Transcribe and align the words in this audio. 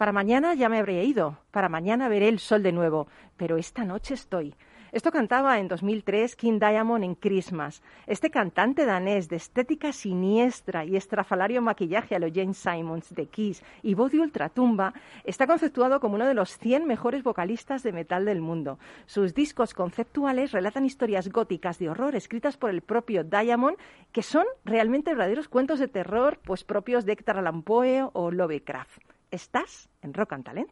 Para 0.00 0.12
mañana 0.12 0.54
ya 0.54 0.70
me 0.70 0.78
habría 0.78 1.02
ido, 1.02 1.36
para 1.50 1.68
mañana 1.68 2.08
veré 2.08 2.30
el 2.30 2.38
sol 2.38 2.62
de 2.62 2.72
nuevo, 2.72 3.06
pero 3.36 3.58
esta 3.58 3.84
noche 3.84 4.14
estoy. 4.14 4.54
Esto 4.92 5.12
cantaba 5.12 5.58
en 5.58 5.68
2003 5.68 6.36
King 6.36 6.58
Diamond 6.58 7.04
en 7.04 7.14
Christmas. 7.14 7.82
Este 8.06 8.30
cantante 8.30 8.86
danés 8.86 9.28
de 9.28 9.36
estética 9.36 9.92
siniestra 9.92 10.86
y 10.86 10.96
estrafalario 10.96 11.60
maquillaje 11.60 12.16
a 12.16 12.18
lo 12.18 12.32
Jane 12.32 12.54
Simons 12.54 13.14
de 13.14 13.26
Kiss 13.26 13.62
y 13.82 13.92
voz 13.92 14.10
de 14.10 14.20
ultratumba 14.20 14.94
está 15.24 15.46
conceptuado 15.46 16.00
como 16.00 16.14
uno 16.14 16.26
de 16.26 16.32
los 16.32 16.56
100 16.56 16.86
mejores 16.86 17.22
vocalistas 17.22 17.82
de 17.82 17.92
metal 17.92 18.24
del 18.24 18.40
mundo. 18.40 18.78
Sus 19.04 19.34
discos 19.34 19.74
conceptuales 19.74 20.52
relatan 20.52 20.86
historias 20.86 21.28
góticas 21.28 21.78
de 21.78 21.90
horror 21.90 22.14
escritas 22.14 22.56
por 22.56 22.70
el 22.70 22.80
propio 22.80 23.22
Diamond 23.22 23.76
que 24.12 24.22
son 24.22 24.46
realmente 24.64 25.10
verdaderos 25.10 25.48
cuentos 25.48 25.78
de 25.78 25.88
terror 25.88 26.38
pues 26.42 26.64
propios 26.64 27.04
de 27.04 27.12
Hector 27.12 27.36
Allan 27.36 27.60
Poe 27.60 28.08
o 28.14 28.30
Lovecraft. 28.30 29.02
¿Estás 29.30 29.88
en 30.02 30.12
Rock 30.12 30.32
and 30.32 30.44
Talent? 30.44 30.70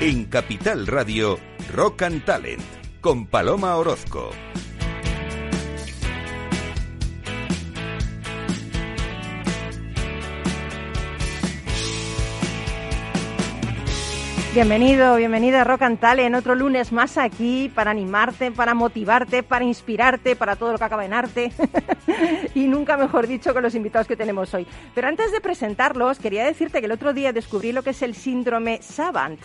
En 0.00 0.24
Capital 0.26 0.86
Radio, 0.86 1.38
Rock 1.74 2.02
and 2.02 2.24
Talent, 2.24 2.62
con 3.02 3.26
Paloma 3.26 3.76
Orozco. 3.76 4.30
Bienvenido, 14.56 15.16
bienvenida 15.16 15.60
a 15.60 15.64
Rock 15.64 15.82
and 15.82 16.00
Talent, 16.00 16.34
otro 16.34 16.54
lunes 16.54 16.90
más 16.90 17.18
aquí 17.18 17.70
para 17.74 17.90
animarte, 17.90 18.50
para 18.50 18.72
motivarte, 18.72 19.42
para 19.42 19.66
inspirarte, 19.66 20.34
para 20.34 20.56
todo 20.56 20.72
lo 20.72 20.78
que 20.78 20.84
acaba 20.84 21.04
en 21.04 21.12
arte. 21.12 21.52
y 22.54 22.66
nunca 22.66 22.96
mejor 22.96 23.26
dicho 23.26 23.52
con 23.52 23.62
los 23.62 23.74
invitados 23.74 24.06
que 24.06 24.16
tenemos 24.16 24.54
hoy. 24.54 24.66
Pero 24.94 25.08
antes 25.08 25.30
de 25.30 25.42
presentarlos, 25.42 26.18
quería 26.18 26.42
decirte 26.46 26.80
que 26.80 26.86
el 26.86 26.92
otro 26.92 27.12
día 27.12 27.34
descubrí 27.34 27.72
lo 27.72 27.82
que 27.82 27.90
es 27.90 28.00
el 28.00 28.14
síndrome 28.14 28.80
Savant. 28.80 29.38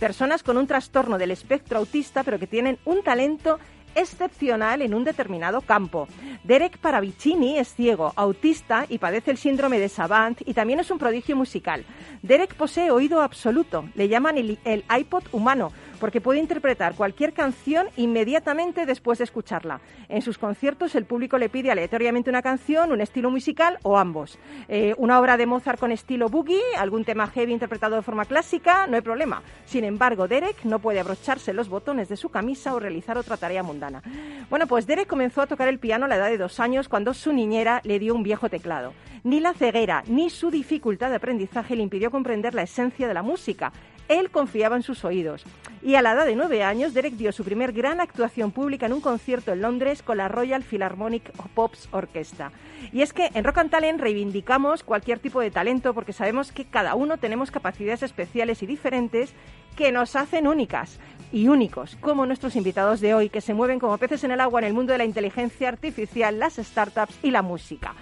Personas 0.00 0.42
con 0.42 0.56
un 0.56 0.66
trastorno 0.66 1.18
del 1.18 1.32
espectro 1.32 1.80
autista, 1.80 2.22
pero 2.22 2.38
que 2.38 2.46
tienen 2.46 2.78
un 2.86 3.02
talento 3.02 3.58
excepcional 3.94 4.82
en 4.82 4.94
un 4.94 5.04
determinado 5.04 5.60
campo. 5.60 6.08
Derek 6.42 6.78
Paravicini 6.78 7.58
es 7.58 7.74
ciego, 7.74 8.12
autista 8.16 8.86
y 8.88 8.98
padece 8.98 9.30
el 9.30 9.38
síndrome 9.38 9.78
de 9.78 9.88
Savant 9.88 10.40
y 10.44 10.54
también 10.54 10.80
es 10.80 10.90
un 10.90 10.98
prodigio 10.98 11.36
musical. 11.36 11.84
Derek 12.22 12.54
posee 12.54 12.90
oído 12.90 13.22
absoluto, 13.22 13.88
le 13.94 14.08
llaman 14.08 14.38
el, 14.38 14.58
el 14.64 14.84
iPod 14.96 15.24
humano 15.32 15.72
porque 16.04 16.20
puede 16.20 16.38
interpretar 16.38 16.96
cualquier 16.96 17.32
canción 17.32 17.86
inmediatamente 17.96 18.84
después 18.84 19.16
de 19.16 19.24
escucharla. 19.24 19.80
En 20.10 20.20
sus 20.20 20.36
conciertos 20.36 20.94
el 20.96 21.06
público 21.06 21.38
le 21.38 21.48
pide 21.48 21.70
aleatoriamente 21.70 22.28
una 22.28 22.42
canción, 22.42 22.92
un 22.92 23.00
estilo 23.00 23.30
musical 23.30 23.78
o 23.84 23.96
ambos. 23.96 24.38
Eh, 24.68 24.92
una 24.98 25.18
obra 25.18 25.38
de 25.38 25.46
Mozart 25.46 25.80
con 25.80 25.92
estilo 25.92 26.28
boogie, 26.28 26.60
algún 26.76 27.06
tema 27.06 27.26
heavy 27.28 27.54
interpretado 27.54 27.96
de 27.96 28.02
forma 28.02 28.26
clásica, 28.26 28.86
no 28.86 28.96
hay 28.96 29.00
problema. 29.00 29.42
Sin 29.64 29.82
embargo, 29.82 30.28
Derek 30.28 30.62
no 30.64 30.78
puede 30.78 31.00
abrocharse 31.00 31.54
los 31.54 31.70
botones 31.70 32.10
de 32.10 32.18
su 32.18 32.28
camisa 32.28 32.74
o 32.74 32.80
realizar 32.80 33.16
otra 33.16 33.38
tarea 33.38 33.62
mundana. 33.62 34.02
Bueno, 34.50 34.66
pues 34.66 34.86
Derek 34.86 35.08
comenzó 35.08 35.40
a 35.40 35.46
tocar 35.46 35.68
el 35.68 35.78
piano 35.78 36.04
a 36.04 36.08
la 36.08 36.16
edad 36.16 36.28
de 36.28 36.36
dos 36.36 36.60
años 36.60 36.90
cuando 36.90 37.14
su 37.14 37.32
niñera 37.32 37.80
le 37.82 37.98
dio 37.98 38.14
un 38.14 38.24
viejo 38.24 38.50
teclado. 38.50 38.92
Ni 39.22 39.40
la 39.40 39.54
ceguera 39.54 40.04
ni 40.06 40.28
su 40.28 40.50
dificultad 40.50 41.08
de 41.08 41.16
aprendizaje 41.16 41.76
le 41.76 41.82
impidió 41.82 42.10
comprender 42.10 42.52
la 42.52 42.60
esencia 42.60 43.08
de 43.08 43.14
la 43.14 43.22
música. 43.22 43.72
Él 44.08 44.30
confiaba 44.30 44.76
en 44.76 44.82
sus 44.82 45.04
oídos. 45.04 45.44
Y 45.82 45.96
a 45.96 46.02
la 46.02 46.12
edad 46.12 46.24
de 46.24 46.34
nueve 46.34 46.62
años, 46.62 46.94
Derek 46.94 47.14
dio 47.14 47.30
su 47.30 47.44
primer 47.44 47.72
gran 47.72 48.00
actuación 48.00 48.52
pública 48.52 48.86
en 48.86 48.94
un 48.94 49.02
concierto 49.02 49.52
en 49.52 49.60
Londres 49.60 50.02
con 50.02 50.16
la 50.16 50.28
Royal 50.28 50.62
Philharmonic 50.62 51.30
Pops 51.54 51.88
Orchestra. 51.90 52.52
Y 52.92 53.02
es 53.02 53.12
que 53.12 53.28
en 53.34 53.44
Rock 53.44 53.58
and 53.58 53.70
Talent 53.70 54.00
reivindicamos 54.00 54.82
cualquier 54.82 55.18
tipo 55.18 55.40
de 55.40 55.50
talento 55.50 55.92
porque 55.92 56.12
sabemos 56.12 56.52
que 56.52 56.64
cada 56.64 56.94
uno 56.94 57.18
tenemos 57.18 57.50
capacidades 57.50 58.02
especiales 58.02 58.62
y 58.62 58.66
diferentes 58.66 59.34
que 59.76 59.92
nos 59.92 60.16
hacen 60.16 60.46
únicas 60.46 60.98
y 61.32 61.48
únicos, 61.48 61.96
como 62.00 62.26
nuestros 62.26 62.54
invitados 62.56 63.00
de 63.00 63.12
hoy, 63.12 63.28
que 63.28 63.40
se 63.40 63.54
mueven 63.54 63.80
como 63.80 63.98
peces 63.98 64.22
en 64.24 64.30
el 64.30 64.40
agua 64.40 64.60
en 64.60 64.66
el 64.66 64.72
mundo 64.72 64.92
de 64.92 64.98
la 64.98 65.04
inteligencia 65.04 65.68
artificial, 65.68 66.38
las 66.38 66.54
startups 66.56 67.18
y 67.22 67.30
la 67.30 67.42
música. 67.42 67.94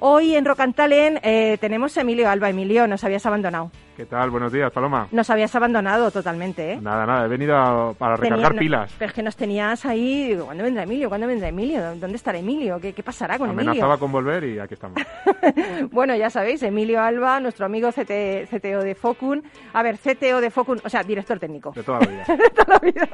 Hoy 0.00 0.34
en 0.34 0.44
Rock 0.44 0.60
and 0.60 0.74
Talent 0.74 1.18
eh, 1.22 1.58
tenemos 1.60 1.96
a 1.96 2.00
Emilio 2.00 2.28
Alba. 2.28 2.50
Emilio, 2.50 2.88
nos 2.88 3.04
habías 3.04 3.24
abandonado. 3.24 3.70
¿Qué 3.96 4.06
tal? 4.06 4.30
Buenos 4.30 4.50
días, 4.50 4.72
Paloma. 4.72 5.06
Nos 5.12 5.28
habías 5.28 5.54
abandonado 5.54 6.10
totalmente, 6.10 6.72
¿eh? 6.72 6.78
Nada, 6.80 7.04
nada, 7.04 7.26
he 7.26 7.28
venido 7.28 7.54
a- 7.54 7.92
para 7.92 8.16
recargar 8.16 8.48
Tenía- 8.52 8.58
pilas. 8.60 8.94
Pero 8.98 9.08
es 9.10 9.14
que 9.14 9.22
nos 9.22 9.36
tenías 9.36 9.84
ahí, 9.84 10.28
digo, 10.28 10.46
¿cuándo 10.46 10.64
vendrá 10.64 10.84
Emilio? 10.84 11.10
¿Cuándo 11.10 11.26
vendrá 11.26 11.48
Emilio? 11.48 11.94
¿Dónde 11.96 12.16
estará 12.16 12.38
Emilio? 12.38 12.80
¿Qué, 12.80 12.94
qué 12.94 13.02
pasará 13.02 13.36
con 13.38 13.50
Amenazaba 13.50 13.84
Emilio? 13.84 13.98
con 13.98 14.10
volver 14.10 14.44
y 14.44 14.58
aquí 14.58 14.74
estamos. 14.74 14.98
Bueno, 15.90 16.14
ya 16.16 16.30
sabéis, 16.30 16.62
Emilio 16.62 17.00
Alba, 17.02 17.38
nuestro 17.40 17.66
amigo 17.66 17.90
CT 17.90 18.48
CTO 18.48 18.82
de 18.82 18.94
Focun. 18.94 19.42
A 19.74 19.82
ver, 19.82 19.98
CTO 19.98 20.40
de 20.40 20.50
Focun, 20.50 20.80
o 20.84 20.88
sea, 20.88 21.02
director 21.02 21.38
técnico. 21.38 21.72
De 21.72 21.82
toda 21.82 22.00
la 22.00 22.06
vida. 22.06 22.24
de 22.28 22.50
toda 22.50 22.74
la 22.74 22.78
vida. 22.78 23.08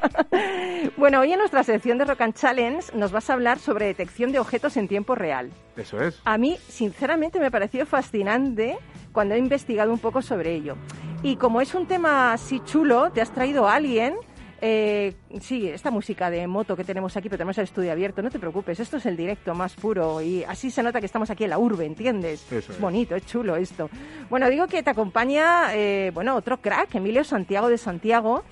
Bueno, 0.95 1.19
hoy 1.19 1.33
en 1.33 1.39
nuestra 1.39 1.63
sección 1.63 1.97
de 1.97 2.05
Rock 2.05 2.21
and 2.21 2.35
Challenge 2.35 2.95
nos 2.95 3.11
vas 3.11 3.29
a 3.29 3.33
hablar 3.33 3.59
sobre 3.59 3.87
detección 3.87 4.31
de 4.31 4.39
objetos 4.39 4.77
en 4.77 4.87
tiempo 4.87 5.15
real. 5.15 5.49
Eso 5.75 6.01
es. 6.01 6.21
A 6.23 6.37
mí, 6.37 6.55
sinceramente, 6.67 7.39
me 7.39 7.47
ha 7.47 7.51
parecido 7.51 7.85
fascinante 7.85 8.77
cuando 9.11 9.35
he 9.35 9.37
investigado 9.37 9.91
un 9.91 9.99
poco 9.99 10.21
sobre 10.21 10.53
ello. 10.53 10.75
Y 11.23 11.35
como 11.35 11.61
es 11.61 11.73
un 11.75 11.85
tema 11.85 12.33
así 12.33 12.61
chulo, 12.65 13.11
te 13.11 13.21
has 13.21 13.31
traído 13.31 13.67
a 13.67 13.75
alguien. 13.75 14.15
eh, 14.61 15.13
sí, 15.39 15.69
esta 15.69 15.89
música 15.89 16.29
de 16.29 16.45
moto 16.47 16.75
que 16.75 16.83
tenemos 16.83 17.15
aquí, 17.15 17.29
pero 17.29 17.37
tenemos 17.37 17.57
el 17.57 17.63
estudio 17.63 17.91
abierto, 17.93 18.21
no 18.21 18.29
te 18.29 18.39
preocupes, 18.39 18.79
esto 18.79 18.97
es 18.97 19.05
el 19.05 19.15
directo 19.15 19.53
más 19.55 19.73
puro 19.75 20.21
y 20.21 20.43
así 20.43 20.69
se 20.69 20.83
nota 20.83 20.99
que 20.99 21.05
estamos 21.05 21.29
aquí 21.29 21.45
en 21.45 21.51
la 21.51 21.57
urbe, 21.57 21.85
¿entiendes? 21.85 22.45
Eso 22.51 22.73
es. 22.73 22.79
bonito, 22.79 23.15
es 23.15 23.25
chulo 23.25 23.55
esto. 23.55 23.89
Bueno, 24.29 24.49
digo 24.49 24.67
que 24.67 24.83
te 24.83 24.89
acompaña, 24.89 25.73
eh, 25.73 26.11
bueno, 26.13 26.35
otro 26.35 26.57
crack, 26.59 26.93
Emilio 26.95 27.23
Santiago 27.23 27.69
de 27.69 27.77
Santiago, 27.77 28.43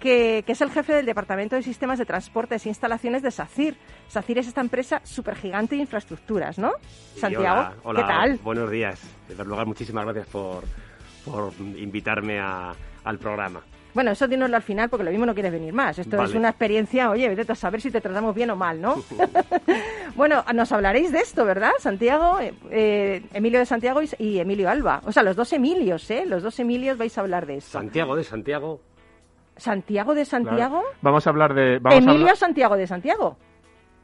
que, 0.00 0.42
que 0.46 0.52
es 0.52 0.60
el 0.60 0.70
jefe 0.70 0.92
del 0.94 1.06
Departamento 1.06 1.56
de 1.56 1.62
Sistemas 1.62 1.98
de 1.98 2.06
Transportes 2.06 2.64
e 2.66 2.68
Instalaciones 2.68 3.22
de 3.22 3.30
SACIR. 3.30 3.76
SACIR 4.08 4.38
es 4.38 4.48
esta 4.48 4.60
empresa 4.60 5.00
supergigante 5.04 5.74
de 5.76 5.82
infraestructuras, 5.82 6.58
¿no? 6.58 6.72
Sí, 7.14 7.20
Santiago, 7.20 7.60
hola, 7.60 7.74
hola, 7.82 8.00
¿qué 8.00 8.06
tal? 8.06 8.38
Buenos 8.42 8.70
días. 8.70 9.02
En 9.22 9.26
primer 9.28 9.46
lugar, 9.46 9.66
muchísimas 9.66 10.04
gracias 10.04 10.26
por, 10.28 10.64
por 11.24 11.52
invitarme 11.76 12.38
a- 12.40 12.72
al 13.04 13.18
programa. 13.18 13.60
Bueno, 13.94 14.10
eso 14.10 14.28
dínoslo 14.28 14.54
al 14.56 14.62
final 14.62 14.90
porque 14.90 15.04
lo 15.04 15.10
mismo 15.10 15.24
no 15.24 15.32
quieres 15.32 15.50
venir 15.52 15.72
más. 15.72 15.98
Esto 15.98 16.22
es 16.22 16.34
una 16.34 16.50
experiencia, 16.50 17.08
oye, 17.08 17.34
vete 17.34 17.50
a 17.50 17.54
saber 17.54 17.80
si 17.80 17.90
te 17.90 18.02
tratamos 18.02 18.34
bien 18.34 18.50
o 18.50 18.56
mal, 18.56 18.78
¿no? 18.78 18.96
bueno, 20.16 20.44
nos 20.54 20.70
hablaréis 20.72 21.12
de 21.12 21.20
esto, 21.20 21.46
¿verdad? 21.46 21.70
Santiago, 21.78 22.38
eh, 22.40 22.52
eh, 22.70 23.22
Emilio 23.32 23.58
de 23.58 23.64
Santiago 23.64 24.02
y, 24.02 24.10
y 24.18 24.38
Emilio 24.38 24.68
Alba. 24.68 25.00
O 25.06 25.12
sea, 25.12 25.22
los 25.22 25.34
dos 25.34 25.50
Emilios, 25.54 26.10
¿eh? 26.10 26.24
Los 26.26 26.42
dos 26.42 26.58
Emilios 26.60 26.98
vais 26.98 27.16
a 27.16 27.22
hablar 27.22 27.46
de 27.46 27.56
esto. 27.56 27.72
Santiago 27.72 28.16
de 28.16 28.24
Santiago. 28.24 28.80
Santiago 29.56 30.14
de 30.14 30.24
Santiago. 30.24 30.80
Claro. 30.80 30.96
Vamos 31.02 31.26
a 31.26 31.30
hablar 31.30 31.54
de. 31.54 31.78
Vamos 31.78 31.94
a 31.94 31.98
Emilio 31.98 32.20
hablar- 32.22 32.36
Santiago 32.36 32.76
de 32.76 32.86
Santiago. 32.86 33.36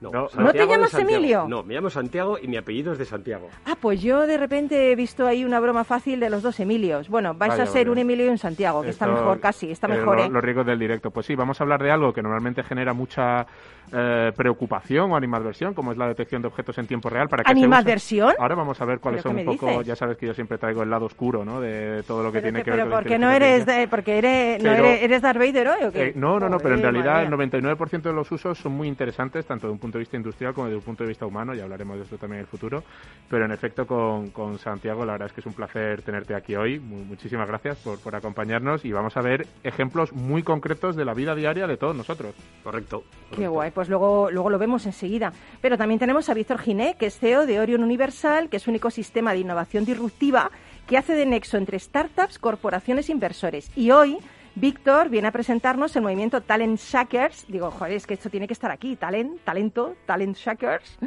No, 0.03 0.11
No. 0.11 0.29
Santiago 0.29 0.47
¿No 0.47 0.53
te 0.53 0.67
llamas. 0.67 0.95
Emilio? 0.95 1.47
No, 1.49 1.63
me 1.63 1.75
llamo 1.75 1.89
Santiago 1.91 2.39
y 2.41 2.49
mi 2.49 2.57
apellido 2.57 2.93
es 2.93 2.99
de 2.99 3.05
Santiago. 3.05 3.49
Ah, 3.67 3.77
pues 3.81 4.03
yo 4.03 4.27
de 4.27 4.37
repente 4.37 4.91
he 4.93 4.97
visto 4.97 5.27
ahí 5.27 5.45
una 5.45 5.61
broma 5.61 5.85
fácil 5.85 6.21
de 6.21 6.29
los 6.31 6.43
dos 6.43 6.59
Emilios. 6.61 7.09
Bueno, 7.09 7.35
vais 7.35 7.51
Vaya, 7.53 7.63
a 7.65 7.67
ser 7.67 7.89
un 7.89 7.99
Emilio 7.99 8.27
y 8.27 8.29
un 8.29 8.39
Santiago, 8.39 8.83
que 8.83 8.91
está 8.91 9.07
mejor 9.07 9.41
casi, 9.41 9.71
está 9.71 9.87
eh, 9.87 9.99
mejor, 9.99 10.17
lo- 10.19 10.25
¿eh? 10.25 10.29
Los 10.31 10.43
riesgos 10.45 10.67
del 10.67 10.79
directo. 10.79 11.11
Pues 11.11 11.27
sí, 11.27 11.35
vamos 11.35 11.61
a 11.61 11.65
hablar 11.65 11.83
de 11.83 11.91
algo 11.91 12.13
que 12.13 12.23
normalmente 12.23 12.63
genera 12.63 12.93
mucha 12.93 13.47
eh, 13.95 14.33
preocupación 14.37 15.11
o 15.13 15.17
animadversión, 15.17 15.75
como 15.75 15.93
es 15.93 15.99
la 15.99 16.07
detección 16.09 16.41
de 16.41 16.49
objetos 16.49 16.79
en 16.79 16.87
tiempo 16.87 17.09
real. 17.11 17.29
¿Para? 17.29 17.43
¿Animadversión? 17.47 18.33
Ahora 18.39 18.55
vamos 18.55 18.81
a 18.81 18.85
ver 18.85 19.01
cuáles 19.01 19.23
¿Pero 19.23 19.35
son 19.35 19.41
un 19.41 19.45
poco. 19.57 19.69
dices? 19.71 19.87
Ya 19.87 19.97
sabes 19.97 20.17
que 20.17 20.27
yo 20.27 20.35
siempre 20.35 20.57
traigo 20.59 20.83
el 20.83 20.91
lado 20.91 21.07
oscuro, 21.07 21.45
¿no? 21.45 21.61
De 21.61 22.03
todo 22.07 22.23
lo 22.23 22.31
que 22.33 22.41
Pero, 22.41 22.43
tiene 22.45 22.59
que- 22.61 22.65
que 22.65 22.71
ver 22.71 22.81
pero 22.81 22.85
con 22.87 22.91
la 22.91 22.97
porque 23.03 23.19
no 23.19 23.31
eres, 23.31 23.67
de- 23.67 23.89
porque 23.89 24.19
eres, 24.19 24.63
no 24.63 24.71
Pero- 24.71 24.85
eres, 24.87 25.03
eres 25.03 25.23
Darth 25.23 25.39
Vader 25.39 25.69
hoy, 25.69 25.85
o 25.85 25.93
qué? 25.93 26.03
Eh, 26.09 26.13
no, 26.17 26.39
no, 26.41 26.49
no, 26.49 26.59
pero 26.59 26.75
en 26.75 26.83
realidad 26.83 27.23
el 27.23 27.29
mía. 27.29 27.37
99% 27.37 28.03
de 28.09 28.13
los 28.15 28.31
usos 28.33 28.57
son 28.59 28.73
muy 28.73 28.89
interesantes, 28.89 29.45
tanto 29.45 29.67
de 29.67 29.73
un 29.73 29.79
punto 29.79 29.92
de 29.99 30.03
vista 30.03 30.17
industrial 30.17 30.55
como 30.55 30.67
desde 30.67 30.79
un 30.79 30.85
punto 30.85 31.05
de 31.05 31.09
vista 31.09 31.27
humano, 31.27 31.55
ya 31.55 31.65
hablaremos 31.65 31.97
de 31.99 32.05
esto 32.05 32.17
también 32.19 32.39
en 32.39 32.45
el 32.45 32.47
futuro. 32.47 32.83
Pero 33.29 33.45
en 33.45 33.53
efecto, 33.53 33.87
con, 33.87 34.31
con 34.31 34.59
Santiago, 34.59 35.05
la 35.05 35.13
verdad 35.13 35.27
es 35.29 35.33
que 35.33 35.41
es 35.41 35.47
un 35.47 35.55
placer 35.55 36.03
tenerte 36.03 36.35
aquí 36.35 36.55
hoy. 36.57 36.79
Mu- 36.79 37.05
muchísimas 37.05 37.47
gracias 37.49 37.79
por, 37.79 37.99
por 38.01 38.15
acompañarnos 38.15 38.85
y 38.85 38.93
vamos 38.93 39.17
a 39.17 39.23
ver 39.23 39.47
ejemplos 39.63 40.13
muy 40.13 40.43
concretos 40.43 40.97
de 40.97 41.05
la 41.05 41.15
vida 41.15 41.35
diaria 41.35 41.67
de 41.67 41.77
todos 41.77 41.97
nosotros. 41.97 42.35
Correcto. 42.63 43.03
Qué 43.03 43.37
correcto. 43.37 43.53
guay, 43.53 43.71
pues 43.71 43.89
luego, 43.89 44.31
luego 44.31 44.51
lo 44.51 44.59
vemos 44.59 44.85
enseguida. 44.87 45.33
Pero 45.61 45.77
también 45.79 45.99
tenemos 45.99 46.29
a 46.29 46.35
Víctor 46.35 46.59
Giné, 46.59 46.97
que 46.99 47.07
es 47.07 47.19
CEO 47.19 47.47
de 47.47 47.61
Orion 47.61 47.83
Universal, 47.83 48.49
que 48.49 48.57
es 48.59 48.67
un 48.69 48.75
ecosistema 48.77 49.33
de 49.33 49.39
innovación 49.41 49.85
disruptiva 49.85 50.51
que 50.87 50.99
hace 50.99 51.15
de 51.15 51.27
nexo 51.27 51.57
entre 51.57 51.79
startups, 51.79 52.39
corporaciones 52.39 53.09
e 53.09 53.13
inversores. 53.13 53.71
Y 53.77 53.91
hoy 53.93 54.19
Víctor 54.55 55.09
viene 55.09 55.29
a 55.29 55.33
presentarnos 55.33 55.97
el 55.97 56.03
movimiento 56.03 56.43
Talent 56.43 56.79
Shackers. 56.79 57.47
Digo, 57.49 57.71
joder, 57.71 57.95
es 57.95 58.07
que 58.07 58.15
esto 58.15 58.29
tiene 58.29 58.47
que 58.47 58.53
estar 58.53 58.71
aquí. 58.71 58.97
Talent, 58.97 59.41
talento, 59.45 59.97
Talent 60.05 60.37
Shackers. 60.37 60.99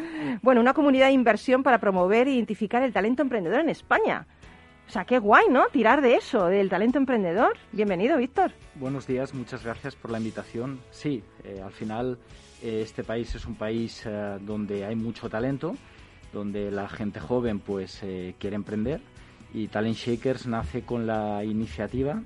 Bueno, 0.41 0.61
una 0.61 0.73
comunidad 0.73 1.07
de 1.07 1.13
inversión 1.13 1.61
para 1.61 1.77
promover 1.79 2.27
e 2.27 2.31
identificar 2.31 2.81
el 2.81 2.91
talento 2.91 3.21
emprendedor 3.21 3.59
en 3.59 3.69
España. 3.69 4.25
O 4.87 4.91
sea, 4.91 5.05
qué 5.05 5.19
guay, 5.19 5.45
¿no? 5.49 5.67
Tirar 5.67 6.01
de 6.01 6.15
eso, 6.15 6.47
del 6.47 6.69
talento 6.69 6.97
emprendedor. 6.97 7.55
Bienvenido, 7.71 8.17
Víctor. 8.17 8.51
Buenos 8.75 9.05
días, 9.05 9.33
muchas 9.33 9.63
gracias 9.63 9.95
por 9.95 10.11
la 10.11 10.17
invitación. 10.17 10.79
Sí, 10.89 11.23
eh, 11.43 11.61
al 11.63 11.71
final 11.71 12.17
eh, 12.63 12.81
este 12.83 13.03
país 13.03 13.33
es 13.35 13.45
un 13.45 13.55
país 13.55 14.03
eh, 14.05 14.37
donde 14.41 14.85
hay 14.85 14.95
mucho 14.95 15.29
talento, 15.29 15.75
donde 16.33 16.71
la 16.71 16.87
gente 16.87 17.19
joven 17.19 17.59
pues 17.59 18.01
quiere 18.39 18.55
emprender 18.55 19.01
y 19.53 19.67
Talent 19.67 19.95
Shakers 19.95 20.47
nace 20.47 20.81
con 20.81 21.07
la 21.07 21.43
iniciativa 21.45 22.21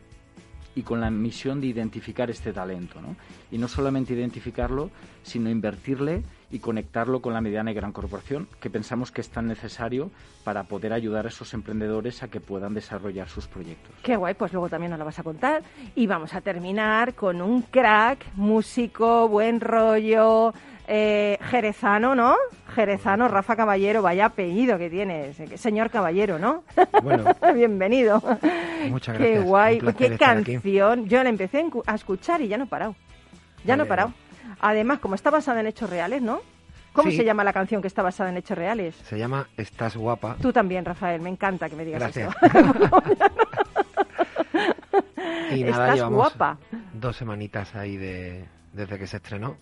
y 0.75 0.83
con 0.83 1.01
la 1.01 1.10
misión 1.10 1.62
de 1.62 1.68
identificar 1.68 2.30
este 2.30 2.54
talento, 2.54 3.01
¿no? 3.01 3.16
Y 3.51 3.57
no 3.57 3.68
solamente 3.68 4.13
identificarlo, 4.13 4.92
sino 5.24 5.50
invertirle 5.50 6.24
y 6.51 6.60
conectarlo 6.60 7.22
con 7.22 7.34
la 7.34 7.42
mediana 7.42 7.72
y 7.72 7.74
gran 7.74 7.92
corporación, 7.92 8.48
que 8.60 8.69
pensamos 8.69 9.12
que 9.12 9.22
es 9.22 9.30
tan 9.30 9.48
necesario 9.48 10.12
para 10.44 10.63
poder 10.63 10.94
ayudar 10.94 11.25
a 11.25 11.30
esos 11.30 11.54
emprendedores 11.54 12.24
a 12.24 12.28
que 12.28 12.40
puedan 12.40 12.74
desarrollar 12.74 13.30
sus 13.30 13.48
proyectos. 13.48 13.94
Qué 14.04 14.16
guay, 14.16 14.34
pues 14.34 14.51
luego 14.54 14.69
también 14.69 14.92
nos 14.92 15.00
lo 15.00 15.06
vas 15.06 15.19
a 15.19 15.24
contar. 15.24 15.62
Y 15.96 16.07
vamos 16.07 16.34
a 16.34 16.42
terminar 16.42 17.13
con 17.13 17.42
un 17.42 17.62
crack, 17.62 18.25
músico, 18.36 19.28
buen 19.28 19.62
rollo, 19.62 20.54
eh, 20.88 21.38
jerezano, 21.42 22.16
¿no? 22.16 22.36
Jerezano, 22.74 23.28
Rafa 23.28 23.56
Caballero, 23.56 24.02
vaya 24.02 24.25
apellido 24.25 24.80
que 24.80 24.90
tienes, 24.90 25.38
señor 25.60 25.92
Caballero, 25.92 26.40
¿no? 26.40 26.63
Bueno, 27.04 27.25
bienvenido. 27.54 28.22
Muchas 28.90 29.18
gracias. 29.18 29.40
Qué 29.40 29.40
guay, 29.40 29.80
qué 29.95 30.18
canción. 30.18 31.07
Yo 31.07 31.24
la 31.24 31.30
empecé 31.30 31.63
a 31.86 31.94
escuchar 31.94 32.42
y 32.42 32.48
ya 32.48 32.57
no 32.57 32.63
he 32.63 32.68
parado. 32.68 32.95
Ya 33.66 33.78
no 33.78 33.84
he 33.84 33.86
parado. 33.86 34.13
Además, 34.60 35.00
como 35.00 35.16
está 35.16 35.30
basada 35.30 35.62
en 35.62 35.68
hechos 35.68 35.90
reales, 35.90 36.22
¿no? 36.22 36.42
¿Cómo 36.94 37.12
se 37.12 37.24
llama 37.24 37.44
la 37.44 37.54
canción 37.54 37.82
que 37.82 37.88
está 37.88 38.02
basada 38.02 38.30
en 38.30 38.38
hechos 38.38 38.58
reales? 38.58 38.96
Se 39.04 39.18
llama 39.18 39.48
Estás 39.56 39.96
guapa. 39.96 40.36
Tú 40.42 40.52
también, 40.52 40.86
Rafael, 40.86 41.22
me 41.22 41.30
encanta 41.30 41.70
que 41.70 41.76
me 41.76 41.86
digas 41.86 42.02
Gracias. 42.02 42.36
y 45.52 45.64
nada, 45.64 45.94
Estás 45.94 46.10
guapa. 46.10 46.58
Dos 46.94 47.16
semanitas 47.16 47.76
ahí 47.76 47.98
de, 47.98 48.46
desde 48.74 48.98
que 48.98 49.08
se 49.08 49.18
estrenó. 49.18 49.58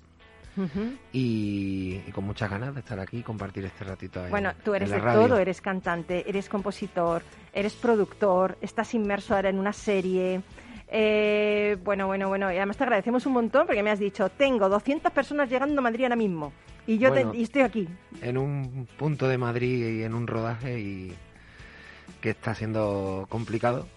y, 1.14 2.00
con 2.14 2.24
muchas 2.24 2.50
ganas 2.50 2.74
de 2.74 2.80
estar 2.80 3.00
aquí 3.00 3.20
y 3.20 3.24
compartir 3.24 3.66
este 3.66 3.84
ratito. 3.84 4.24
Ahí 4.24 4.32
bueno, 4.32 4.54
tú 4.64 4.74
eres 4.74 4.90
de 4.90 5.00
todo, 5.00 5.38
eres 5.38 5.62
cantante, 5.62 6.28
eres 6.28 6.50
compositor, 6.50 7.22
eres 7.54 7.74
productor, 7.74 8.58
estás 8.62 8.96
inmerso 8.96 9.36
ahora 9.36 9.50
en 9.50 9.60
una 9.60 9.74
serie, 9.74 10.42
eh, 10.88 11.78
bueno, 11.84 12.08
bueno, 12.08 12.30
bueno. 12.30 12.52
Y 12.52 12.58
además 12.58 12.78
te 12.78 12.84
agradecemos 12.84 13.26
un 13.26 13.34
montón 13.34 13.66
porque 13.66 13.84
me 13.84 13.90
has 13.90 14.00
dicho, 14.00 14.30
tengo 14.30 14.70
200 14.70 15.12
personas 15.12 15.50
llegando 15.50 15.80
a 15.80 15.84
Madrid 15.84 16.04
ahora 16.04 16.16
mismo. 16.16 16.54
Y 16.86 16.98
yo 16.98 17.14
estoy 17.14 17.62
aquí. 17.62 17.88
En 18.22 18.38
un 18.38 18.88
punto 18.98 19.28
de 19.28 19.38
Madrid 19.38 20.00
y 20.00 20.04
en 20.04 20.14
un 20.14 20.26
rodaje 20.26 20.80
y 20.80 21.14
que 22.22 22.30
está 22.30 22.56
siendo 22.56 23.26
complicado, 23.30 23.88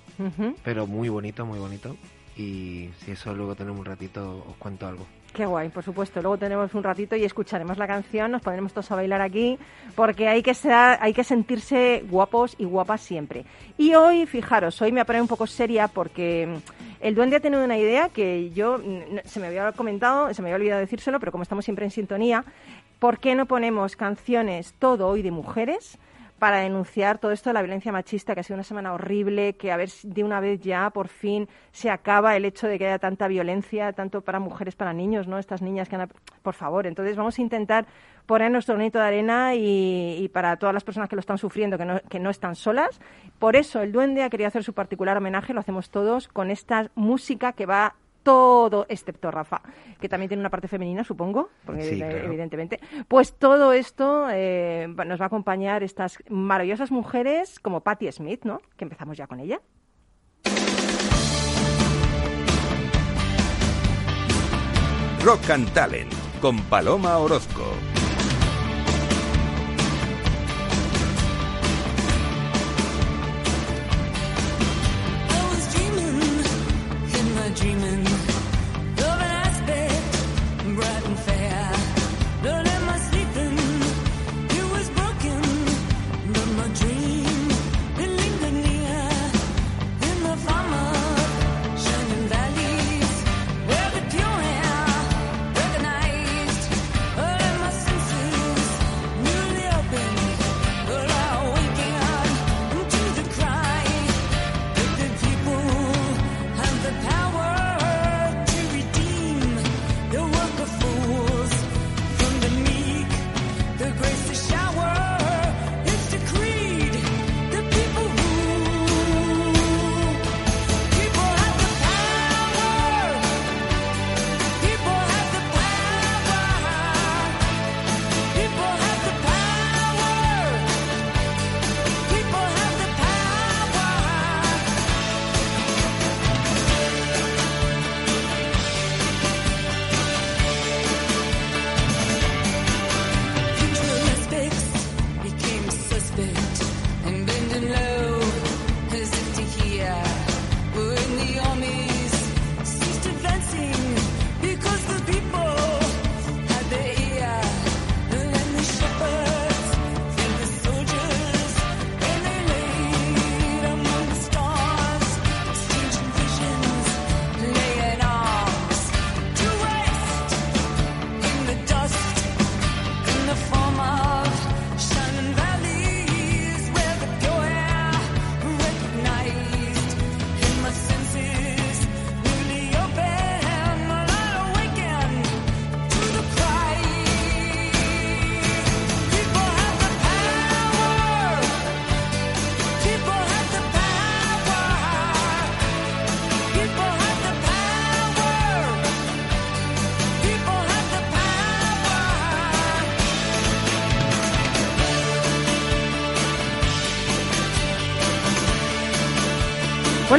pero 0.64 0.88
muy 0.88 1.08
bonito, 1.08 1.46
muy 1.46 1.60
bonito. 1.60 1.96
Y 2.36 2.90
si 2.98 3.12
eso 3.12 3.32
luego 3.34 3.54
tenemos 3.54 3.78
un 3.78 3.86
ratito, 3.86 4.44
os 4.48 4.56
cuento 4.56 4.88
algo. 4.88 5.06
Qué 5.32 5.46
guay, 5.46 5.68
por 5.68 5.84
supuesto. 5.84 6.20
Luego 6.20 6.38
tenemos 6.38 6.74
un 6.74 6.82
ratito 6.82 7.14
y 7.14 7.24
escucharemos 7.24 7.78
la 7.78 7.86
canción, 7.86 8.32
nos 8.32 8.42
pondremos 8.42 8.72
todos 8.72 8.90
a 8.90 8.96
bailar 8.96 9.20
aquí, 9.20 9.58
porque 9.94 10.26
hay 10.28 10.42
que, 10.42 10.54
ser, 10.54 10.72
hay 10.72 11.12
que 11.12 11.22
sentirse 11.22 12.04
guapos 12.10 12.56
y 12.58 12.64
guapas 12.64 13.00
siempre. 13.00 13.44
Y 13.78 13.94
hoy, 13.94 14.26
fijaros, 14.26 14.82
hoy 14.82 14.90
me 14.90 15.00
aparece 15.00 15.22
un 15.22 15.28
poco 15.28 15.46
seria 15.46 15.86
porque 15.86 16.58
el 17.00 17.14
duende 17.14 17.36
ha 17.36 17.40
tenido 17.40 17.64
una 17.64 17.78
idea 17.78 18.08
que 18.08 18.50
yo, 18.50 18.80
se 19.24 19.38
me 19.38 19.46
había 19.46 19.70
comentado, 19.72 20.34
se 20.34 20.42
me 20.42 20.48
había 20.48 20.56
olvidado 20.56 20.80
decírselo, 20.80 21.20
pero 21.20 21.30
como 21.30 21.42
estamos 21.42 21.64
siempre 21.64 21.84
en 21.84 21.92
sintonía, 21.92 22.44
¿por 22.98 23.18
qué 23.18 23.36
no 23.36 23.46
ponemos 23.46 23.94
canciones 23.94 24.74
todo 24.80 25.06
hoy 25.06 25.22
de 25.22 25.30
mujeres? 25.30 25.96
Para 26.40 26.60
denunciar 26.60 27.18
todo 27.18 27.32
esto 27.32 27.50
de 27.50 27.54
la 27.54 27.60
violencia 27.60 27.92
machista, 27.92 28.32
que 28.34 28.40
ha 28.40 28.42
sido 28.42 28.54
una 28.56 28.64
semana 28.64 28.94
horrible, 28.94 29.56
que 29.56 29.70
a 29.70 29.76
ver 29.76 29.90
de 30.02 30.24
una 30.24 30.40
vez 30.40 30.58
ya 30.60 30.88
por 30.88 31.08
fin 31.08 31.48
se 31.70 31.90
acaba 31.90 32.34
el 32.34 32.46
hecho 32.46 32.66
de 32.66 32.78
que 32.78 32.86
haya 32.86 32.98
tanta 32.98 33.28
violencia, 33.28 33.92
tanto 33.92 34.22
para 34.22 34.40
mujeres, 34.40 34.74
para 34.74 34.94
niños, 34.94 35.28
¿no? 35.28 35.38
Estas 35.38 35.60
niñas 35.60 35.88
que 35.90 35.96
han... 35.96 36.08
Por 36.42 36.54
favor, 36.54 36.86
entonces 36.86 37.14
vamos 37.14 37.38
a 37.38 37.42
intentar 37.42 37.86
poner 38.24 38.50
nuestro 38.50 38.74
granito 38.74 38.98
de 38.98 39.04
arena 39.04 39.54
y, 39.54 40.30
para 40.32 40.56
todas 40.56 40.72
las 40.72 40.82
personas 40.82 41.10
que 41.10 41.16
lo 41.16 41.20
están 41.20 41.36
sufriendo, 41.36 41.76
que 41.76 41.84
no, 41.84 42.00
que 42.08 42.18
no 42.18 42.30
están 42.30 42.54
solas. 42.54 43.00
Por 43.38 43.54
eso 43.54 43.82
el 43.82 43.92
Duende 43.92 44.22
ha 44.22 44.30
querido 44.30 44.48
hacer 44.48 44.64
su 44.64 44.72
particular 44.72 45.18
homenaje, 45.18 45.52
lo 45.52 45.60
hacemos 45.60 45.90
todos, 45.90 46.26
con 46.26 46.50
esta 46.50 46.90
música 46.94 47.52
que 47.52 47.66
va 47.66 47.96
todo, 48.22 48.86
excepto 48.88 49.30
Rafa, 49.30 49.62
que 50.00 50.08
también 50.08 50.28
tiene 50.28 50.40
una 50.40 50.50
parte 50.50 50.68
femenina, 50.68 51.04
supongo, 51.04 51.50
porque 51.64 51.88
evidentemente. 52.24 52.80
Pues 53.08 53.34
todo 53.34 53.72
esto 53.72 54.28
eh, 54.30 54.88
nos 54.88 55.20
va 55.20 55.24
a 55.24 55.26
acompañar 55.26 55.82
estas 55.82 56.18
maravillosas 56.28 56.90
mujeres 56.90 57.58
como 57.60 57.80
Patti 57.80 58.10
Smith, 58.12 58.44
¿no? 58.44 58.60
Que 58.76 58.84
empezamos 58.84 59.16
ya 59.16 59.26
con 59.26 59.40
ella. 59.40 59.60
Rock 65.22 65.50
and 65.50 65.70
Talent 65.74 66.12
con 66.40 66.58
Paloma 66.62 67.18
Orozco. 67.18 67.99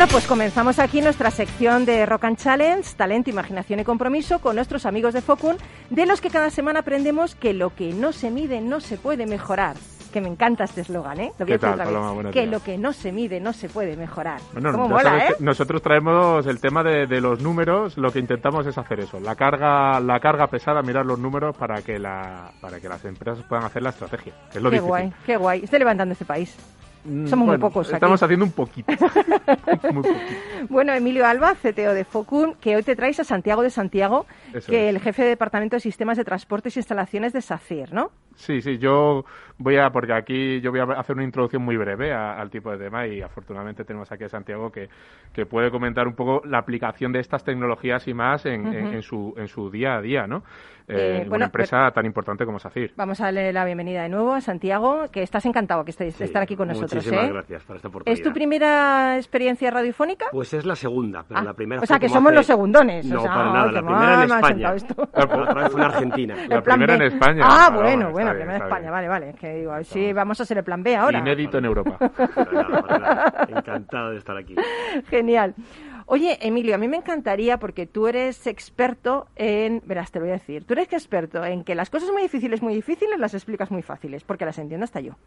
Bueno, 0.01 0.13
pues 0.13 0.25
comenzamos 0.25 0.79
aquí 0.79 0.99
nuestra 0.99 1.29
sección 1.29 1.85
de 1.85 2.07
Rock 2.07 2.23
and 2.23 2.35
Challenge, 2.35 2.89
talento, 2.97 3.29
imaginación 3.29 3.81
y 3.81 3.83
compromiso 3.83 4.39
con 4.39 4.55
nuestros 4.55 4.87
amigos 4.87 5.13
de 5.13 5.21
Focun, 5.21 5.57
de 5.91 6.07
los 6.07 6.21
que 6.21 6.31
cada 6.31 6.49
semana 6.49 6.79
aprendemos 6.79 7.35
que 7.35 7.53
lo 7.53 7.75
que 7.75 7.93
no 7.93 8.11
se 8.11 8.31
mide 8.31 8.61
no 8.61 8.79
se 8.79 8.97
puede 8.97 9.27
mejorar. 9.27 9.75
Que 10.11 10.19
me 10.19 10.27
encanta 10.27 10.63
este 10.63 10.81
eslogan, 10.81 11.19
¿eh? 11.19 11.31
Lo 11.37 11.45
voy 11.45 11.53
a 11.53 11.57
decir 11.57 11.69
otra 11.69 11.85
vez. 11.85 12.31
Que 12.33 12.47
lo 12.47 12.63
que 12.63 12.79
no 12.79 12.93
se 12.93 13.11
mide 13.11 13.39
no 13.39 13.53
se 13.53 13.69
puede 13.69 13.95
mejorar. 13.95 14.41
Bueno, 14.53 14.75
mola, 14.75 15.27
¿eh? 15.27 15.35
Nosotros 15.39 15.83
traemos 15.83 16.47
el 16.47 16.59
tema 16.59 16.81
de, 16.81 17.21
los 17.21 17.39
números, 17.39 17.95
lo 17.95 18.09
que 18.09 18.17
intentamos 18.17 18.65
es 18.65 18.79
hacer 18.79 19.01
eso, 19.01 19.19
la 19.19 19.35
carga, 19.35 19.99
la 19.99 20.19
carga 20.19 20.47
pesada, 20.47 20.81
mirar 20.81 21.05
los 21.05 21.19
números 21.19 21.55
para 21.55 21.83
que 21.83 21.99
la, 21.99 22.49
para 22.59 22.79
que 22.79 22.89
las 22.89 23.05
empresas 23.05 23.45
puedan 23.47 23.65
hacer 23.65 23.83
la 23.83 23.91
estrategia. 23.91 24.33
es 24.51 24.59
lo 24.63 24.71
qué 24.71 24.79
guay, 24.79 25.13
qué 25.27 25.37
guay. 25.37 25.63
Estoy 25.63 25.77
levantando 25.77 26.13
este 26.13 26.25
país. 26.25 26.57
Mm, 27.03 27.27
Somos 27.27 27.47
muy 27.47 27.57
pocos 27.57 27.87
aquí. 27.87 27.95
Estamos 27.95 28.21
haciendo 28.21 28.45
un 28.45 28.51
poquito. 28.51 28.91
Bueno, 30.69 30.93
Emilio 30.93 31.25
Alba, 31.25 31.55
CTO 31.55 31.93
de 31.93 32.05
Focun, 32.05 32.53
que 32.55 32.75
hoy 32.75 32.83
te 32.83 32.95
traes 32.95 33.19
a 33.19 33.23
Santiago 33.23 33.61
de 33.63 33.69
Santiago, 33.69 34.25
que 34.67 34.89
es 34.89 34.95
el 34.95 34.99
jefe 35.01 35.23
de 35.23 35.29
Departamento 35.29 35.75
de 35.75 35.79
Sistemas 35.79 36.17
de 36.17 36.23
Transportes 36.23 36.77
e 36.77 36.79
Instalaciones 36.79 37.33
de 37.33 37.41
SACIR, 37.41 37.93
¿no? 37.93 38.11
Sí, 38.35 38.61
sí, 38.61 38.77
yo 38.77 39.25
voy 39.61 39.77
a, 39.77 39.89
porque 39.89 40.13
aquí 40.13 40.59
yo 40.61 40.71
voy 40.71 40.79
a 40.79 40.99
hacer 40.99 41.15
una 41.15 41.23
introducción 41.23 41.63
muy 41.63 41.77
breve 41.77 42.13
al 42.13 42.49
tipo 42.49 42.71
de 42.71 42.77
tema 42.77 43.07
y 43.07 43.21
afortunadamente 43.21 43.83
tenemos 43.83 44.11
aquí 44.11 44.23
a 44.23 44.29
Santiago 44.29 44.71
que, 44.71 44.89
que 45.33 45.45
puede 45.45 45.69
comentar 45.71 46.07
un 46.07 46.15
poco 46.15 46.41
la 46.45 46.57
aplicación 46.57 47.11
de 47.11 47.19
estas 47.19 47.43
tecnologías 47.43 48.07
y 48.07 48.13
más 48.13 48.45
en, 48.45 48.65
en, 48.67 49.01
su, 49.01 49.33
en 49.37 49.47
su 49.47 49.69
día 49.69 49.95
a 49.95 50.01
día, 50.01 50.27
¿no? 50.27 50.43
Eh, 50.87 51.25
una 51.29 51.45
empresa 51.45 51.89
tan 51.91 52.05
importante 52.05 52.45
como 52.45 52.59
SACIR. 52.59 52.93
Vamos 52.97 53.21
a 53.21 53.25
darle 53.25 53.53
la 53.53 53.63
bienvenida 53.63 54.03
de 54.03 54.09
nuevo 54.09 54.33
a 54.33 54.41
Santiago, 54.41 55.05
que 55.11 55.21
estás 55.21 55.45
encantado 55.45 55.85
que 55.85 55.91
estés, 55.91 56.17
de 56.17 56.25
estar 56.25 56.41
aquí 56.41 56.55
con 56.55 56.67
nosotros. 56.67 57.05
Muchísimas 57.05 57.29
¿eh? 57.29 57.33
gracias 57.33 57.63
por 57.63 57.75
esta 57.77 57.87
oportunidad. 57.87 58.19
¿Es 58.19 58.27
tu 58.27 58.33
primera 58.33 59.15
experiencia 59.15 59.71
radiofónica? 59.71 60.25
Pues 60.31 60.53
es 60.53 60.65
la 60.65 60.75
segunda, 60.75 61.23
pero 61.25 61.39
ah, 61.39 61.43
la 61.43 61.53
primera 61.53 61.81
O 61.81 61.85
sea, 61.85 61.97
que 61.97 62.09
somos 62.09 62.33
los 62.33 62.45
segundones. 62.45 63.05
No, 63.05 63.19
o 63.19 63.21
sea, 63.21 63.33
para 63.33 63.53
nada, 63.53 63.71
la 63.71 63.81
primera 63.81 64.23
en 64.23 64.31
España. 64.31 64.75
La 65.13 65.23
otra 65.23 65.53
vez 65.53 65.71
fue 65.71 65.81
en 65.81 65.85
Argentina. 65.85 66.35
La 66.49 66.61
primera 66.61 66.95
en 66.95 67.01
España. 67.03 67.41
Ah, 67.45 67.69
bueno, 67.73 68.11
bueno, 68.11 68.33
la 68.33 68.35
primera 68.35 68.57
en 68.57 68.63
España, 68.63 68.91
vale, 68.91 69.07
vale. 69.07 69.33
Que 69.51 69.57
digo, 69.57 69.83
sí, 69.83 70.13
vamos 70.13 70.39
a 70.39 70.43
hacer 70.43 70.57
el 70.57 70.63
plan 70.63 70.81
B 70.81 70.95
ahora. 70.95 71.19
Inédito 71.19 71.57
en 71.57 71.65
Europa. 71.65 71.97
Encantado 73.49 74.11
de 74.11 74.17
estar 74.17 74.37
aquí. 74.37 74.55
Genial. 75.09 75.55
Oye, 76.05 76.37
Emilio, 76.41 76.75
a 76.75 76.77
mí 76.77 76.87
me 76.87 76.97
encantaría, 76.97 77.57
porque 77.57 77.85
tú 77.85 78.07
eres 78.07 78.47
experto 78.47 79.27
en, 79.35 79.81
verás, 79.85 80.11
te 80.11 80.19
lo 80.19 80.25
voy 80.25 80.31
a 80.31 80.37
decir, 80.37 80.63
tú 80.63 80.73
eres 80.73 80.91
experto 80.91 81.43
en 81.43 81.63
que 81.63 81.75
las 81.75 81.89
cosas 81.89 82.11
muy 82.11 82.21
difíciles, 82.21 82.61
muy 82.61 82.73
difíciles, 82.73 83.19
las 83.19 83.33
explicas 83.33 83.71
muy 83.71 83.81
fáciles, 83.81 84.23
porque 84.23 84.45
las 84.45 84.57
entiendo 84.57 84.85
hasta 84.85 85.01
yo. 85.01 85.17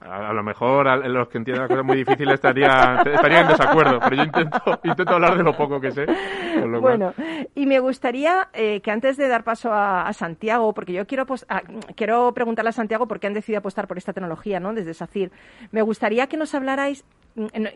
A, 0.00 0.32
lo 0.32 0.42
mejor 0.42 0.86
los 1.08 1.28
que 1.28 1.38
entienden 1.38 1.62
las 1.62 1.68
cosas 1.68 1.84
muy 1.84 1.98
difíciles 1.98 2.34
estarían, 2.34 3.06
estarían 3.06 3.42
en 3.42 3.48
desacuerdo, 3.48 3.98
pero 4.00 4.16
yo 4.16 4.22
intento, 4.22 4.58
intento 4.84 5.14
hablar 5.14 5.36
de 5.36 5.42
lo 5.42 5.56
poco 5.56 5.80
que 5.80 5.90
sé. 5.90 6.06
bueno, 6.80 7.12
y 7.54 7.66
me 7.66 7.80
gustaría 7.80 8.48
eh, 8.54 8.80
que 8.80 8.90
antes 8.90 9.16
de 9.16 9.28
dar 9.28 9.44
paso 9.44 9.70
a, 9.72 10.10
Santiago, 10.12 10.72
porque 10.72 10.92
yo 10.92 11.06
quiero, 11.06 11.26
pues, 11.26 11.46
quiero 11.96 12.32
preguntarle 12.34 12.70
a 12.70 12.72
Santiago 12.72 13.06
por 13.06 13.20
qué 13.20 13.26
han 13.26 13.34
decidido 13.34 13.58
apostar 13.58 13.86
por 13.86 13.98
esta 13.98 14.12
tecnología, 14.12 14.58
¿no? 14.58 14.72
Desde 14.72 14.94
SACIR, 14.94 15.30
me 15.70 15.82
gustaría 15.82 16.26
que 16.26 16.36
nos 16.36 16.54
hablarais 16.54 17.04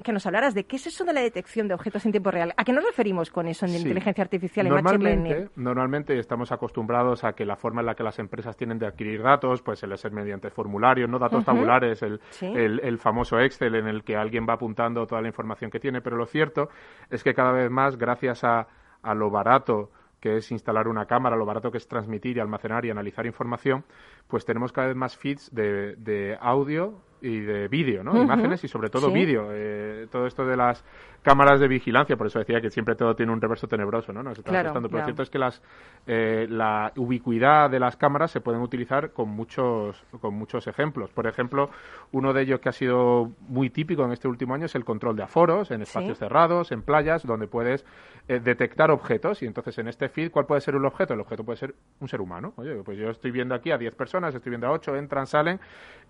que 0.02 0.12
nos 0.12 0.26
hablaras 0.26 0.54
de 0.54 0.64
qué 0.64 0.76
es 0.76 0.86
eso 0.86 1.04
de 1.04 1.12
la 1.12 1.20
detección 1.20 1.68
de 1.68 1.74
objetos 1.74 2.04
en 2.04 2.12
tiempo 2.12 2.30
real. 2.30 2.52
¿A 2.56 2.64
qué 2.64 2.72
nos 2.72 2.84
referimos 2.84 3.30
con 3.30 3.46
eso 3.46 3.66
en 3.66 3.74
inteligencia 3.74 4.22
artificial 4.22 4.66
y 4.66 4.70
machine 4.70 5.04
learning? 5.04 5.50
Normalmente 5.56 6.18
estamos 6.18 6.50
acostumbrados 6.52 7.24
a 7.24 7.32
que 7.34 7.44
la 7.44 7.56
forma 7.56 7.80
en 7.80 7.86
la 7.86 7.94
que 7.94 8.02
las 8.02 8.18
empresas 8.18 8.56
tienen 8.56 8.78
de 8.78 8.86
adquirir 8.86 9.22
datos, 9.22 9.62
pues 9.62 9.78
suele 9.78 9.96
ser 9.96 10.12
mediante 10.12 10.50
formularios, 10.50 11.08
no 11.08 11.18
datos 11.18 11.44
tabulares, 11.44 12.02
el, 12.02 12.13
el, 12.40 12.98
famoso 12.98 13.38
Excel 13.38 13.74
en 13.74 13.86
el 13.86 14.04
que 14.04 14.16
alguien 14.16 14.46
va 14.48 14.54
apuntando 14.54 15.06
toda 15.06 15.20
la 15.20 15.28
información 15.28 15.70
que 15.70 15.80
tiene. 15.80 16.00
Pero 16.00 16.16
lo 16.16 16.26
cierto 16.26 16.68
es 17.10 17.22
que 17.22 17.34
cada 17.34 17.52
vez 17.52 17.70
más, 17.70 17.96
gracias 17.96 18.44
a, 18.44 18.66
a 19.02 19.14
lo 19.14 19.30
barato 19.30 19.90
que 20.24 20.38
es 20.38 20.50
instalar 20.50 20.88
una 20.88 21.04
cámara, 21.04 21.36
lo 21.36 21.44
barato 21.44 21.70
que 21.70 21.76
es 21.76 21.86
transmitir 21.86 22.38
y 22.38 22.40
almacenar 22.40 22.86
y 22.86 22.90
analizar 22.90 23.26
información, 23.26 23.84
pues 24.26 24.46
tenemos 24.46 24.72
cada 24.72 24.86
vez 24.86 24.96
más 24.96 25.18
feeds 25.18 25.54
de, 25.54 25.96
de 25.96 26.38
audio 26.40 26.94
y 27.20 27.40
de 27.40 27.68
vídeo, 27.68 28.02
¿no? 28.02 28.22
Imágenes 28.22 28.64
y 28.64 28.68
sobre 28.68 28.88
todo 28.88 29.10
vídeo. 29.10 29.48
Eh, 29.50 30.06
todo 30.10 30.26
esto 30.26 30.46
de 30.46 30.56
las 30.56 30.84
cámaras 31.24 31.58
de 31.58 31.68
vigilancia, 31.68 32.16
por 32.16 32.26
eso 32.26 32.38
decía 32.38 32.60
que 32.60 32.70
siempre 32.70 32.94
todo 32.94 33.16
tiene 33.16 33.32
un 33.32 33.40
reverso 33.40 33.66
tenebroso, 33.66 34.12
¿no? 34.12 34.22
Nos 34.22 34.38
está 34.38 34.50
claro, 34.50 34.72
Pero 34.74 34.88
lo 34.88 35.04
cierto 35.04 35.22
es 35.22 35.30
que 35.30 35.38
las, 35.38 35.62
eh, 36.06 36.46
la 36.50 36.92
ubicuidad 36.96 37.70
de 37.70 37.80
las 37.80 37.96
cámaras 37.96 38.30
se 38.30 38.42
pueden 38.42 38.60
utilizar 38.60 39.10
con 39.10 39.30
muchos, 39.30 40.04
con 40.20 40.34
muchos 40.34 40.66
ejemplos. 40.66 41.10
Por 41.10 41.26
ejemplo, 41.26 41.70
uno 42.12 42.34
de 42.34 42.42
ellos 42.42 42.60
que 42.60 42.68
ha 42.68 42.72
sido 42.72 43.32
muy 43.48 43.70
típico 43.70 44.04
en 44.04 44.12
este 44.12 44.28
último 44.28 44.54
año 44.54 44.66
es 44.66 44.74
el 44.74 44.84
control 44.84 45.16
de 45.16 45.22
aforos 45.22 45.70
en 45.70 45.80
espacios 45.80 46.18
cerrados, 46.18 46.72
en 46.72 46.82
playas, 46.82 47.26
donde 47.26 47.46
puedes 47.46 47.86
eh, 48.28 48.38
detectar 48.38 48.90
objetos. 48.90 49.42
Y 49.42 49.46
entonces 49.46 49.78
en 49.78 49.88
este 49.88 50.10
feed, 50.10 50.30
¿cuál 50.30 50.44
puede 50.44 50.60
ser 50.60 50.76
un 50.76 50.84
objeto? 50.84 51.14
El 51.14 51.20
objeto 51.20 51.42
puede 51.42 51.56
ser 51.56 51.74
un 52.00 52.08
ser 52.08 52.20
humano. 52.20 52.52
Oye, 52.56 52.74
pues 52.84 52.98
yo 52.98 53.08
estoy 53.08 53.30
viendo 53.30 53.54
aquí 53.54 53.70
a 53.70 53.78
10 53.78 53.94
personas, 53.94 54.34
estoy 54.34 54.50
viendo 54.50 54.66
a 54.66 54.72
8, 54.72 54.94
entran, 54.96 55.26
salen, 55.26 55.58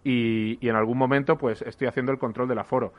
y, 0.04 0.58
y 0.60 0.68
en 0.68 0.76
algún 0.76 0.98
momento 0.98 1.38
pues 1.38 1.62
estoy 1.62 1.88
haciendo 1.88 2.12
el 2.12 2.18
control 2.18 2.48
del 2.48 2.58
aforo. 2.58 2.92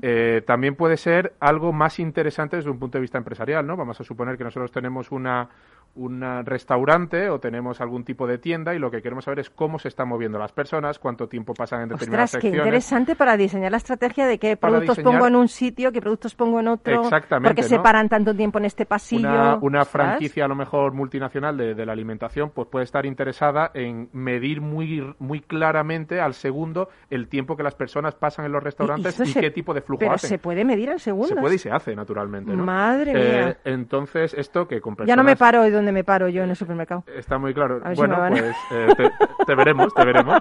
Eh, 0.00 0.42
también 0.46 0.76
puede 0.76 0.96
ser 0.96 1.34
algo 1.40 1.61
más 1.70 1.98
interesante 1.98 2.56
desde 2.56 2.70
un 2.70 2.78
punto 2.78 2.96
de 2.96 3.02
vista 3.02 3.18
empresarial, 3.18 3.66
¿no? 3.66 3.76
Vamos 3.76 4.00
a 4.00 4.04
suponer 4.04 4.38
que 4.38 4.44
nosotros 4.44 4.72
tenemos 4.72 5.12
una, 5.12 5.48
un 5.94 6.22
restaurante 6.44 7.28
o 7.28 7.38
tenemos 7.38 7.80
algún 7.80 8.04
tipo 8.04 8.26
de 8.26 8.38
tienda 8.38 8.74
y 8.74 8.78
lo 8.78 8.90
que 8.90 9.02
queremos 9.02 9.24
saber 9.24 9.40
es 9.40 9.50
cómo 9.50 9.78
se 9.78 9.88
están 9.88 10.08
moviendo 10.08 10.38
las 10.38 10.52
personas, 10.52 10.98
cuánto 10.98 11.28
tiempo 11.28 11.54
pasan 11.54 11.82
en 11.82 11.88
determinadas 11.90 12.34
Ostras, 12.34 12.40
qué 12.40 12.56
interesante 12.56 13.14
para 13.14 13.36
diseñar 13.36 13.70
la 13.70 13.76
estrategia 13.76 14.26
de 14.26 14.38
qué 14.38 14.56
productos 14.56 14.98
pongo 15.00 15.26
en 15.26 15.36
un 15.36 15.48
sitio, 15.48 15.92
qué 15.92 16.00
productos 16.00 16.34
pongo 16.34 16.60
en 16.60 16.68
otro, 16.68 17.02
Exactamente, 17.02 17.48
porque 17.48 17.62
se 17.62 17.78
paran 17.78 18.08
tanto 18.08 18.34
tiempo 18.34 18.58
en 18.58 18.64
este 18.64 18.86
pasillo. 18.86 19.58
Una, 19.60 19.84
franquicia 19.84 20.44
a 20.44 20.48
lo 20.48 20.54
mejor 20.54 20.92
multinacional 20.92 21.56
de, 21.56 21.74
de, 21.74 21.84
la 21.84 21.92
alimentación 21.92 22.50
pues 22.50 22.68
puede 22.68 22.84
estar 22.84 23.04
interesada 23.04 23.70
en 23.74 24.08
medir 24.12 24.60
muy, 24.60 25.14
muy 25.18 25.40
claramente 25.40 26.20
al 26.20 26.34
segundo 26.34 26.88
el 27.10 27.28
tiempo 27.28 27.56
que 27.56 27.62
las 27.62 27.74
personas 27.74 28.14
pasan 28.14 28.46
en 28.46 28.52
los 28.52 28.62
restaurantes 28.62 29.18
y, 29.20 29.34
qué 29.34 29.50
tipo 29.50 29.74
de 29.74 29.82
flujo 29.82 29.98
pero 29.98 30.18
se 30.18 30.38
puede 30.38 30.64
medir 30.64 30.90
al 30.90 31.00
segundo. 31.00 31.28
Se 31.28 31.36
puede 31.36 31.56
y 31.56 31.58
se 31.58 31.70
hace, 31.70 31.94
naturalmente. 31.94 32.52
Madre 32.52 33.12
mía. 33.12 33.48
Eh, 33.50 33.56
entonces, 33.64 34.34
esto 34.34 34.66
que 34.66 34.80
con 34.80 34.96
Ya 35.04 35.16
no 35.16 35.24
me 35.24 35.36
paro 35.36 35.64
donde 35.82 35.92
me 35.92 36.04
paro 36.04 36.28
yo 36.28 36.44
en 36.44 36.50
el 36.50 36.56
supermercado. 36.56 37.04
Está 37.06 37.38
muy 37.38 37.52
claro. 37.52 37.80
Bueno, 37.96 38.16
pues 38.28 38.56
eh, 38.70 39.10
te, 39.46 39.54
veremos, 39.54 39.92
te 39.92 40.04
veremos. 40.04 40.40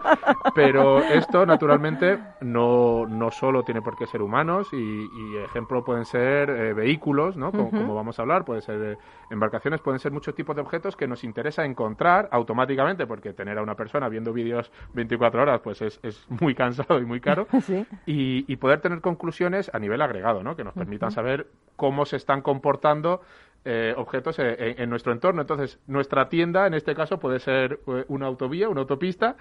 Pero 0.54 1.00
esto, 1.00 1.46
naturalmente, 1.46 2.20
no, 2.42 3.08
no 3.08 3.32
solo 3.32 3.64
tiene 3.64 3.82
por 3.82 3.98
qué 3.98 4.06
ser 4.06 4.22
humanos 4.22 4.70
y, 4.72 4.78
y 4.78 5.38
ejemplo 5.38 5.84
pueden 5.84 6.06
ser 6.06 6.50
eh, 6.50 6.74
vehículos, 6.74 7.36
¿no? 7.36 7.52
Como, 7.52 7.96
vamos 7.96 8.20
a 8.20 8.22
hablar, 8.22 8.46
puede 8.46 8.62
ser 8.62 8.98
embarcaciones, 9.30 9.82
pueden 9.82 10.00
ser 10.00 10.12
muchos 10.12 10.36
tipos 10.36 10.56
de 10.56 10.62
objetos 10.62 10.96
que 10.96 11.08
nos 11.08 11.24
interesa 11.24 11.66
encontrar 11.66 12.30
automáticamente, 12.32 13.08
porque 13.08 13.34
tener 13.34 13.58
a 13.58 13.64
una 13.64 13.76
persona 13.76 14.08
viendo 14.10 14.32
vídeos 14.34 14.72
24 14.94 15.42
horas, 15.42 15.62
pues 15.62 15.82
es, 15.82 16.00
es 16.04 16.26
muy 16.30 16.54
cansado 16.54 17.00
y 17.00 17.06
muy 17.06 17.20
caro. 17.20 17.48
y, 18.06 18.46
y, 18.52 18.56
poder 18.58 18.80
tener 18.82 19.02
conclusiones 19.02 19.72
a 19.74 19.80
nivel 19.80 20.02
agregado, 20.02 20.44
¿no? 20.44 20.56
Que 20.56 20.64
nos 20.64 20.74
permitan 20.74 21.12
saber 21.12 21.48
cómo 21.76 22.06
se 22.06 22.18
están 22.18 22.42
comportando 22.42 23.22
eh, 23.64 23.94
objetos 23.96 24.40
eh, 24.40 24.76
en, 24.78 24.90
nuestro 24.90 25.12
entorno. 25.12 25.42
Entonces, 25.42 25.78
nuestra 25.86 26.30
tienda, 26.30 26.66
en 26.66 26.74
este 26.74 26.96
caso, 26.96 27.20
puede 27.20 27.40
ser 27.40 27.80
eh, 27.86 28.06
una 28.08 28.26
autovía, 28.26 28.70
una 28.70 28.82
autopista, 28.82 29.36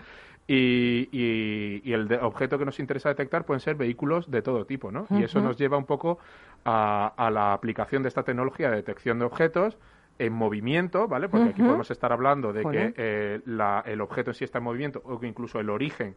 y, 0.47 1.09
y, 1.11 1.93
el 1.93 2.13
objeto 2.21 2.59
que 2.59 2.67
nos 2.67 2.81
interesa 2.81 3.09
detectar 3.09 3.47
pueden 3.47 3.61
ser 3.61 3.77
vehículos 3.77 4.31
de 4.31 4.43
todo 4.43 4.67
tipo, 4.67 4.91
¿no? 4.91 5.07
Y 5.11 5.23
eso 5.23 5.41
nos 5.41 5.57
lleva 5.57 5.79
un 5.79 5.87
poco 5.87 6.19
a, 6.65 7.15
a, 7.17 7.31
la 7.31 7.53
aplicación 7.53 8.03
de 8.03 8.09
esta 8.09 8.25
tecnología 8.25 8.69
de 8.69 8.77
detección 8.77 9.21
de 9.21 9.27
objetos 9.27 9.79
en 10.19 10.33
movimiento, 10.33 11.07
¿vale? 11.07 11.29
Porque 11.29 11.51
aquí 11.51 11.63
podemos 11.63 11.91
estar 11.91 12.13
hablando 12.13 12.53
de 12.53 12.65
que 12.65 13.41
la, 13.47 13.83
el 13.87 14.01
objeto 14.01 14.33
en 14.33 14.35
sí 14.35 14.45
está 14.45 14.59
en 14.59 14.65
movimiento 14.65 15.01
o 15.05 15.21
que 15.21 15.29
incluso 15.29 15.61
el 15.61 15.71
origen 15.71 16.17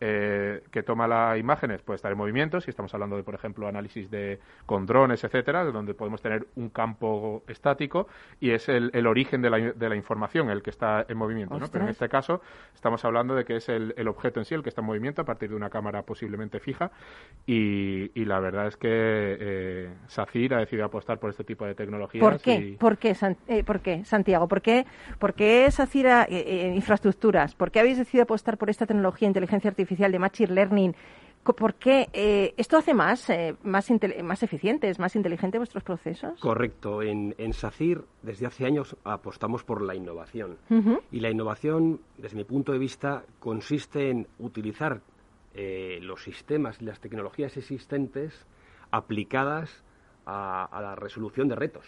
eh, 0.00 0.62
que 0.70 0.82
toma 0.82 1.06
las 1.06 1.38
imágenes 1.38 1.80
puede 1.82 1.96
estar 1.96 2.10
en 2.10 2.18
movimiento, 2.18 2.60
si 2.60 2.70
estamos 2.70 2.92
hablando 2.94 3.16
de, 3.16 3.22
por 3.22 3.34
ejemplo, 3.34 3.68
análisis 3.68 4.10
de 4.10 4.40
con 4.66 4.86
drones, 4.86 5.22
etcétera, 5.22 5.64
donde 5.64 5.94
podemos 5.94 6.20
tener 6.20 6.46
un 6.56 6.68
campo 6.68 7.42
estático 7.46 8.08
y 8.40 8.50
es 8.50 8.68
el, 8.68 8.90
el 8.92 9.06
origen 9.06 9.40
de 9.40 9.50
la, 9.50 9.58
de 9.58 9.88
la, 9.88 9.94
información 9.94 10.50
el 10.50 10.62
que 10.62 10.70
está 10.70 11.06
en 11.08 11.16
movimiento, 11.16 11.58
¿no? 11.58 11.68
Pero 11.68 11.84
en 11.84 11.90
este 11.90 12.08
caso 12.08 12.42
estamos 12.74 13.04
hablando 13.04 13.34
de 13.34 13.44
que 13.44 13.56
es 13.56 13.68
el, 13.68 13.94
el, 13.96 14.08
objeto 14.08 14.40
en 14.40 14.46
sí 14.46 14.54
el 14.54 14.62
que 14.62 14.68
está 14.68 14.80
en 14.80 14.86
movimiento 14.88 15.22
a 15.22 15.24
partir 15.24 15.50
de 15.50 15.54
una 15.54 15.70
cámara 15.70 16.02
posiblemente 16.02 16.58
fija 16.58 16.90
y, 17.46 18.10
y 18.20 18.24
la 18.24 18.40
verdad 18.40 18.66
es 18.66 18.76
que 18.76 18.88
eh, 18.90 19.88
SACIR 20.08 20.54
ha 20.54 20.58
decidido 20.58 20.86
apostar 20.86 21.18
por 21.18 21.30
este 21.30 21.44
tipo 21.44 21.64
de 21.64 21.74
tecnologías. 21.74 22.20
¿Por 22.20 22.40
qué? 22.40 22.76
¿Por, 22.78 22.98
qué, 22.98 23.16
eh, 23.46 23.62
¿Por 23.62 23.80
qué, 23.80 24.04
Santiago? 24.04 24.48
¿Por 24.48 24.60
qué, 24.60 24.86
por 25.18 25.34
qué 25.34 25.70
SACIR 25.70 26.26
eh, 26.28 26.72
infraestructuras? 26.74 27.54
¿Por 27.54 27.70
qué 27.70 27.80
habéis 27.80 27.98
decidido 27.98 28.24
apostar 28.24 28.58
por 28.58 28.70
esta 28.70 28.86
tecnología 28.86 29.26
de 29.26 29.30
inteligencia 29.30 29.70
artificial? 29.70 29.83
Artificial 29.84 30.10
de 30.10 30.18
Machine 30.18 30.52
Learning, 30.52 30.94
¿por 31.44 31.74
qué 31.74 32.08
eh, 32.12 32.54
esto 32.56 32.78
hace 32.78 32.94
más, 32.94 33.28
eh, 33.28 33.54
más, 33.62 33.90
más 34.22 34.42
eficientes, 34.42 34.98
más 34.98 35.14
inteligentes 35.14 35.58
vuestros 35.58 35.84
procesos? 35.84 36.40
Correcto. 36.40 37.02
En, 37.02 37.34
en, 37.36 37.52
SACIR, 37.52 38.02
desde 38.22 38.46
hace 38.46 38.64
años, 38.64 38.96
apostamos 39.04 39.62
por 39.62 39.82
la 39.82 39.94
innovación. 39.94 40.56
Y 41.12 41.20
la 41.20 41.30
innovación, 41.30 42.00
desde 42.16 42.36
mi 42.36 42.44
punto 42.44 42.72
de 42.72 42.78
vista, 42.78 43.24
consiste 43.38 44.10
en 44.10 44.26
utilizar 44.38 45.02
eh, 45.54 45.98
los 46.00 46.22
sistemas 46.22 46.80
y 46.80 46.86
las 46.86 47.00
tecnologías 47.00 47.56
existentes 47.56 48.46
aplicadas 48.90 49.84
a, 50.26 50.80
la 50.80 50.94
resolución 50.94 51.48
de 51.48 51.56
retos. 51.56 51.84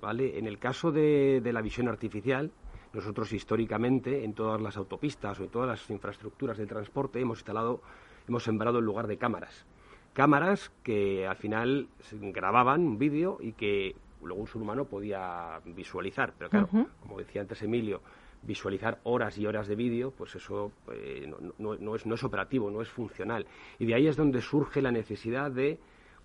¿vale? 0.00 0.38
En 0.38 0.48
el 0.48 0.58
caso 0.58 0.90
de, 0.90 1.40
de, 1.40 1.52
la 1.52 1.62
visión 1.62 1.86
artificial, 1.86 2.50
nosotros 2.92 3.32
históricamente 3.32 4.24
en 4.24 4.34
todas 4.34 4.60
las 4.60 4.76
autopistas 4.76 5.38
o 5.40 5.44
en 5.44 5.50
todas 5.50 5.68
las 5.68 5.90
infraestructuras 5.90 6.58
de 6.58 6.66
transporte 6.66 7.20
hemos 7.20 7.38
instalado, 7.38 7.80
hemos 8.28 8.44
sembrado 8.44 8.78
en 8.78 8.84
lugar 8.84 9.06
de 9.06 9.16
cámaras. 9.16 9.64
Cámaras 10.12 10.70
que 10.82 11.26
al 11.26 11.36
final 11.36 11.88
grababan 12.10 12.82
un 12.82 12.98
vídeo 12.98 13.38
y 13.40 13.52
que 13.52 13.96
luego 14.22 14.42
un 14.42 14.46
ser 14.46 14.60
humano 14.60 14.84
podía 14.84 15.60
visualizar. 15.64 16.34
Pero 16.36 16.50
claro, 16.50 16.68
como 17.00 17.18
decía 17.18 17.40
antes 17.40 17.62
Emilio, 17.62 18.02
visualizar 18.42 19.00
horas 19.04 19.38
y 19.38 19.46
horas 19.46 19.68
de 19.68 19.76
vídeo, 19.76 20.10
pues 20.10 20.34
eso 20.34 20.72
eh, 20.92 21.32
no, 21.58 21.94
es, 21.94 22.04
no 22.04 22.14
es 22.14 22.24
operativo, 22.24 22.70
no 22.70 22.82
es 22.82 22.88
funcional. 22.88 23.46
Y 23.78 23.86
de 23.86 23.94
ahí 23.94 24.06
es 24.06 24.16
donde 24.16 24.42
surge 24.42 24.82
la 24.82 24.90
necesidad 24.90 25.50
de 25.50 25.78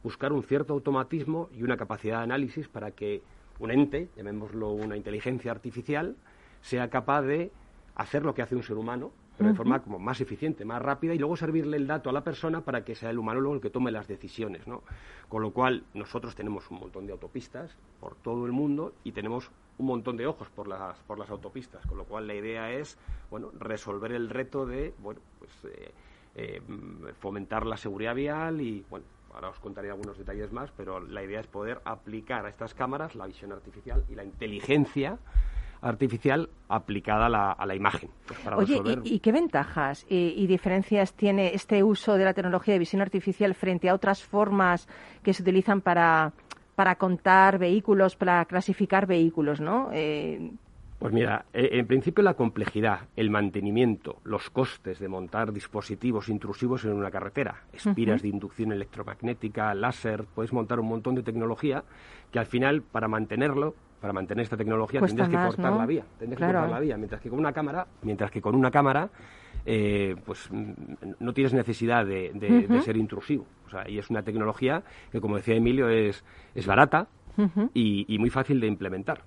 buscar 0.03 0.33
un 0.33 0.43
cierto 0.43 0.73
automatismo 0.73 1.49
y 1.55 1.63
una 1.63 1.77
capacidad 1.77 2.17
de 2.17 2.23
análisis 2.23 2.67
para 2.67 2.91
que 2.91 3.21
un 3.59 3.71
ente, 3.71 4.09
llamémoslo 4.15 4.71
una 4.71 4.97
inteligencia 4.97 5.51
artificial, 5.51 6.15
sea 6.67 6.89
capaz 6.89 7.21
de 7.21 7.49
hacer 7.95 8.25
lo 8.25 8.33
que 8.35 8.41
hace 8.41 8.55
un 8.55 8.61
ser 8.61 8.75
humano, 8.75 9.11
pero 9.37 9.49
de 9.49 9.55
forma 9.55 9.81
como 9.81 9.99
más 9.99 10.19
eficiente, 10.19 10.65
más 10.65 10.81
rápida, 10.81 11.13
y 11.13 11.17
luego 11.17 11.37
servirle 11.37 11.77
el 11.77 11.87
dato 11.87 12.09
a 12.09 12.13
la 12.13 12.23
persona 12.25 12.61
para 12.61 12.83
que 12.83 12.93
sea 12.93 13.09
el 13.09 13.19
humano 13.19 13.39
luego 13.39 13.55
el 13.55 13.61
que 13.61 13.69
tome 13.69 13.89
las 13.89 14.07
decisiones, 14.07 14.67
¿no? 14.67 14.83
Con 15.29 15.43
lo 15.43 15.51
cual, 15.51 15.85
nosotros 15.93 16.35
tenemos 16.35 16.69
un 16.69 16.79
montón 16.79 17.05
de 17.05 17.13
autopistas 17.13 17.77
por 18.01 18.15
todo 18.15 18.45
el 18.45 18.51
mundo 18.51 18.93
y 19.05 19.13
tenemos 19.13 19.49
un 19.77 19.85
montón 19.85 20.17
de 20.17 20.27
ojos 20.27 20.49
por 20.49 20.67
las, 20.67 20.97
por 21.03 21.19
las 21.19 21.29
autopistas, 21.29 21.85
con 21.85 21.97
lo 21.97 22.03
cual 22.03 22.27
la 22.27 22.33
idea 22.33 22.71
es, 22.71 22.97
bueno, 23.29 23.51
resolver 23.57 24.11
el 24.11 24.29
reto 24.29 24.65
de, 24.65 24.93
bueno, 24.99 25.21
pues 25.39 25.51
eh, 25.73 25.91
eh, 26.35 26.61
fomentar 27.19 27.65
la 27.65 27.77
seguridad 27.77 28.13
vial 28.13 28.59
y, 28.59 28.83
bueno, 28.89 29.05
ahora 29.33 29.49
os 29.49 29.59
contaré 29.59 29.89
algunos 29.89 30.17
detalles 30.17 30.51
más, 30.51 30.71
pero 30.75 30.99
la 30.99 31.23
idea 31.23 31.39
es 31.39 31.47
poder 31.47 31.79
aplicar 31.85 32.45
a 32.45 32.49
estas 32.49 32.73
cámaras 32.73 33.15
la 33.15 33.25
visión 33.25 33.53
artificial 33.53 34.03
y 34.09 34.15
la 34.15 34.25
inteligencia 34.25 35.17
artificial 35.81 36.49
aplicada 36.69 37.25
a 37.53 37.65
la, 37.65 37.75
imagen. 37.75 38.09
Pues, 38.27 38.69
Oye, 38.69 38.99
¿y, 39.03 39.19
qué 39.19 39.31
ventajas 39.31 40.05
y, 40.09 40.45
diferencias 40.47 41.13
tiene 41.13 41.53
este 41.53 41.83
uso 41.83 42.15
de 42.15 42.25
la 42.25 42.33
tecnología 42.33 42.73
de 42.73 42.79
visión 42.79 43.01
artificial 43.01 43.53
frente 43.55 43.89
a 43.89 43.93
otras 43.93 44.23
formas 44.23 44.87
que 45.23 45.33
se 45.33 45.41
utilizan 45.41 45.81
para, 45.81 46.33
para 46.75 46.95
contar 46.95 47.57
vehículos, 47.57 48.15
para 48.15 48.43
clasificar 48.45 49.05
vehículos, 49.05 49.61
no? 49.61 49.89
Eh, 49.93 50.51
pues 50.99 51.13
mira, 51.13 51.45
eh, 51.53 51.69
en 51.73 51.85
principio 51.85 52.23
la 52.23 52.33
complejidad, 52.33 53.01
el 53.15 53.29
mantenimiento, 53.29 54.19
los 54.23 54.49
costes 54.49 54.97
de 54.97 55.07
montar 55.07 55.53
dispositivos 55.53 56.27
intrusivos 56.27 56.85
en 56.85 56.93
una 56.93 57.11
carretera, 57.11 57.65
espiras 57.71 58.23
de 58.23 58.29
inducción 58.29 58.71
electromagnética, 58.71 59.75
láser, 59.75 60.25
puedes 60.33 60.53
montar 60.53 60.79
un 60.79 60.87
montón 60.87 61.13
de 61.13 61.21
tecnología 61.21 61.83
que 62.31 62.39
al 62.39 62.47
final 62.47 62.81
para 62.81 63.07
mantenerlo 63.07 63.75
para 63.99 64.13
mantener 64.13 64.43
esta 64.43 64.57
tecnología 64.57 65.01
tendrías 65.01 65.29
que 65.29 65.35
cortar 65.35 65.73
la 65.73 65.85
vía, 65.85 66.03
tendrías 66.19 66.39
que 66.39 66.45
cortar 66.45 66.69
la 66.69 66.79
vía, 66.79 66.97
mientras 66.97 67.21
que 67.21 67.29
con 67.29 67.39
una 67.39 67.51
cámara, 67.51 67.87
mientras 68.03 68.31
que 68.31 68.41
con 68.41 68.55
una 68.55 68.71
cámara 68.71 69.09
eh, 69.69 70.15
pues 70.25 70.47
mm, 70.49 70.71
no 71.19 71.33
tienes 71.33 71.53
necesidad 71.53 72.05
de, 72.05 72.31
ser 72.85 72.95
intrusivo. 72.95 73.45
O 73.65 73.69
sea, 73.69 73.89
y 73.89 73.97
es 73.97 74.09
una 74.09 74.23
tecnología 74.23 74.81
que, 75.11 75.19
como 75.19 75.35
decía 75.35 75.55
Emilio, 75.55 75.89
es, 75.89 76.23
es 76.55 76.65
barata 76.65 77.07
y, 77.73 78.17
muy 78.17 78.29
fácil 78.29 78.59
de 78.61 78.67
implementar. 78.67 79.21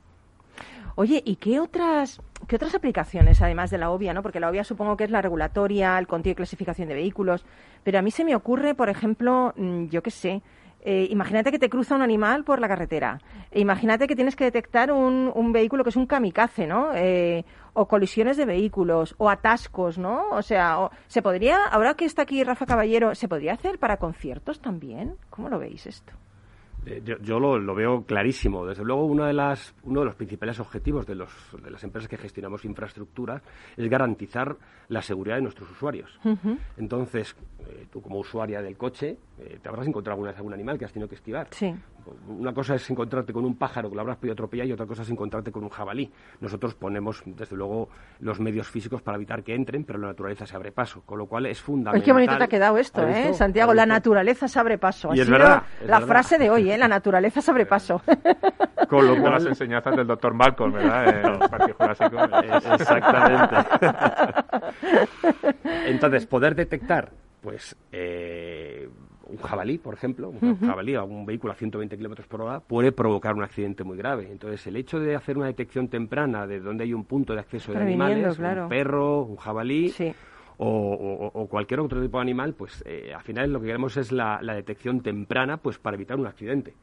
Oye, 0.97 1.23
¿y 1.25 1.37
qué 1.37 1.61
otras, 1.61 2.21
qué 2.49 2.57
otras 2.57 2.75
aplicaciones, 2.75 3.41
además 3.43 3.71
de 3.71 3.79
la 3.79 3.91
obvia, 3.91 4.13
¿no? 4.13 4.23
Porque 4.23 4.41
la 4.41 4.51
obvia 4.51 4.65
supongo 4.65 4.97
que 4.97 5.05
es 5.05 5.11
la 5.11 5.23
regulatoria, 5.23 5.99
el 5.99 6.07
contigo 6.07 6.33
de 6.33 6.37
clasificación 6.37 6.89
de 6.89 6.95
vehículos, 6.95 7.45
pero 7.85 7.99
a 7.99 8.03
mí 8.03 8.11
se 8.11 8.25
me 8.25 8.35
ocurre, 8.35 8.75
por 8.75 8.89
ejemplo, 8.89 9.53
mm, 9.57 9.87
yo 9.87 10.03
qué 10.03 10.11
sé, 10.11 10.43
eh, 10.83 11.09
imagínate 11.11 11.51
que 11.51 11.59
te 11.59 11.69
cruza 11.69 11.95
un 11.95 12.03
animal 12.03 12.45
por 12.45 12.61
la 12.61 12.69
carretera. 12.69 13.21
imagínate 13.53 14.07
que 14.07 14.17
tienes 14.17 14.37
que 14.37 14.45
detectar 14.45 14.93
un, 14.93 15.31
un 15.35 15.53
vehículo 15.53 15.85
que 15.85 15.91
es 15.91 15.97
un 15.97 16.07
kamikaze, 16.07 16.67
¿no? 16.67 16.91
Eh, 16.95 17.45
o 17.73 17.87
colisiones 17.87 18.37
de 18.37 18.47
vehículos, 18.47 19.15
o 19.19 19.29
atascos, 19.29 19.99
¿no? 19.99 20.31
O 20.31 20.43
sea, 20.43 20.91
se 21.07 21.23
podría, 21.23 21.65
ahora 21.67 21.95
que 21.95 22.05
está 22.05 22.23
aquí 22.23 22.43
Rafa 22.43 22.67
Caballero, 22.67 23.15
¿se 23.15 23.29
podría 23.29 23.53
hacer 23.53 23.79
para 23.79 23.99
conciertos 23.99 24.61
también? 24.61 25.17
¿Cómo 25.29 25.49
lo 25.49 25.59
veis 25.59 25.87
esto? 25.87 26.13
Eh, 26.87 27.03
yo, 27.23 27.39
lo, 27.39 27.75
veo 27.75 28.05
clarísimo. 28.05 28.65
Desde 28.67 28.85
luego, 28.85 29.05
uno 29.05 29.27
de, 29.27 29.33
las, 29.33 29.75
uno 29.85 30.01
de 30.01 30.07
los 30.07 30.15
principales 30.15 30.59
objetivos 30.61 31.07
de, 31.07 31.15
los, 31.15 31.31
de 31.63 31.71
las 31.71 31.83
empresas 31.85 32.09
que 32.09 32.17
gestionamos 32.17 32.65
infraestructura 32.65 33.43
es 33.77 33.89
garantizar 33.89 34.57
la 34.89 35.03
seguridad 35.03 35.37
de 35.37 35.43
nuestros 35.43 35.71
usuarios. 35.71 36.19
Entonces, 36.77 37.37
eh, 37.61 37.87
tú 37.91 38.01
como 38.01 38.19
usuaria 38.19 38.61
del 38.61 38.77
coche, 38.77 39.17
eh, 39.39 39.59
te 39.63 39.69
habrás 39.69 39.87
encontrado 39.87 40.15
alguna 40.15 40.31
vez 40.31 40.39
algún 40.39 40.53
animal 40.53 40.79
que 40.79 40.85
has 40.85 40.93
tenido 40.93 41.09
que 41.09 41.15
esquivar. 41.15 41.49
Sí. 41.51 41.75
Una 42.29 42.53
cosa 42.53 42.75
es 42.75 42.91
encontrarte 42.91 43.33
con 43.33 43.45
un 43.45 43.57
pájaro 43.57 43.89
que 43.89 43.95
lo 43.95 44.01
habrás 44.01 44.17
podido 44.17 44.33
atropellar 44.33 44.67
y 44.67 44.73
otra 44.73 44.87
cosa 44.87 45.03
es 45.03 45.11
encontrarte 45.11 45.53
con 45.53 45.63
un 45.63 45.69
jabalí. 45.69 46.11
Nosotros 46.41 46.75
ponemos, 46.75 47.23
desde 47.25 47.57
luego, 47.57 47.89
los 48.21 48.41
medios 48.41 48.69
físicos 48.69 49.03
para 49.03 49.17
evitar 49.17 49.45
que 49.45 49.55
entren, 49.55 49.85
pero 49.85 49.99
la 49.99 50.09
naturaleza 50.09 50.47
se 50.47 50.57
abre 50.57 50.73
paso, 50.73 51.03
con 51.07 51.19
lo 51.19 51.27
cual 51.27 51.47
es 51.47 51.61
fundamental. 51.61 52.03
qué 52.03 52.13
bonito 52.13 52.37
te 52.37 52.45
ha 52.45 52.49
quedado 52.49 52.79
esto, 52.79 53.07
¿eh, 53.07 53.33
Santiago? 53.35 53.75
La 53.75 53.87
naturaleza 53.87 54.49
se 54.49 54.59
abre 54.59 54.79
paso. 54.79 55.15
y 55.15 55.21
es 55.21 55.31
verdad, 55.31 55.63
la 55.87 56.01
frase 56.01 56.39
de 56.39 56.51
hoy, 56.51 56.70
¿eh? 56.71 56.79
La 56.79 56.89
naturaleza 56.89 57.41
se 57.41 57.51
abre 57.51 57.67
paso. 57.67 58.03
Con 58.89 59.07
lo 59.07 59.21
cual... 59.21 59.35
las 59.35 59.47
enseñanzas 59.47 59.97
del 59.97 60.07
doctor 60.07 60.35
Malcolm, 60.35 60.73
¿verdad? 60.73 61.39
Jurásico. 61.79 62.17
Exactamente. 62.73 63.57
Entonces, 65.87 66.27
poder 66.27 66.55
detectar, 66.55 67.11
pues... 67.41 67.77
Eh, 67.93 68.89
un 69.31 69.37
jabalí, 69.39 69.79
por 69.79 69.95
ejemplo, 69.95 70.31
un 70.31 70.59
jabalí 70.59 70.97
o 70.97 71.05
un 71.05 71.25
vehículo 71.25 71.53
a 71.53 71.57
120 71.57 71.97
kilómetros 71.97 72.27
por 72.27 72.43
hora 72.43 72.61
puede 72.61 72.93
provocar 72.93 73.35
un 73.35 73.43
accidente 73.43 73.85
muy 73.85 73.97
grave. 73.97 74.29
Entonces, 74.31 74.67
el 74.67 74.77
hecho 74.77 74.99
de 74.99 75.15
hacer 75.15 75.37
una 75.37 75.47
detección 75.47 75.89
temprana 75.89 76.47
de 76.47 76.61
donde 76.61 76.85
hay 76.85 76.93
un 76.93 77.05
punto 77.05 77.33
de 77.33 77.41
acceso 77.41 77.73
de 77.73 77.79
animales, 77.79 78.39
un 78.39 78.69
perro, 78.69 79.23
un 79.23 79.37
jabalí. 79.37 79.95
O, 80.63 81.47
cualquier 81.49 81.81
otro 81.81 82.03
tipo 82.03 82.19
de 82.19 82.23
animal, 82.23 82.53
pues 82.53 82.83
eh, 82.87 83.13
al 83.15 83.23
final 83.23 83.51
lo 83.51 83.61
que 83.61 83.67
queremos 83.67 83.97
es 83.97 84.13
la, 84.13 84.41
detección 84.43 85.01
temprana, 85.01 85.57
pues 85.57 85.79
para 85.79 85.97
evitar 85.97 86.19
un 86.19 86.27
accidente. 86.27 86.75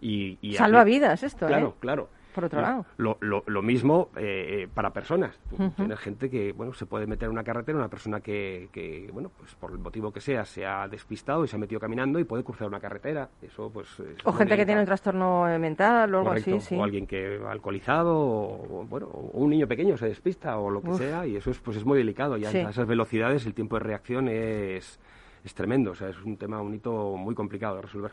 Y, 0.00 0.38
Salva 0.56 0.84
vidas 0.84 1.22
esto, 1.22 1.46
Claro, 1.46 1.68
¿eh? 1.68 1.80
claro 1.80 2.08
por 2.34 2.44
otro 2.44 2.60
lado. 2.60 2.84
Lo, 2.96 3.16
lo, 3.20 3.62
mismo 3.62 4.10
eh, 4.16 4.62
eh, 4.64 4.68
para 4.72 4.92
personas. 4.92 5.38
Tienes 5.76 5.98
gente 5.98 6.28
que, 6.28 6.52
bueno, 6.52 6.74
se 6.74 6.84
puede 6.84 7.06
meter 7.06 7.26
en 7.26 7.32
una 7.32 7.44
carretera, 7.44 7.78
una 7.78 7.88
persona 7.88 8.20
que, 8.20 8.68
que, 8.72 9.08
bueno, 9.12 9.30
pues 9.38 9.54
por 9.54 9.70
el 9.70 9.78
motivo 9.78 10.12
que 10.12 10.20
sea, 10.20 10.44
se 10.44 10.66
ha 10.66 10.86
despistado 10.88 11.44
y 11.44 11.48
se 11.48 11.56
ha 11.56 11.58
metido 11.58 11.80
caminando 11.80 12.18
y 12.18 12.24
puede 12.24 12.44
cruzar 12.44 12.68
una 12.68 12.80
carretera. 12.80 13.30
Eso, 13.40 13.70
pues... 13.72 13.88
o 14.24 14.32
gente 14.32 14.56
que 14.56 14.66
tiene 14.66 14.80
un 14.80 14.86
trastorno 14.86 15.44
mental 15.58 16.14
o 16.14 16.18
algo 16.18 16.32
así, 16.32 16.60
sí. 16.60 16.76
O 16.76 16.84
alguien 16.84 17.06
que 17.06 17.40
ha 17.46 17.50
alcoholizado, 17.50 18.16
o, 18.16 18.86
bueno, 18.88 19.06
o 19.06 19.38
un 19.38 19.50
niño 19.50 19.66
pequeño 19.66 19.96
se 19.96 20.06
despista 20.06 20.58
o 20.58 20.70
lo 20.70 20.82
que 20.82 20.94
sea, 20.94 21.26
y 21.26 21.36
eso 21.36 21.50
es, 21.50 21.58
pues 21.60 21.76
es 21.76 21.84
muy 21.84 21.96
delicado. 21.96 22.36
Y 22.36 22.44
a 22.44 22.50
esas 22.50 22.86
velocidades 22.86 23.46
el 23.46 23.54
tiempo 23.54 23.76
de 23.76 23.80
reacción 23.80 24.28
es 24.28 24.98
es 25.44 25.54
tremendo, 25.54 25.90
o 25.90 25.94
sea, 25.94 26.08
es 26.08 26.20
un 26.22 26.36
tema, 26.36 26.60
un 26.62 26.74
hito 26.74 27.16
muy 27.16 27.34
complicado 27.34 27.76
de 27.76 27.82
resolver. 27.82 28.12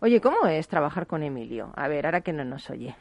Oye, 0.00 0.20
¿cómo 0.20 0.46
es 0.46 0.68
trabajar 0.68 1.06
con 1.06 1.22
Emilio? 1.22 1.70
A 1.76 1.86
ver, 1.86 2.06
ahora 2.06 2.22
que 2.22 2.32
no 2.32 2.44
nos 2.44 2.70
oye. 2.70 2.96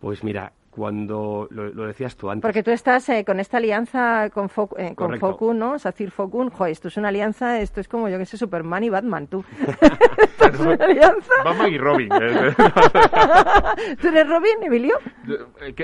Pues 0.00 0.22
mira, 0.22 0.52
cuando 0.76 1.48
lo, 1.50 1.86
decías 1.86 2.16
tú 2.16 2.28
antes. 2.28 2.42
Porque 2.42 2.62
tú 2.62 2.70
estás 2.70 3.08
eh, 3.08 3.24
con 3.24 3.40
esta 3.40 3.56
alianza 3.56 4.28
con, 4.28 4.50
eh, 4.76 4.94
con 4.94 5.18
Focun, 5.18 5.58
¿no? 5.58 5.78
Sacir 5.78 6.10
Focun. 6.10 6.50
Joder, 6.50 6.72
esto 6.72 6.88
es 6.88 6.98
una 6.98 7.08
alianza, 7.08 7.58
esto 7.60 7.80
es 7.80 7.88
como 7.88 8.10
yo 8.10 8.18
que 8.18 8.26
sé, 8.26 8.36
Superman 8.36 8.84
y 8.84 8.90
Batman, 8.90 9.26
tú. 9.26 9.42
¿Esto 10.18 10.48
es 10.48 10.60
una 10.60 10.84
alianza? 10.84 11.32
Batman 11.42 11.72
y 11.72 11.78
Robin. 11.78 12.08
¿eh? 12.12 12.54
¿Tú 14.02 14.08
eres 14.08 14.28
Robin, 14.28 14.62
Emilio? 14.62 14.98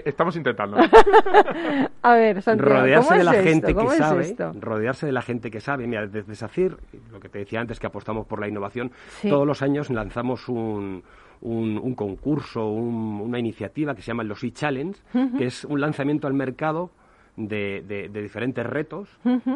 Estamos 0.05 0.37
intentando. 0.37 0.77
A 2.03 2.15
ver, 2.15 2.43
Santiago, 2.43 2.75
rodearse 2.75 3.09
¿cómo 3.09 3.19
de 3.19 3.25
la 3.25 3.37
es 3.37 3.45
gente 3.45 3.71
esto? 3.71 3.81
que 3.81 3.97
sabe, 3.97 4.37
rodearse 4.61 5.07
de 5.07 5.13
la 5.13 5.23
gente 5.23 5.51
que 5.51 5.61
sabe. 5.61 5.87
Mira, 5.87 6.07
desde 6.07 6.35
SACIR, 6.35 6.77
lo 7.11 7.19
que 7.19 7.31
te 7.31 7.39
decía 7.39 7.61
antes, 7.61 7.81
que 7.81 7.87
apostamos 7.87 8.27
por 8.27 8.41
la 8.41 8.47
innovación, 8.47 8.93
todos 9.23 9.47
los 9.47 9.63
años 9.63 9.89
lanzamos 9.89 10.51
un 10.51 11.03
un, 11.43 11.95
concurso, 11.95 12.67
una 12.69 13.39
iniciativa 13.39 13.95
que 13.95 14.03
se 14.03 14.09
llama 14.09 14.25
los 14.25 14.43
e-Challenge, 14.43 14.99
que 15.37 15.47
es 15.47 15.65
un 15.65 15.81
lanzamiento 15.81 16.27
al 16.27 16.35
mercado 16.35 16.91
de, 17.37 18.11
diferentes 18.13 18.65
retos 18.65 19.09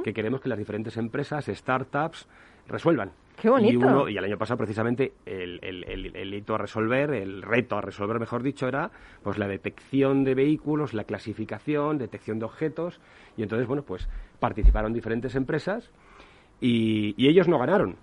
que 0.05 0.13
queremos 0.13 0.41
que 0.41 0.49
las 0.49 0.59
diferentes 0.59 0.97
empresas, 0.97 1.47
startups, 1.47 2.27
resuelvan. 2.67 3.13
Qué 3.41 3.51
bonito. 3.51 4.09
Y, 4.09 4.17
el 4.17 4.25
año 4.25 4.39
pasado, 4.39 4.57
precisamente, 4.57 5.13
el, 5.27 5.61
el, 5.63 6.35
hito 6.35 6.55
a 6.55 6.59
resolver, 6.59 7.11
el 7.11 7.43
reto 7.43 7.77
a 7.77 7.83
resolver, 7.83 8.19
mejor 8.19 8.43
dicho, 8.43 8.67
era 8.67 8.91
pues 9.23 9.37
la 9.37 9.47
detección 9.47 10.25
de 10.25 10.35
vehículos, 10.35 10.95
la 10.95 11.05
clasificación, 11.05 11.99
detección 11.99 12.39
de 12.39 12.47
objetos. 12.47 12.99
Y 13.37 13.43
entonces, 13.43 13.69
bueno, 13.69 13.83
pues 13.83 14.09
participaron 14.41 14.95
diferentes 14.95 15.35
empresas 15.35 15.91
y, 16.61 17.15
ellos 17.29 17.47
no 17.47 17.59
ganaron. 17.59 17.97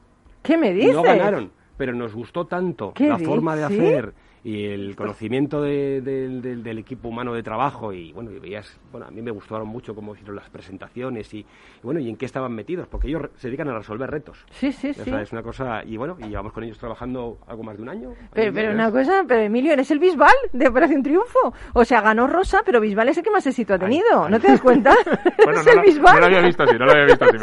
¿Qué 0.44 0.56
me 0.56 0.72
dices? 0.72 0.94
No 0.94 1.02
ganaron 1.02 1.52
pero 1.78 1.94
nos 1.94 2.14
gustó 2.14 2.46
tanto 2.46 2.94
la 2.98 3.18
forma 3.20 3.56
de 3.56 3.64
hacer 3.64 4.14
y 4.44 4.66
el 4.66 4.96
conocimiento 4.96 5.62
del 5.62 6.78
equipo 6.78 7.08
humano 7.08 7.34
de 7.34 7.42
trabajo 7.42 7.94
y 7.94 8.12
bueno 8.12 8.30
y 8.32 8.40
veías 8.40 8.78
bueno 8.92 9.08
a 9.08 9.12
mí 9.12 9.22
me 9.22 9.32
gustaron 9.32 9.68
mucho 9.68 9.96
cómo 9.96 10.14
hicieron 10.14 10.36
las 10.36 10.50
presentaciones 10.50 11.34
y, 11.34 11.46
bueno 11.82 12.02
y 12.02 12.10
en 12.10 12.18
qué 12.18 12.26
estaban 12.26 12.54
metidos 12.54 12.88
porque 12.90 13.08
ellos 13.08 13.22
se 13.36 13.48
dedican 13.48 13.70
a 13.70 13.78
resolver 13.78 14.10
retos. 14.10 14.46
Sí 14.52 14.72
sí 14.74 14.94
sí. 14.94 15.10
es 15.10 15.32
una 15.32 15.44
cosa 15.44 15.82
y 15.86 15.96
bueno 15.96 16.18
y 16.20 16.28
llevamos 16.28 16.52
con 16.52 16.64
ellos 16.66 16.78
trabajando 16.78 17.38
algo 17.48 17.64
más 17.64 17.78
de 17.78 17.84
un 17.84 17.90
año. 17.90 18.10
Pero, 18.34 18.52
pero 18.54 18.74
una 18.74 18.92
cosa 18.92 19.24
pero 19.26 19.42
Emilio 19.42 19.74
eres 19.74 19.90
el 19.92 20.00
Bisbal 20.00 20.36
de 20.52 20.68
Operación 20.68 21.04
Triunfo. 21.04 21.54
O 21.74 21.86
sea 21.86 22.02
ganó 22.02 22.28
Rosa 22.28 22.64
pero 22.66 22.82
Bisbal 22.82 23.08
es 23.10 23.18
el 23.18 23.24
que 23.24 23.32
más 23.32 23.48
éxito 23.48 23.76
ha 23.76 23.80
tenido 23.80 24.28
¿no 24.28 24.40
te 24.42 24.48
das 24.48 24.62
cuenta? 24.62 24.94
bueno 25.46 25.60
¿Es 25.62 25.66
no, 25.66 25.72
el 25.72 25.82
Bisbal? 25.82 26.16
no 26.16 26.20
lo 26.20 26.26
había 26.26 26.42
visto 26.42 26.64
así 26.64 26.78
no 26.78 26.86
lo 26.86 26.92
había 26.92 27.06
visto 27.06 27.26
así 27.26 27.38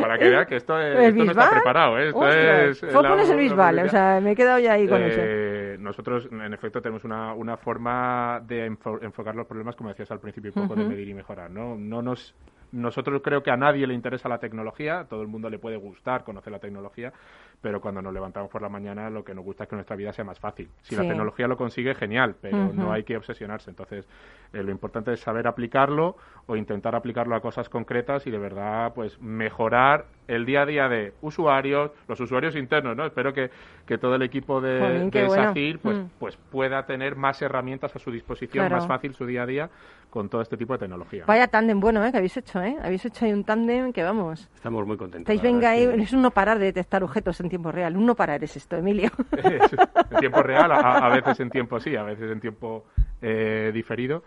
para 0.00 0.18
que 0.18 0.30
vean 0.30 0.46
que 0.46 0.56
esto, 0.56 0.78
esto 0.78 1.24
no 1.24 1.30
está 1.30 1.50
preparado 1.50 1.98
¿eh? 1.98 2.08
esto 2.08 2.28
es 2.28 2.82
es 2.82 3.30
el 3.30 3.36
Bisbal 3.36 3.78
o 3.80 3.88
sea 3.88 4.20
me 4.20 4.32
he 4.32 4.36
quedado 4.36 4.58
ya 4.58 4.72
ahí 4.72 4.88
con 4.88 5.02
eso 5.02 5.65
nosotros, 5.78 6.28
en 6.30 6.52
efecto, 6.52 6.80
tenemos 6.80 7.04
una, 7.04 7.34
una 7.34 7.56
forma 7.56 8.40
de 8.46 8.66
enfocar 8.66 9.34
los 9.34 9.46
problemas, 9.46 9.76
como 9.76 9.90
decías 9.90 10.10
al 10.10 10.20
principio, 10.20 10.52
un 10.54 10.68
poco 10.68 10.80
de 10.80 10.86
medir 10.86 11.08
y 11.08 11.14
mejorar. 11.14 11.50
¿no? 11.50 11.76
no 11.76 12.02
nos 12.02 12.34
nosotros 12.72 13.22
creo 13.22 13.42
que 13.42 13.50
a 13.50 13.56
nadie 13.56 13.86
le 13.86 13.94
interesa 13.94 14.28
la 14.28 14.38
tecnología, 14.38 15.06
todo 15.08 15.22
el 15.22 15.28
mundo 15.28 15.48
le 15.48 15.58
puede 15.58 15.76
gustar 15.76 16.24
conocer 16.24 16.52
la 16.52 16.58
tecnología, 16.58 17.12
pero 17.60 17.80
cuando 17.80 18.02
nos 18.02 18.12
levantamos 18.12 18.50
por 18.50 18.60
la 18.62 18.68
mañana 18.68 19.08
lo 19.08 19.24
que 19.24 19.34
nos 19.34 19.44
gusta 19.44 19.64
es 19.64 19.70
que 19.70 19.76
nuestra 19.76 19.96
vida 19.96 20.12
sea 20.12 20.24
más 20.24 20.38
fácil. 20.38 20.68
Si 20.82 20.96
la 20.96 21.02
tecnología 21.02 21.46
lo 21.48 21.56
consigue, 21.56 21.94
genial, 21.94 22.36
pero 22.40 22.72
no 22.72 22.92
hay 22.92 23.04
que 23.04 23.16
obsesionarse. 23.16 23.70
Entonces, 23.70 24.06
eh, 24.52 24.62
lo 24.62 24.70
importante 24.70 25.12
es 25.12 25.20
saber 25.20 25.46
aplicarlo 25.46 26.16
o 26.46 26.56
intentar 26.56 26.94
aplicarlo 26.94 27.34
a 27.34 27.40
cosas 27.40 27.68
concretas 27.68 28.26
y 28.26 28.30
de 28.30 28.38
verdad, 28.38 28.92
pues, 28.94 29.20
mejorar 29.20 30.06
el 30.28 30.44
día 30.46 30.62
a 30.62 30.66
día 30.66 30.88
de 30.88 31.12
usuarios, 31.20 31.90
los 32.08 32.18
usuarios 32.20 32.56
internos, 32.56 32.96
¿no? 32.96 33.06
Espero 33.06 33.32
que, 33.32 33.50
que 33.86 33.98
todo 33.98 34.14
el 34.16 34.22
equipo 34.22 34.60
de, 34.60 35.10
SACIR 35.12 35.78
pues, 35.78 35.98
mm. 35.98 36.06
pues 36.18 36.36
pueda 36.36 36.84
tener 36.86 37.16
más 37.16 37.40
herramientas 37.42 37.94
a 37.94 37.98
su 37.98 38.10
disposición, 38.10 38.70
más 38.70 38.86
fácil 38.86 39.14
su 39.14 39.26
día 39.26 39.42
a 39.42 39.46
día 39.46 39.70
con 40.10 40.28
todo 40.28 40.40
este 40.40 40.56
tipo 40.56 40.72
de 40.72 40.78
tecnología. 40.78 41.24
Vaya 41.26 41.46
tándem 41.46 41.78
bueno, 41.78 42.04
¿eh? 42.04 42.10
Que 42.10 42.18
habéis 42.18 42.36
hecho, 42.36 42.62
¿eh? 42.62 42.76
Habéis 42.82 43.04
hecho 43.04 43.24
ahí 43.24 43.32
un 43.32 43.44
tándem 43.44 43.92
que 43.92 44.02
vamos. 44.02 44.48
Estamos 44.54 44.86
muy 44.86 44.96
contentos. 44.96 45.22
Estáis 45.22 45.42
venga 45.42 45.70
ahí, 45.70 45.82
es 45.82 46.12
un 46.12 46.22
no 46.22 46.30
parar 46.30 46.58
de 46.58 46.66
detectar 46.66 47.04
objetos 47.04 47.38
en 47.40 47.48
tiempo 47.48 47.70
real. 47.70 47.96
Un 47.96 48.06
no 48.06 48.14
parar 48.14 48.42
es 48.42 48.56
esto, 48.56 48.76
Emilio. 48.76 49.10
en 49.36 50.18
tiempo 50.18 50.42
real, 50.42 50.72
a, 50.72 51.08
veces 51.10 51.40
en 51.40 51.50
tiempo 51.50 51.78
sí, 51.80 51.96
a 51.96 52.02
veces 52.02 52.30
en 52.30 52.40
tiempo 52.40 52.86
eh, 53.20 53.70
diferido. 53.74 54.22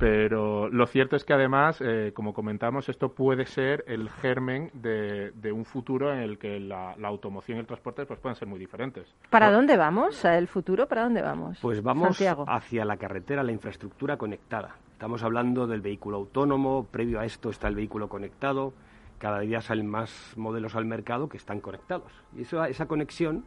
Pero 0.00 0.70
lo 0.70 0.86
cierto 0.86 1.14
es 1.14 1.24
que 1.24 1.34
además, 1.34 1.82
eh, 1.82 2.12
como 2.14 2.32
comentamos, 2.32 2.88
esto 2.88 3.12
puede 3.12 3.44
ser 3.44 3.84
el 3.86 4.08
germen 4.08 4.70
de, 4.72 5.52
un 5.52 5.66
futuro 5.66 6.10
en 6.10 6.20
el 6.20 6.38
que 6.38 6.58
la, 6.58 6.94
automoción 7.02 7.58
y 7.58 7.60
el 7.60 7.66
transporte 7.66 8.06
pues 8.06 8.18
pueden 8.18 8.34
ser 8.34 8.48
muy 8.48 8.58
diferentes. 8.58 9.14
¿Para 9.28 9.52
dónde 9.52 9.76
vamos? 9.76 10.24
¿El 10.24 10.48
futuro 10.48 10.88
para 10.88 11.02
dónde 11.02 11.20
vamos? 11.20 11.58
Pues 11.60 11.82
vamos 11.82 12.18
hacia 12.46 12.84
la 12.86 12.96
carretera, 12.96 13.42
la 13.42 13.52
infraestructura 13.52 14.16
conectada. 14.16 14.76
Estamos 14.92 15.22
hablando 15.22 15.66
del 15.66 15.82
vehículo 15.82 16.16
autónomo, 16.16 16.86
previo 16.90 17.20
a 17.20 17.26
esto 17.26 17.50
está 17.50 17.68
el 17.68 17.74
vehículo 17.74 18.08
conectado, 18.08 18.72
cada 19.18 19.40
día 19.40 19.60
salen 19.60 19.86
más 19.86 20.32
modelos 20.36 20.76
al 20.76 20.86
mercado 20.86 21.28
que 21.28 21.36
están 21.36 21.60
conectados. 21.60 22.10
Y 22.34 22.42
eso, 22.42 22.64
esa 22.64 22.86
conexión 22.86 23.44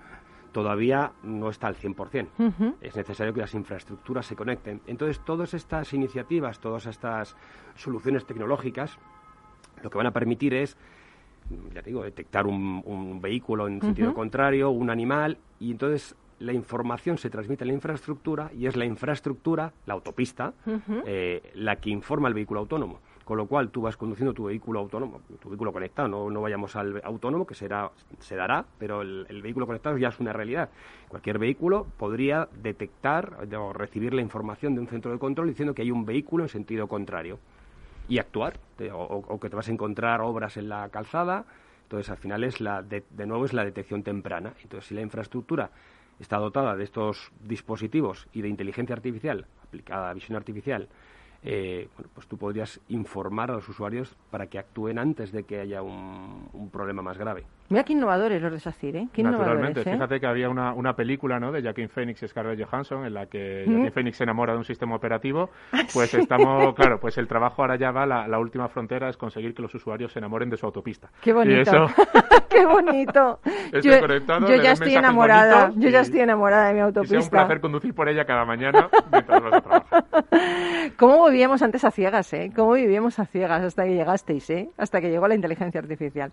todavía 0.54 1.12
no 1.24 1.50
está 1.50 1.68
al 1.68 1.76
100%. 1.76 2.76
Es 2.80 2.96
necesario 2.96 3.34
que 3.34 3.42
las 3.42 3.54
infraestructuras 3.54 4.26
se 4.26 4.36
conecten. 4.36 4.80
Entonces, 4.88 5.20
todas 5.26 5.54
estas 5.54 5.92
iniciativas, 5.94 6.60
todas 6.60 6.86
estas 6.86 7.36
soluciones 7.76 8.26
tecnológicas, 8.26 8.98
lo 9.82 9.90
que 9.90 9.98
van 9.98 10.08
a 10.08 10.12
permitir 10.12 10.54
es, 10.54 10.78
ya 11.74 11.82
te 11.82 11.90
digo, 11.90 12.04
detectar 12.04 12.48
un, 12.48 13.20
vehículo 13.22 13.68
en 13.68 13.82
sentido 13.82 14.14
contrario, 14.14 14.70
un 14.70 14.90
animal, 14.90 15.38
y 15.60 15.72
entonces 15.72 16.16
la 16.40 16.54
información 16.54 17.18
se 17.18 17.30
transmite 17.30 17.64
a 17.64 17.68
la 17.68 17.74
infraestructura 17.74 18.52
y 18.56 18.68
es 18.68 18.76
la 18.76 18.86
infraestructura, 18.86 19.74
la 19.86 19.96
autopista, 19.96 20.54
eh, 21.06 21.52
la 21.56 21.78
que 21.78 21.90
informa 21.90 22.28
al 22.28 22.34
vehículo 22.34 22.62
autónomo 22.62 23.00
con 23.26 23.38
lo 23.38 23.46
cual 23.46 23.70
tú 23.70 23.82
vas 23.82 23.96
conduciendo 23.96 24.34
tu 24.34 24.46
vehículo 24.46 24.80
autónomo, 24.80 25.22
tu 25.40 25.50
vehículo 25.50 25.72
conectado, 25.72 26.08
no, 26.08 26.30
no 26.30 26.42
vayamos 26.42 26.76
al 26.76 27.02
autónomo, 27.04 27.48
que 27.48 27.56
será, 27.56 27.90
se 28.20 28.36
dará, 28.36 28.66
pero 28.78 29.02
el, 29.02 29.42
vehículo 29.42 29.66
conectado 29.66 29.98
ya 29.98 30.10
es 30.10 30.20
una 30.20 30.34
realidad. 30.34 30.70
Cualquier 31.08 31.40
vehículo 31.40 31.88
podría 31.98 32.50
detectar 32.62 33.48
o 33.58 33.74
recibir 33.74 34.14
la 34.14 34.22
información 34.22 34.76
de 34.76 34.82
un 34.82 34.88
centro 34.88 35.12
de 35.12 35.20
control 35.20 35.48
diciendo 35.48 35.74
que 35.74 35.84
hay 35.84 35.92
un 35.92 36.06
vehículo 36.06 36.44
en 36.44 36.50
sentido 36.50 36.88
contrario 36.88 37.40
y 38.10 38.20
actuar, 38.20 38.60
o, 38.92 39.40
que 39.40 39.50
te 39.50 39.56
vas 39.56 39.70
a 39.70 39.72
encontrar 39.72 40.20
obras 40.22 40.58
en 40.58 40.68
la 40.68 40.90
calzada, 40.90 41.46
entonces 41.84 42.10
al 42.10 42.18
final 42.18 42.44
es 42.44 42.60
la, 42.60 42.82
de, 42.82 43.04
de 43.10 43.26
nuevo 43.26 43.46
es 43.46 43.54
la 43.54 43.64
detección 43.64 44.04
temprana. 44.04 44.54
Entonces 44.62 44.88
si 44.90 44.96
la 44.96 45.02
infraestructura 45.02 45.72
está 46.20 46.38
dotada 46.38 46.76
de 46.76 46.84
estos 46.84 47.32
dispositivos 47.40 48.28
y 48.34 48.42
de 48.42 48.50
inteligencia 48.50 48.96
artificial 48.96 49.46
aplicada 49.64 50.10
a 50.10 50.14
visión 50.14 50.36
artificial, 50.36 50.90
eh, 51.44 51.88
bueno, 51.96 52.10
pues 52.14 52.28
tú 52.28 52.38
podrías 52.38 52.80
informar 52.90 53.52
a 53.52 53.56
los 53.56 53.68
usuarios 53.68 54.16
para 54.32 54.48
que 54.48 54.60
actúen 54.60 54.98
antes 55.00 55.32
de 55.32 55.44
que 55.44 55.60
haya 55.60 55.82
un 55.82 56.70
problema 56.72 57.02
más 57.02 57.18
grave. 57.18 57.46
Mira 57.70 57.84
qué 57.86 57.94
innovadores 57.94 58.42
los 58.42 58.52
de 58.52 58.60
SACIR, 58.60 58.96
¿eh? 58.98 59.08
Qué 59.12 59.24
Naturalmente, 59.24 59.82
¿eh? 59.82 59.84
fíjate 59.84 60.20
que 60.20 60.28
había 60.28 60.48
una, 60.50 60.74
una 60.74 60.96
película 60.96 61.40
¿no? 61.40 61.52
de 61.52 61.62
Jacqueline 61.62 61.90
Phoenix 61.90 62.22
y 62.22 62.28
Scarlett 62.28 62.64
Johansson 62.64 63.06
en 63.06 63.14
la 63.14 63.26
que 63.26 63.64
Jacqueline 63.66 63.92
Phoenix 63.92 64.18
se 64.18 64.26
enamora 64.26 64.54
de 64.54 64.60
un 64.60 64.66
sistema 64.66 64.96
operativo. 64.96 65.50
Ah, 65.74 65.88
pues 65.92 66.14
estamos, 66.14 66.76
claro, 66.76 67.00
pues 67.00 67.18
el 67.18 67.28
trabajo 67.28 67.64
ahora 67.64 67.76
ya 67.76 67.90
va, 67.90 68.06
la, 68.06 68.40
última 68.40 68.68
frontera 68.68 69.10
es 69.10 69.18
conseguir 69.18 69.56
que 69.56 69.64
los 69.64 69.74
usuarios 69.74 70.12
se 70.14 70.20
enamoren 70.20 70.50
de 70.50 70.58
su 70.58 70.68
autopista. 70.68 71.10
Qué 71.20 71.34
bonito. 71.34 71.88
qué 72.50 72.64
bonito. 72.64 73.40
yo, 73.82 74.56
ya 74.62 74.74
estoy 74.74 74.94
enamorada, 74.94 75.72
yo 75.76 75.90
ya 75.90 76.02
estoy 76.02 76.20
enamorada 76.20 76.68
de 76.68 76.74
mi 76.76 76.80
autopista. 76.82 77.18
es 77.18 77.24
un 77.24 77.30
placer 77.32 77.60
conducir 77.60 77.96
por 77.96 78.08
ella 78.08 78.24
cada 78.26 78.46
mañana 78.46 78.88
mientras 79.12 79.42
vas 79.42 79.54
a 79.54 79.62
trabajar. 79.62 79.96
¿Cómo 80.98 81.30
vivíamos 81.34 81.64
antes 81.64 81.84
a 81.84 81.90
ciegas, 81.90 82.32
eh? 82.34 82.52
¿Cómo 82.56 82.74
vivíamos 82.74 83.18
a 83.18 83.26
ciegas 83.26 83.64
hasta 83.64 83.84
que 83.86 83.96
llegasteis, 83.96 84.50
eh? 84.52 84.70
Hasta 84.78 85.02
que 85.02 85.10
llegó 85.10 85.28
la 85.28 85.34
inteligencia 85.34 85.82
artificial. 85.82 86.32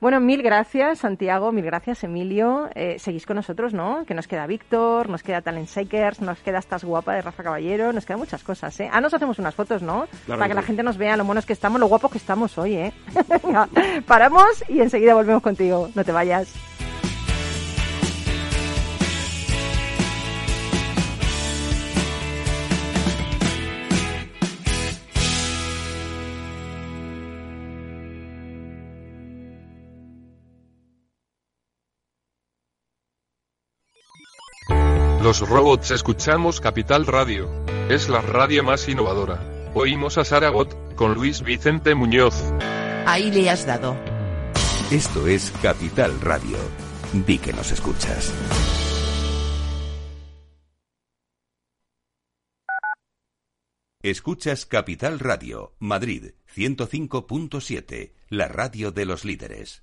Bueno, 0.00 0.20
mil 0.20 0.40
gracias 0.42 1.00
Santiago, 1.00 1.50
mil 1.50 1.64
gracias, 1.64 2.04
Emilio. 2.04 2.70
Eh, 2.74 2.98
seguís 2.98 3.26
con 3.26 3.36
nosotros, 3.36 3.74
¿no? 3.74 4.04
Que 4.06 4.14
nos 4.14 4.28
queda 4.28 4.46
Víctor, 4.46 5.08
nos 5.08 5.24
queda 5.24 5.42
Talent 5.42 5.68
Shakers, 5.68 6.20
nos 6.22 6.38
queda 6.38 6.58
Estás 6.58 6.84
Guapa 6.84 7.14
de 7.14 7.22
Rafa 7.22 7.42
Caballero, 7.42 7.92
nos 7.92 8.06
quedan 8.06 8.20
muchas 8.20 8.44
cosas, 8.44 8.78
¿eh? 8.78 8.88
Ah, 8.92 9.00
nos 9.00 9.12
hacemos 9.12 9.38
unas 9.40 9.54
fotos, 9.54 9.82
¿no? 9.82 10.06
Para 10.28 10.46
que, 10.46 10.54
la 10.54 10.62
gente 10.62 10.84
nos 10.84 10.96
vea 10.96 11.16
lo 11.16 11.24
buenos 11.24 11.44
que 11.44 11.52
estamos, 11.52 11.80
lo 11.80 11.88
guapos 11.88 12.12
que 12.12 12.18
estamos 12.18 12.56
hoy, 12.56 12.76
¿eh? 12.76 12.92
paramos 14.06 14.64
y 14.68 14.80
enseguida 14.80 15.14
volvemos 15.14 15.42
contigo. 15.42 15.88
No 15.94 16.04
te 16.04 16.12
vayas. 16.12 16.75
Los 35.26 35.40
robots 35.40 35.90
escuchamos 35.90 36.60
Capital 36.60 37.04
Radio. 37.04 37.50
Es 37.88 38.08
la 38.08 38.20
radio 38.20 38.62
más 38.62 38.88
innovadora. 38.88 39.42
Oímos 39.74 40.18
a 40.18 40.24
Saragot, 40.24 40.94
con 40.94 41.14
Luis 41.14 41.42
Vicente 41.42 41.96
Muñoz. 41.96 42.44
Ahí 43.06 43.32
le 43.32 43.50
has 43.50 43.66
dado. 43.66 43.96
Esto 44.92 45.26
es 45.26 45.52
Capital 45.60 46.20
Radio. 46.20 46.56
Di 47.12 47.38
que 47.38 47.52
nos 47.52 47.72
escuchas. 47.72 48.32
Escuchas 54.04 54.64
Capital 54.64 55.18
Radio, 55.18 55.74
Madrid 55.80 56.34
105.7, 56.54 58.12
la 58.28 58.46
radio 58.46 58.92
de 58.92 59.04
los 59.06 59.24
líderes. 59.24 59.82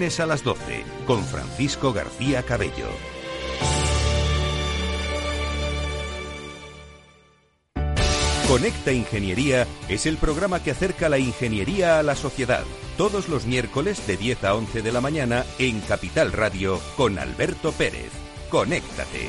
a 0.00 0.24
las 0.24 0.42
12, 0.42 0.82
con 1.06 1.22
Francisco 1.22 1.92
García 1.92 2.42
Cabello. 2.42 2.88
Conecta 8.48 8.92
Ingeniería 8.92 9.66
es 9.90 10.06
el 10.06 10.16
programa 10.16 10.62
que 10.62 10.70
acerca 10.70 11.10
la 11.10 11.18
ingeniería 11.18 11.98
a 11.98 12.02
la 12.02 12.16
sociedad. 12.16 12.64
Todos 12.96 13.28
los 13.28 13.44
miércoles 13.44 14.06
de 14.06 14.16
10 14.16 14.44
a 14.44 14.54
11 14.54 14.80
de 14.80 14.90
la 14.90 15.02
mañana 15.02 15.44
en 15.58 15.80
Capital 15.82 16.32
Radio 16.32 16.80
con 16.96 17.18
Alberto 17.18 17.70
Pérez. 17.72 18.10
Conéctate. 18.48 19.28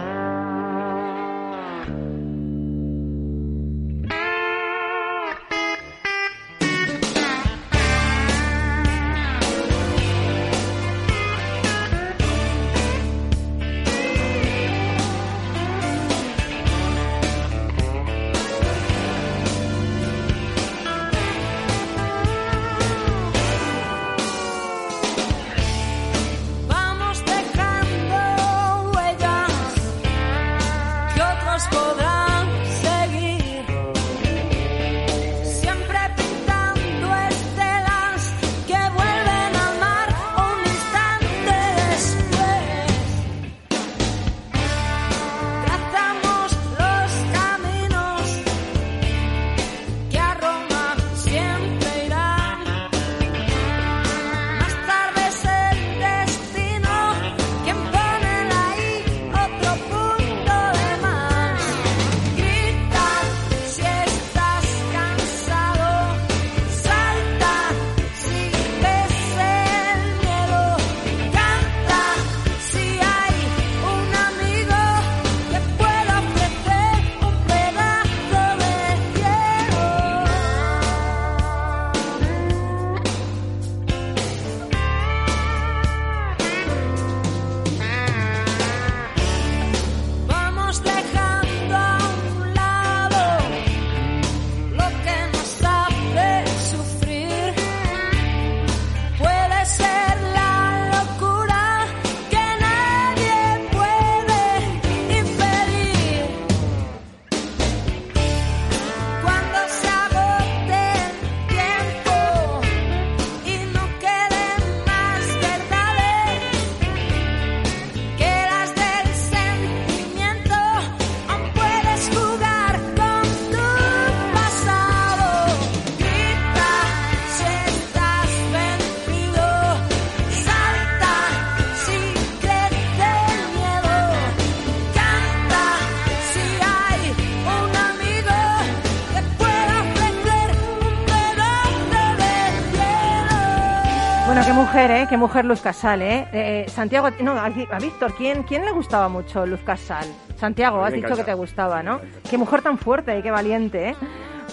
¿Eh? 144.33 145.07
Qué 145.09 145.17
mujer 145.17 145.43
Luz 145.43 145.59
Casal, 145.59 146.01
¿eh? 146.01 146.27
eh 146.31 146.65
Santiago, 146.69 147.09
no, 147.21 147.33
a, 147.33 147.49
Víctor, 147.49 148.13
¿quién, 148.17 148.43
¿quién 148.43 148.63
le 148.63 148.71
gustaba 148.71 149.09
mucho 149.09 149.45
Luz 149.45 149.59
Casal? 149.61 150.05
Santiago, 150.37 150.83
has 150.85 150.93
dicho 150.93 151.15
que 151.15 151.23
te 151.25 151.33
gustaba, 151.33 151.83
¿no? 151.83 151.99
Qué 152.29 152.37
mujer 152.37 152.61
tan 152.61 152.77
fuerte 152.77 153.17
y 153.17 153.21
qué 153.21 153.29
valiente, 153.29 153.89
¿eh? 153.89 153.95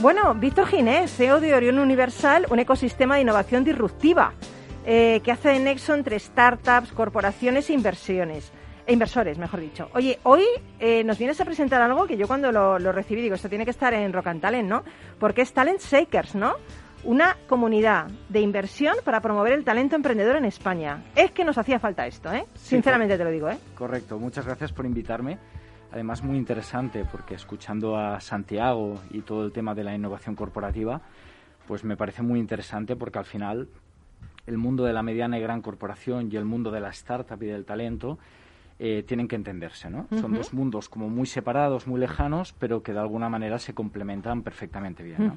Bueno, 0.01 0.35
Víctor 0.35 0.67
Ginés, 0.67 1.13
CEO 1.13 1.41
de 1.41 1.55
Orión 1.55 1.79
Universal, 1.79 2.47
un 2.51 2.59
ecosistema 2.59 3.15
de 3.15 3.23
innovación 3.23 3.63
disruptiva 3.63 4.33
eh, 4.85 5.21
que 5.23 5.31
hace 5.31 5.51
de 5.51 5.61
nexo 5.61 5.95
entre 5.95 6.19
startups, 6.19 6.93
corporaciones 6.93 7.71
e 7.71 7.75
inversiones. 7.75 8.51
E 8.85 8.93
inversores, 8.93 9.39
mejor 9.39 9.61
dicho. 9.61 9.91
Oye, 9.95 10.19
hoy 10.25 10.43
eh, 10.81 11.05
nos 11.05 11.19
vienes 11.19 11.41
a 11.41 11.45
presentar 11.45 11.81
algo 11.83 12.07
que 12.07 12.17
yo 12.17 12.27
cuando 12.27 12.51
lo, 12.51 12.81
lo 12.81 12.91
recibí 12.91 13.23
digo, 13.23 13.37
esto 13.37 13.49
tiene 13.49 13.65
que 13.65 13.71
estar 13.71 13.95
en 13.95 14.13
Rock 14.13 14.27
and 14.27 14.41
Talent, 14.41 14.69
¿no? 14.69 14.83
Porque 15.21 15.43
es 15.43 15.53
Talent 15.53 15.81
Shakers, 15.81 16.35
¿no? 16.35 16.55
Una 17.09 17.39
comunidad 17.47 18.11
de 18.29 18.43
inversión 18.43 18.95
para 19.03 19.23
promover 19.23 19.55
el 19.55 19.65
talento 19.65 19.97
emprendedor 19.97 20.37
en 20.37 20.45
España. 20.45 21.05
Es 21.17 21.31
que 21.31 21.43
nos 21.43 21.57
hacía 21.57 21.79
falta 21.79 22.07
esto, 22.07 22.31
¿eh? 22.31 22.45
Sinceramente 22.55 23.17
te 23.17 23.25
lo 23.25 23.31
digo, 23.31 23.49
¿eh? 23.49 23.57
Correcto, 23.75 24.19
muchas 24.19 24.45
gracias 24.45 24.75
por 24.75 24.85
invitarme. 24.85 25.39
Además, 25.91 26.23
muy 26.23 26.37
interesante 26.37 27.07
porque 27.11 27.35
escuchando 27.35 27.97
a 27.97 28.21
Santiago 28.21 29.01
y 29.11 29.23
todo 29.23 29.43
el 29.47 29.53
tema 29.53 29.75
de 29.75 29.85
la 29.85 29.95
innovación 29.95 30.37
corporativa, 30.37 31.01
pues 31.67 31.83
me 31.83 31.97
parece 31.97 32.21
muy 32.21 32.39
interesante 32.39 32.95
porque 32.95 33.19
al 33.19 33.25
final 33.25 33.71
el 34.47 34.59
mundo 34.59 34.85
de 34.85 34.93
la 34.93 35.03
mediana 35.03 35.39
y 35.39 35.41
gran 35.41 35.63
corporación 35.63 36.29
y 36.31 36.37
el 36.37 36.45
mundo 36.45 36.71
de 36.71 36.81
la 36.81 36.91
startup 36.91 37.43
y 37.43 37.47
del 37.47 37.65
talento 37.65 38.19
eh, 38.79 39.03
tienen 39.03 39.27
que 39.29 39.35
entenderse, 39.35 39.89
¿no? 39.89 40.07
Son 40.21 40.35
dos 40.35 40.53
mundos 40.53 40.91
como 40.91 41.09
muy 41.09 41.27
separados, 41.27 41.87
muy 41.87 41.99
lejanos, 41.99 42.55
pero 42.59 42.83
que 42.83 42.93
de 42.93 43.01
alguna 43.01 43.31
manera 43.31 43.59
se 43.59 43.73
complementan 43.73 44.43
perfectamente 44.43 45.03
bien, 45.03 45.27
¿no? 45.27 45.37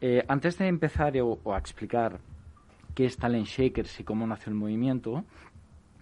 Eh, 0.00 0.24
antes 0.28 0.56
de 0.56 0.66
empezar 0.66 1.12
o, 1.20 1.38
a 1.52 1.58
explicar 1.58 2.20
qué 2.94 3.04
es 3.04 3.16
Talent 3.16 3.46
Shakers 3.46 4.00
y 4.00 4.04
cómo 4.04 4.26
nació 4.26 4.50
el 4.50 4.56
movimiento, 4.56 5.24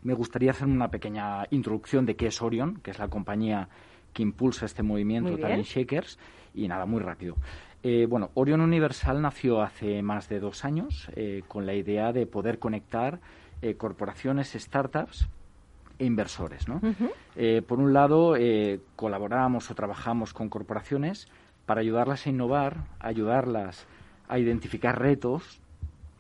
me 0.03 0.15
gustaría 0.15 0.53
hacer 0.53 0.69
una 0.69 0.89
pequeña 0.89 1.45
introducción 1.51 2.07
de 2.07 2.15
qué 2.15 2.29
es 2.29 2.41
Orion, 2.41 2.77
que 2.81 2.93
es 2.93 2.99
la 2.99 3.09
compañía 3.09 3.69
que 4.13 4.23
impulsa 4.23 4.67
este 4.67 4.83
movimiento 4.83 5.37
Talent 5.37 5.65
Shakers, 5.65 6.19
y 6.55 6.69
nada, 6.69 6.87
muy 6.87 7.01
rápido. 7.01 7.37
Eh, 7.83 8.07
bueno, 8.09 8.31
Orion 8.35 8.61
Universal 8.61 9.21
nació 9.21 9.63
hace 9.63 10.03
más 10.03 10.29
de 10.29 10.41
dos 10.41 10.65
años 10.65 11.09
eh, 11.15 11.43
con 11.47 11.67
la 11.67 11.75
idea 11.75 12.13
de 12.13 12.27
poder 12.27 12.59
conectar 12.59 13.21
corporaciones, 13.77 14.53
startups 14.53 15.29
e 15.99 16.05
inversores. 16.05 16.69
¿no? 16.69 16.81
por 17.67 17.81
un 17.81 17.93
lado, 17.93 18.37
colaboramos 18.95 19.69
o 19.73 19.75
trabajamos 19.75 20.33
con 20.33 20.49
corporaciones 20.49 21.27
para 21.69 21.83
ayudarlas 21.83 22.27
a 22.27 22.31
innovar, 22.31 22.87
ayudarlas 22.99 23.87
a 24.27 24.39
identificar 24.39 24.99
retos, 24.99 25.61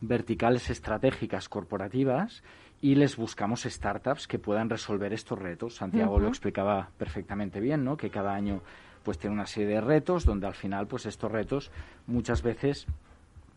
verticales 0.02 0.68
estratégicas 0.68 1.48
corporativas 1.48 2.42
y 2.82 2.96
les 2.96 3.16
buscamos 3.16 3.62
startups 3.62 4.28
que 4.28 4.38
puedan 4.38 4.68
resolver 4.68 5.14
estos 5.14 5.38
retos. 5.38 5.76
Santiago 5.76 6.18
lo 6.18 6.28
explicaba 6.28 6.90
perfectamente 6.98 7.60
bien, 7.60 7.82
¿no? 7.82 7.96
Que 7.96 8.10
cada 8.10 8.34
año 8.34 8.60
pues 9.02 9.16
tiene 9.16 9.32
una 9.32 9.46
serie 9.46 9.76
de 9.76 9.80
retos 9.80 10.26
donde 10.26 10.46
al 10.46 10.52
final 10.52 10.86
pues 10.86 11.06
estos 11.06 11.32
retos 11.32 11.70
muchas 12.06 12.42
veces 12.42 12.86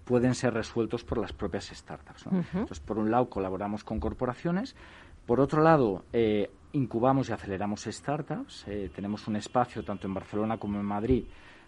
pueden 0.06 0.34
ser 0.34 0.54
resueltos 0.54 1.04
por 1.04 1.18
las 1.18 1.34
propias 1.34 1.66
startups. 1.66 2.26
Entonces, 2.54 2.80
por 2.80 3.00
un 3.00 3.12
lado, 3.12 3.30
colaboramos 3.30 3.84
con 3.84 4.00
corporaciones. 4.00 4.78
Por 5.26 5.42
otro 5.42 5.62
lado, 5.62 6.06
eh, 6.14 6.50
incubamos 6.72 7.28
y 7.28 7.34
aceleramos 7.34 7.84
startups. 7.84 8.64
Eh, 8.70 8.90
tenemos 8.96 9.28
un 9.28 9.36
espacio 9.36 9.84
tanto 9.84 10.08
en 10.08 10.14
Barcelona 10.14 10.58
como 10.58 10.80
en 10.80 10.86
Madrid 10.86 11.26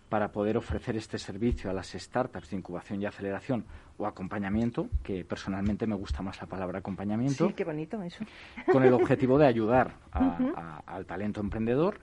para 0.09 0.31
poder 0.31 0.57
ofrecer 0.57 0.95
este 0.95 1.17
servicio 1.17 1.69
a 1.69 1.73
las 1.73 1.91
startups 1.91 2.51
de 2.51 2.57
incubación 2.57 3.01
y 3.01 3.05
aceleración 3.05 3.65
o 3.97 4.05
acompañamiento, 4.05 4.87
que 5.03 5.25
personalmente 5.25 5.87
me 5.87 5.95
gusta 5.95 6.21
más 6.21 6.39
la 6.39 6.47
palabra 6.47 6.79
acompañamiento. 6.79 7.47
Sí, 7.47 7.53
qué 7.53 7.63
bonito 7.63 8.01
eso. 8.01 8.23
Con 8.71 8.83
el 8.83 8.93
objetivo 8.93 9.37
de 9.37 9.47
ayudar 9.47 9.95
al 10.11 11.05
talento 11.05 11.41
emprendedor. 11.41 11.99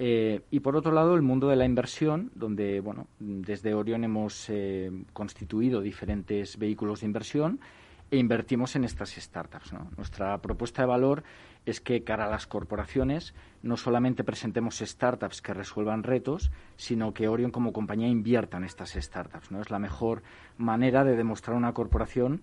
Eh, 0.00 0.42
y 0.52 0.60
por 0.60 0.76
otro 0.76 0.92
lado, 0.92 1.16
el 1.16 1.22
mundo 1.22 1.48
de 1.48 1.56
la 1.56 1.64
inversión, 1.64 2.30
donde, 2.34 2.80
bueno, 2.80 3.08
desde 3.18 3.74
Orion 3.74 4.04
hemos 4.04 4.48
eh, 4.48 4.92
constituido 5.12 5.80
diferentes 5.80 6.56
vehículos 6.56 7.00
de 7.00 7.06
inversión 7.06 7.60
e 8.10 8.16
invertimos 8.16 8.76
en 8.76 8.84
estas 8.84 9.10
startups. 9.10 9.72
Nuestra 9.96 10.38
propuesta 10.38 10.82
de 10.82 10.88
valor 10.88 11.24
es 11.66 11.80
que 11.80 12.04
cara 12.04 12.24
a 12.24 12.30
las 12.30 12.46
corporaciones 12.46 13.34
no 13.62 13.76
solamente 13.76 14.24
presentemos 14.24 14.78
startups 14.78 15.42
que 15.42 15.54
resuelvan 15.54 16.02
retos, 16.02 16.50
sino 16.76 17.12
que 17.12 17.28
Orion 17.28 17.50
como 17.50 17.72
compañía 17.72 18.08
invierta 18.08 18.56
en 18.56 18.64
estas 18.64 18.92
startups. 18.92 19.50
¿no? 19.50 19.60
Es 19.60 19.70
la 19.70 19.78
mejor 19.78 20.22
manera 20.56 21.04
de 21.04 21.16
demostrar 21.16 21.54
a 21.54 21.58
una 21.58 21.74
corporación 21.74 22.40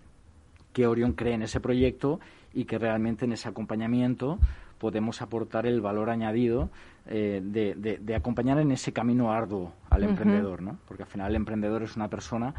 que 0.73 0.87
Orion 0.87 1.13
cree 1.13 1.33
en 1.33 1.41
ese 1.41 1.59
proyecto 1.59 2.19
y 2.53 2.65
que 2.65 2.77
realmente 2.77 3.25
en 3.25 3.31
ese 3.31 3.47
acompañamiento 3.47 4.39
podemos 4.77 5.21
aportar 5.21 5.65
el 5.65 5.81
valor 5.81 6.09
añadido 6.09 6.69
eh, 7.07 7.41
de, 7.43 8.15
acompañar 8.15 8.59
en 8.59 8.71
ese 8.71 8.91
camino 8.91 9.31
arduo 9.31 9.73
al 9.89 10.03
emprendedor, 10.03 10.61
¿no? 10.61 10.77
Porque 10.87 11.03
al 11.03 11.09
final 11.09 11.29
el 11.29 11.37
emprendedor 11.37 11.83
es 11.83 11.95
una 11.95 12.09
persona 12.09 12.53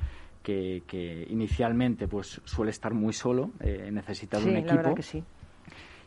que, 0.47 1.27
inicialmente 1.29 2.07
pues 2.07 2.41
suele 2.45 2.71
estar 2.71 2.95
muy 2.95 3.13
solo, 3.13 3.51
eh, 3.61 3.91
necesita 3.93 4.39
de 4.39 4.51
un 4.51 4.57
equipo. 4.57 4.95
que 4.95 5.03
sí. 5.03 5.25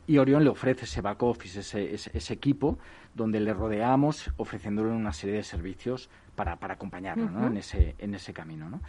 Y 0.08 0.18
Orión 0.18 0.44
le 0.44 0.50
ofrece 0.50 0.86
ese 0.86 1.02
back 1.02 1.22
office, 1.22 1.60
ese, 1.60 1.94
ese, 1.94 2.34
equipo, 2.34 2.80
donde 3.14 3.40
le 3.40 3.54
rodeamos 3.54 4.32
ofreciéndole 4.38 4.90
una 4.90 5.14
serie 5.14 5.36
de 5.36 5.44
servicios 5.44 6.10
para, 6.36 6.56
para 6.56 6.76
acompañarlo 6.76 7.30
¿no? 7.30 7.46
en, 7.46 7.58
ese, 7.58 7.96
en 8.00 8.16
ese 8.16 8.34
camino. 8.34 8.70
¿no? 8.70 8.82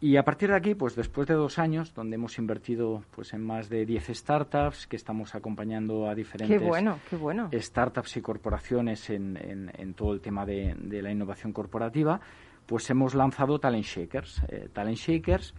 Y 0.00 0.16
a 0.16 0.24
partir 0.24 0.50
de 0.50 0.56
aquí, 0.56 0.74
pues 0.74 0.94
después 0.94 1.26
de 1.26 1.34
dos 1.34 1.58
años, 1.58 1.92
donde 1.94 2.14
hemos 2.14 2.38
invertido 2.38 3.02
pues 3.10 3.34
en 3.34 3.44
más 3.44 3.68
de 3.68 3.84
10 3.84 4.08
startups, 4.16 4.86
que 4.86 4.96
estamos 4.96 5.34
acompañando 5.34 6.08
a 6.08 6.14
diferentes 6.14 6.62
bueno, 6.62 6.98
qué 7.10 7.16
bueno. 7.16 7.50
startups 7.52 8.16
y 8.18 8.20
corporaciones 8.20 9.10
en, 9.10 9.38
en, 9.74 9.94
todo 9.94 10.12
el 10.12 10.20
tema 10.20 10.46
de, 10.46 10.74
de, 10.78 11.02
la 11.02 11.10
innovación 11.10 11.52
corporativa, 11.52 12.20
pues 12.66 12.90
hemos 12.90 13.14
lanzado 13.14 13.58
Talent 13.58 13.84
Shakers. 13.84 14.42
Eh, 14.48 14.68
Talent 14.72 14.98
Shakers, 14.98 15.54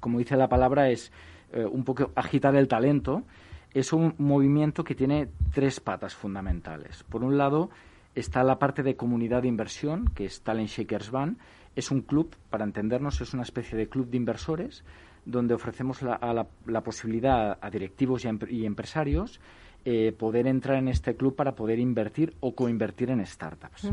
como 0.00 0.18
dice 0.18 0.36
la 0.36 0.48
palabra, 0.48 0.90
es 0.90 1.12
eh, 1.52 1.64
un 1.64 1.84
poco 1.84 2.10
agitar 2.14 2.54
el 2.56 2.68
talento. 2.68 3.22
Es 3.72 3.92
un 3.92 4.14
movimiento 4.18 4.84
que 4.84 4.94
tiene 4.94 5.28
tres 5.52 5.80
patas 5.80 6.14
fundamentales. 6.14 7.04
Por 7.04 7.24
un 7.24 7.38
lado, 7.38 7.70
está 8.14 8.42
la 8.42 8.58
parte 8.58 8.82
de 8.82 8.96
comunidad 8.96 9.42
de 9.42 9.48
inversión, 9.48 10.10
que 10.14 10.26
es 10.26 10.42
Talent 10.42 10.68
Shakers 10.68 11.10
Van. 11.10 11.38
Es 11.74 11.90
un 11.90 12.02
club, 12.02 12.36
para 12.50 12.64
entendernos, 12.64 13.20
es 13.20 13.32
una 13.32 13.44
especie 13.44 13.78
de 13.78 13.88
club 13.88 14.08
de 14.10 14.18
inversores 14.18 14.84
donde 15.24 15.54
ofrecemos 15.54 16.02
la, 16.02 16.46
la, 16.66 16.80
posibilidad 16.80 17.56
a 17.60 17.70
directivos 17.70 18.24
y, 18.48 18.66
empresarios 18.66 19.40
eh, 19.84 20.12
poder 20.12 20.46
entrar 20.46 20.78
en 20.78 20.88
este 20.88 21.14
club 21.14 21.36
para 21.36 21.54
poder 21.54 21.78
invertir 21.78 22.34
o 22.40 22.54
coinvertir 22.54 23.10
en 23.10 23.24
startups. 23.24 23.88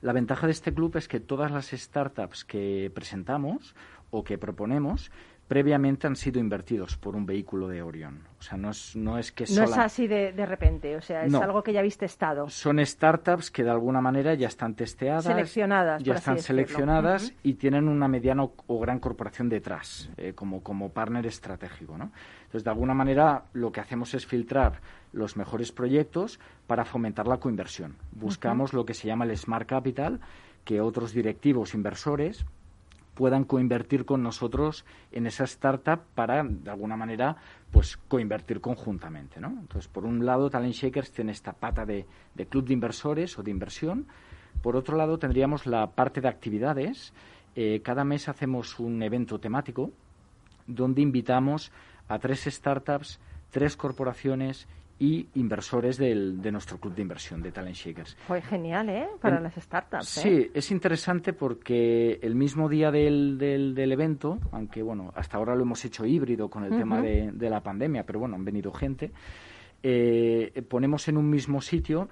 La 0.00 0.12
ventaja 0.12 0.46
de 0.46 0.52
este 0.52 0.72
club 0.72 0.96
es 0.96 1.08
que 1.08 1.18
todas 1.18 1.50
las 1.50 1.68
startups 1.68 2.44
que 2.44 2.90
presentamos 2.94 3.74
o 4.10 4.22
que 4.22 4.38
proponemos 4.38 5.10
previamente 5.48 6.06
han 6.06 6.14
sido 6.14 6.38
invertidos 6.38 6.96
por 6.98 7.16
un 7.16 7.24
vehículo 7.24 7.68
de 7.68 7.82
Orion. 7.82 8.20
O 8.38 8.42
sea, 8.42 8.58
no 8.58 8.70
es, 8.70 8.94
no 8.94 9.18
es 9.18 9.32
que 9.32 9.44
No 9.50 9.64
es 9.64 9.76
así 9.76 10.06
de, 10.06 10.32
de, 10.32 10.46
repente, 10.46 10.94
o 10.94 11.00
sea, 11.00 11.24
es 11.24 11.34
algo 11.34 11.62
que 11.62 11.72
ya 11.72 11.80
habéis 11.80 11.96
testado. 11.96 12.48
Son 12.50 12.84
startups 12.84 13.50
que 13.50 13.64
de 13.64 13.70
alguna 13.70 14.00
manera 14.00 14.34
ya 14.34 14.46
están 14.46 14.74
testeadas. 14.74 15.24
Seleccionadas. 15.24 16.02
Ya 16.02 16.14
están 16.14 16.38
seleccionadas 16.38 17.32
y 17.42 17.54
tienen 17.54 17.88
una 17.88 18.06
mediana 18.06 18.44
o, 18.44 18.78
gran 18.78 19.00
corporación 19.00 19.48
detrás, 19.48 20.10
eh, 20.18 20.34
como, 20.34 20.62
como 20.62 20.90
partner 20.90 21.26
estratégico, 21.26 21.96
¿no? 21.96 22.12
Entonces, 22.42 22.64
de 22.64 22.70
alguna 22.70 22.94
manera, 22.94 23.44
lo 23.54 23.72
que 23.72 23.80
hacemos 23.80 24.14
es 24.14 24.26
filtrar 24.26 24.80
los 25.12 25.36
mejores 25.36 25.72
proyectos 25.72 26.38
para 26.66 26.84
fomentar 26.84 27.26
la 27.26 27.38
coinversión. 27.38 27.96
Buscamos 28.12 28.74
lo 28.74 28.84
que 28.84 28.94
se 28.94 29.08
llama 29.08 29.24
el 29.24 29.36
Smart 29.36 29.66
Capital, 29.66 30.20
que 30.64 30.80
otros 30.80 31.12
directivos 31.12 31.74
inversores 31.74 32.44
puedan 33.18 33.42
coinvertir 33.42 34.04
con 34.04 34.22
nosotros 34.22 34.84
en 35.10 35.26
esa 35.26 35.42
startup 35.42 36.02
para, 36.14 36.44
de 36.44 36.70
alguna 36.70 36.96
manera, 36.96 37.36
pues 37.72 37.96
coinvertir 37.96 38.60
conjuntamente, 38.60 39.40
¿no? 39.40 39.48
Entonces, 39.48 39.88
por 39.88 40.04
un 40.04 40.24
lado, 40.24 40.48
Talent 40.50 40.72
Shakers 40.72 41.10
tiene 41.10 41.32
esta 41.32 41.52
pata 41.52 41.84
de, 41.84 42.06
club 42.48 42.64
de 42.64 42.74
inversores 42.74 43.36
o 43.36 43.42
de 43.42 43.50
inversión. 43.50 44.06
Por 44.62 44.76
otro 44.76 44.96
lado, 44.96 45.18
tendríamos 45.18 45.66
la 45.66 45.90
parte 45.96 46.20
de 46.20 46.28
actividades. 46.28 47.12
Eh, 47.56 47.80
cada 47.82 48.04
mes 48.04 48.28
hacemos 48.28 48.78
un 48.78 49.02
evento 49.02 49.40
temático 49.40 49.90
donde 50.68 51.02
invitamos 51.02 51.72
a 52.06 52.20
tres 52.20 52.44
startups, 52.44 53.18
tres 53.50 53.76
corporaciones 53.76 54.68
y 55.00 55.28
inversores 55.34 55.96
del, 55.96 56.42
de 56.42 56.50
nuestro 56.50 56.78
club 56.78 56.94
de 56.94 57.02
inversión 57.02 57.40
de 57.40 57.52
Talent 57.52 57.76
Shakers. 57.76 58.16
Fue 58.26 58.42
genial, 58.42 58.88
¿eh? 58.88 59.06
Para 59.20 59.40
las 59.40 59.54
startups. 59.54 60.18
¿eh? 60.18 60.20
Sí, 60.20 60.50
es 60.52 60.70
interesante 60.70 61.32
porque 61.32 62.18
el 62.20 62.34
mismo 62.34 62.68
día 62.68 62.90
del, 62.90 63.38
del, 63.38 63.92
evento, 63.92 64.38
aunque 64.50 64.82
bueno, 64.82 65.12
hasta 65.14 65.36
ahora 65.36 65.54
lo 65.54 65.62
hemos 65.62 65.84
hecho 65.84 66.04
híbrido 66.04 66.48
con 66.48 66.64
el 66.64 66.70
tema 66.70 67.00
de, 67.00 67.30
de, 67.32 67.50
la 67.50 67.62
pandemia, 67.62 68.04
pero 68.04 68.18
bueno, 68.18 68.34
han 68.34 68.44
venido 68.44 68.72
gente, 68.72 69.12
eh, 69.82 70.62
ponemos 70.68 71.06
en 71.08 71.16
un 71.16 71.30
mismo 71.30 71.60
sitio 71.60 72.08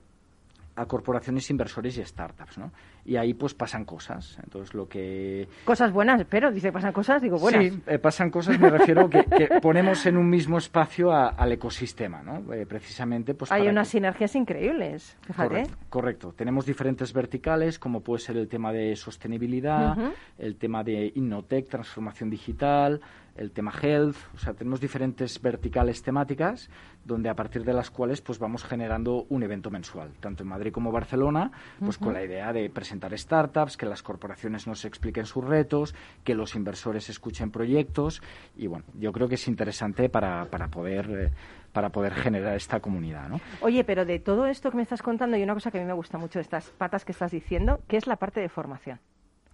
a 0.77 0.87
corporaciones, 0.87 1.51
inversores 1.51 1.97
y 1.99 2.05
startups, 2.05 2.59
¿no? 2.59 2.71
Y 3.07 3.17
ahí 3.17 3.35
pues 3.35 3.55
pasan 3.55 3.85
cosas. 3.85 4.39
Entonces 4.43 4.75
lo 4.75 4.89
que... 4.89 5.49
Cosas 5.65 5.93
buenas, 5.93 6.25
pero 6.29 6.51
dice 6.51 6.73
pasan 6.73 6.93
cosas, 6.93 7.23
digo 7.23 7.39
buenas. 7.39 7.65
Sí, 7.65 7.83
eh, 7.87 7.99
pasan 7.99 8.31
cosas, 8.31 8.59
me 8.59 8.69
refiero 8.69 9.09
que, 9.09 9.25
que 9.25 9.61
ponemos 9.63 10.05
en 10.07 10.17
un 10.17 10.29
mismo 10.29 10.59
espacio 10.59 11.13
al 11.13 11.53
ecosistema, 11.53 12.23
¿no? 12.23 12.53
Eh, 12.53 12.67
precisamente 12.67 13.35
pues... 13.35 13.53
Hay 13.53 13.69
unas 13.69 13.89
sinergias 13.89 14.35
increíbles, 14.35 15.17
fíjate. 15.23 15.65
Correcto, 15.89 16.33
Tenemos 16.33 16.67
diferentes 16.67 17.13
verticales, 17.13 17.79
como 17.79 18.01
puede 18.01 18.21
ser 18.21 18.37
el 18.37 18.49
tema 18.49 18.73
de 18.73 18.97
sostenibilidad, 18.97 19.97
el 20.39 20.57
tema 20.57 20.83
de 20.83 21.13
Innotech, 21.15 21.69
transformación 21.69 22.29
digital, 22.29 23.01
el 23.37 23.53
tema 23.53 23.73
health, 23.83 24.17
o 24.35 24.39
sea, 24.39 24.55
tenemos 24.55 24.81
diferentes 24.81 25.41
verticales 25.41 26.03
temáticas 26.03 26.71
donde 27.05 27.29
a 27.29 27.35
partir 27.35 27.65
de 27.65 27.73
las 27.73 27.91
cuales 27.91 28.21
pues 28.21 28.39
vamos 28.39 28.65
generando 28.65 29.27
un 29.29 29.43
evento 29.43 29.71
mensual, 29.71 30.13
tanto 30.21 30.43
en 30.43 30.49
Madrid 30.49 30.73
como 30.73 30.91
Barcelona, 30.91 31.51
pues 31.79 31.99
con 31.99 32.15
la 32.15 32.25
idea 32.25 32.53
de 32.53 32.69
presentar 32.71 32.96
startups, 33.15 33.77
que 33.77 33.87
las 33.87 34.03
corporaciones 34.03 34.67
nos 34.67 34.85
expliquen 34.85 35.27
sus 35.27 35.45
retos, 35.45 35.95
que 36.25 36.35
los 36.35 36.55
inversores 36.55 37.09
escuchen 37.09 37.51
proyectos 37.51 38.23
y 38.57 38.67
bueno, 38.67 38.85
yo 38.95 39.13
creo 39.13 39.29
que 39.29 39.37
es 39.37 39.49
interesante 39.49 40.09
para, 40.09 40.47
para 40.47 40.69
poder 40.69 41.11
eh, 41.11 41.31
para 41.73 41.91
poder 41.91 42.15
generar 42.15 42.57
esta 42.57 42.81
comunidad, 42.81 43.29
¿no? 43.29 43.39
Oye, 43.61 43.85
pero 43.85 44.07
de 44.07 44.19
todo 44.19 44.47
esto 44.47 44.71
que 44.71 44.79
me 44.79 44.83
estás 44.83 45.03
contando 45.03 45.37
hay 45.37 45.43
una 45.43 45.53
cosa 45.53 45.71
que 45.71 45.77
a 45.77 45.83
mí 45.83 45.87
me 45.87 45.93
gusta 45.93 46.17
mucho 46.17 46.39
de 46.39 46.43
estas 46.43 46.71
patas 46.71 47.05
que 47.05 47.13
estás 47.13 47.33
diciendo, 47.33 47.81
que 47.87 47.99
es 47.99 48.07
la 48.07 48.17
parte 48.17 48.41
de 48.41 48.49
formación. 48.49 48.99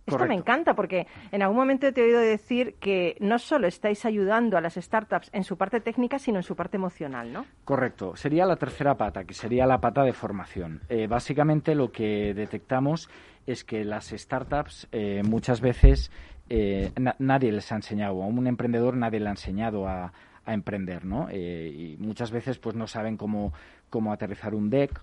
Esto 0.06 0.26
me 0.26 0.34
encanta 0.34 0.74
porque 0.74 1.06
en 1.30 1.42
algún 1.42 1.56
momento 1.56 1.92
te 1.92 2.00
he 2.00 2.04
oído 2.04 2.20
decir 2.20 2.74
que 2.80 3.16
no 3.20 3.38
solo 3.38 3.68
estáis 3.68 4.04
ayudando 4.04 4.56
a 4.56 4.60
las 4.60 4.74
startups 4.74 5.30
en 5.32 5.44
su 5.44 5.56
parte 5.56 5.80
técnica, 5.80 6.18
sino 6.18 6.38
en 6.38 6.42
su 6.42 6.56
parte 6.56 6.76
emocional, 6.76 7.32
¿no? 7.32 7.46
Correcto. 7.64 8.16
Sería 8.16 8.44
la 8.44 8.56
tercera 8.56 8.96
pata, 8.96 9.24
que 9.24 9.34
sería 9.34 9.66
la 9.66 9.80
pata 9.80 10.02
de 10.02 10.12
formación. 10.12 10.80
Eh, 10.88 11.06
básicamente 11.06 11.74
lo 11.74 11.92
que 11.92 12.34
detectamos 12.34 13.08
es 13.46 13.64
que 13.64 13.84
las 13.84 14.08
startups 14.08 14.88
eh, 14.90 15.22
muchas 15.24 15.60
veces 15.60 16.10
eh, 16.48 16.92
nadie 17.18 17.52
les 17.52 17.70
ha 17.70 17.76
enseñado, 17.76 18.22
a 18.22 18.26
un 18.26 18.46
emprendedor 18.46 18.96
nadie 18.96 19.20
le 19.20 19.28
ha 19.28 19.32
enseñado 19.32 19.86
a, 19.86 20.12
emprender, 20.44 21.04
¿no? 21.04 21.30
y 21.30 21.96
muchas 22.00 22.32
veces 22.32 22.58
pues 22.58 22.74
no 22.74 22.88
saben 22.88 23.16
cómo, 23.16 23.52
cómo 23.88 24.12
aterrizar 24.12 24.56
un 24.56 24.70
deck, 24.70 25.00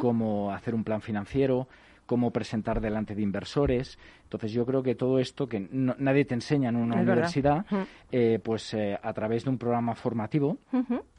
cómo 0.00 0.50
hacer 0.50 0.74
un 0.74 0.82
plan 0.82 1.00
financiero, 1.00 1.68
cómo 2.08 2.32
presentar 2.32 2.80
delante 2.80 3.14
de 3.14 3.20
inversores. 3.20 3.98
Entonces 4.24 4.50
yo 4.50 4.64
creo 4.64 4.82
que 4.82 4.94
todo 4.94 5.18
esto 5.18 5.46
que 5.46 5.68
nadie 5.70 6.24
te 6.24 6.32
enseña 6.32 6.70
en 6.70 6.76
una 6.76 6.96
universidad, 6.96 7.66
eh, 8.10 8.40
pues 8.42 8.72
eh, 8.72 8.98
a 9.00 9.12
través 9.12 9.44
de 9.44 9.50
un 9.50 9.58
programa 9.58 9.94
formativo 9.94 10.56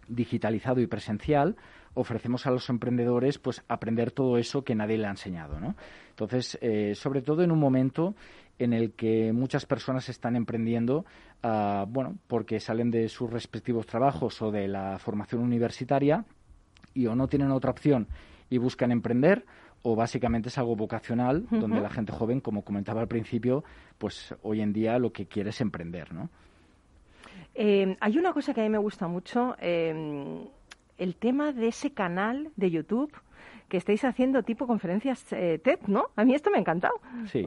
digitalizado 0.08 0.82
y 0.82 0.88
presencial, 0.88 1.56
ofrecemos 1.93 2.47
a 2.47 2.52
los 2.52 2.67
emprendedores 2.69 3.38
pues 3.38 3.63
aprender 3.67 4.10
todo 4.10 4.39
eso 4.39 4.63
que 4.63 4.73
nadie 4.73 4.97
le 4.97 5.06
ha 5.06 5.12
enseñado, 5.12 5.60
¿no? 5.60 5.75
Entonces, 6.10 6.58
eh, 6.60 6.95
sobre 6.95 7.21
todo 7.21 7.43
en 7.43 7.52
un 7.52 7.60
momento 7.60 8.15
en 8.58 8.73
el 8.73 8.93
que 8.93 9.32
muchas 9.32 9.67
personas 9.67 10.10
están 10.10 10.36
emprendiendo, 10.36 11.06
ah, 11.43 11.86
bueno, 11.88 12.15
porque 12.25 12.60
salen 12.60 12.89
de 12.89 13.10
sus 13.10 13.30
respectivos 13.30 13.86
trabajos 13.86 14.41
o 14.41 14.52
de 14.52 14.67
la 14.67 14.97
formación 14.97 15.43
universitaria 15.43 16.25
y 16.95 17.06
o 17.06 17.15
no 17.15 17.28
tienen 17.28 17.52
otra 17.52 17.69
opción 17.69 18.08
y 18.49 18.58
buscan 18.58 18.91
emprender 18.91 19.45
o 19.82 19.96
básicamente 19.96 20.50
es 20.50 20.58
algo 20.58 20.76
vocacional, 20.76 21.48
donde 21.50 21.80
la 21.82 21.89
gente 21.89 22.12
joven, 22.12 22.41
como 22.41 22.64
comentaba 22.64 23.01
al 23.01 23.08
principio, 23.08 23.64
pues 23.97 24.36
hoy 24.43 24.62
en 24.62 24.74
día 24.74 24.99
lo 24.99 25.12
que 25.12 25.26
quiere 25.26 25.51
es 25.51 25.62
emprender, 25.62 26.14
¿no? 26.14 26.30
Eh, 27.56 27.97
hay 27.99 28.18
una 28.18 28.34
cosa 28.34 28.53
que 28.53 28.62
a 28.62 28.64
mí 28.64 28.70
me 28.70 28.78
gusta 28.78 29.08
mucho, 29.08 29.56
eh, 29.60 30.45
el 30.97 31.16
tema 31.16 31.51
de 31.53 31.68
ese 31.68 31.91
canal 31.91 32.51
de 32.56 32.72
YouTube 32.72 33.12
que 33.70 33.78
estáis 33.78 34.03
haciendo 34.03 34.43
tipo 34.43 34.67
conferencias 34.67 35.26
eh, 35.32 35.59
TED, 35.63 35.80
¿no? 35.88 36.07
A 36.15 36.26
mí 36.26 36.34
esto 36.34 36.49
me 36.49 36.57
ha 36.57 36.59
encantado. 36.59 36.95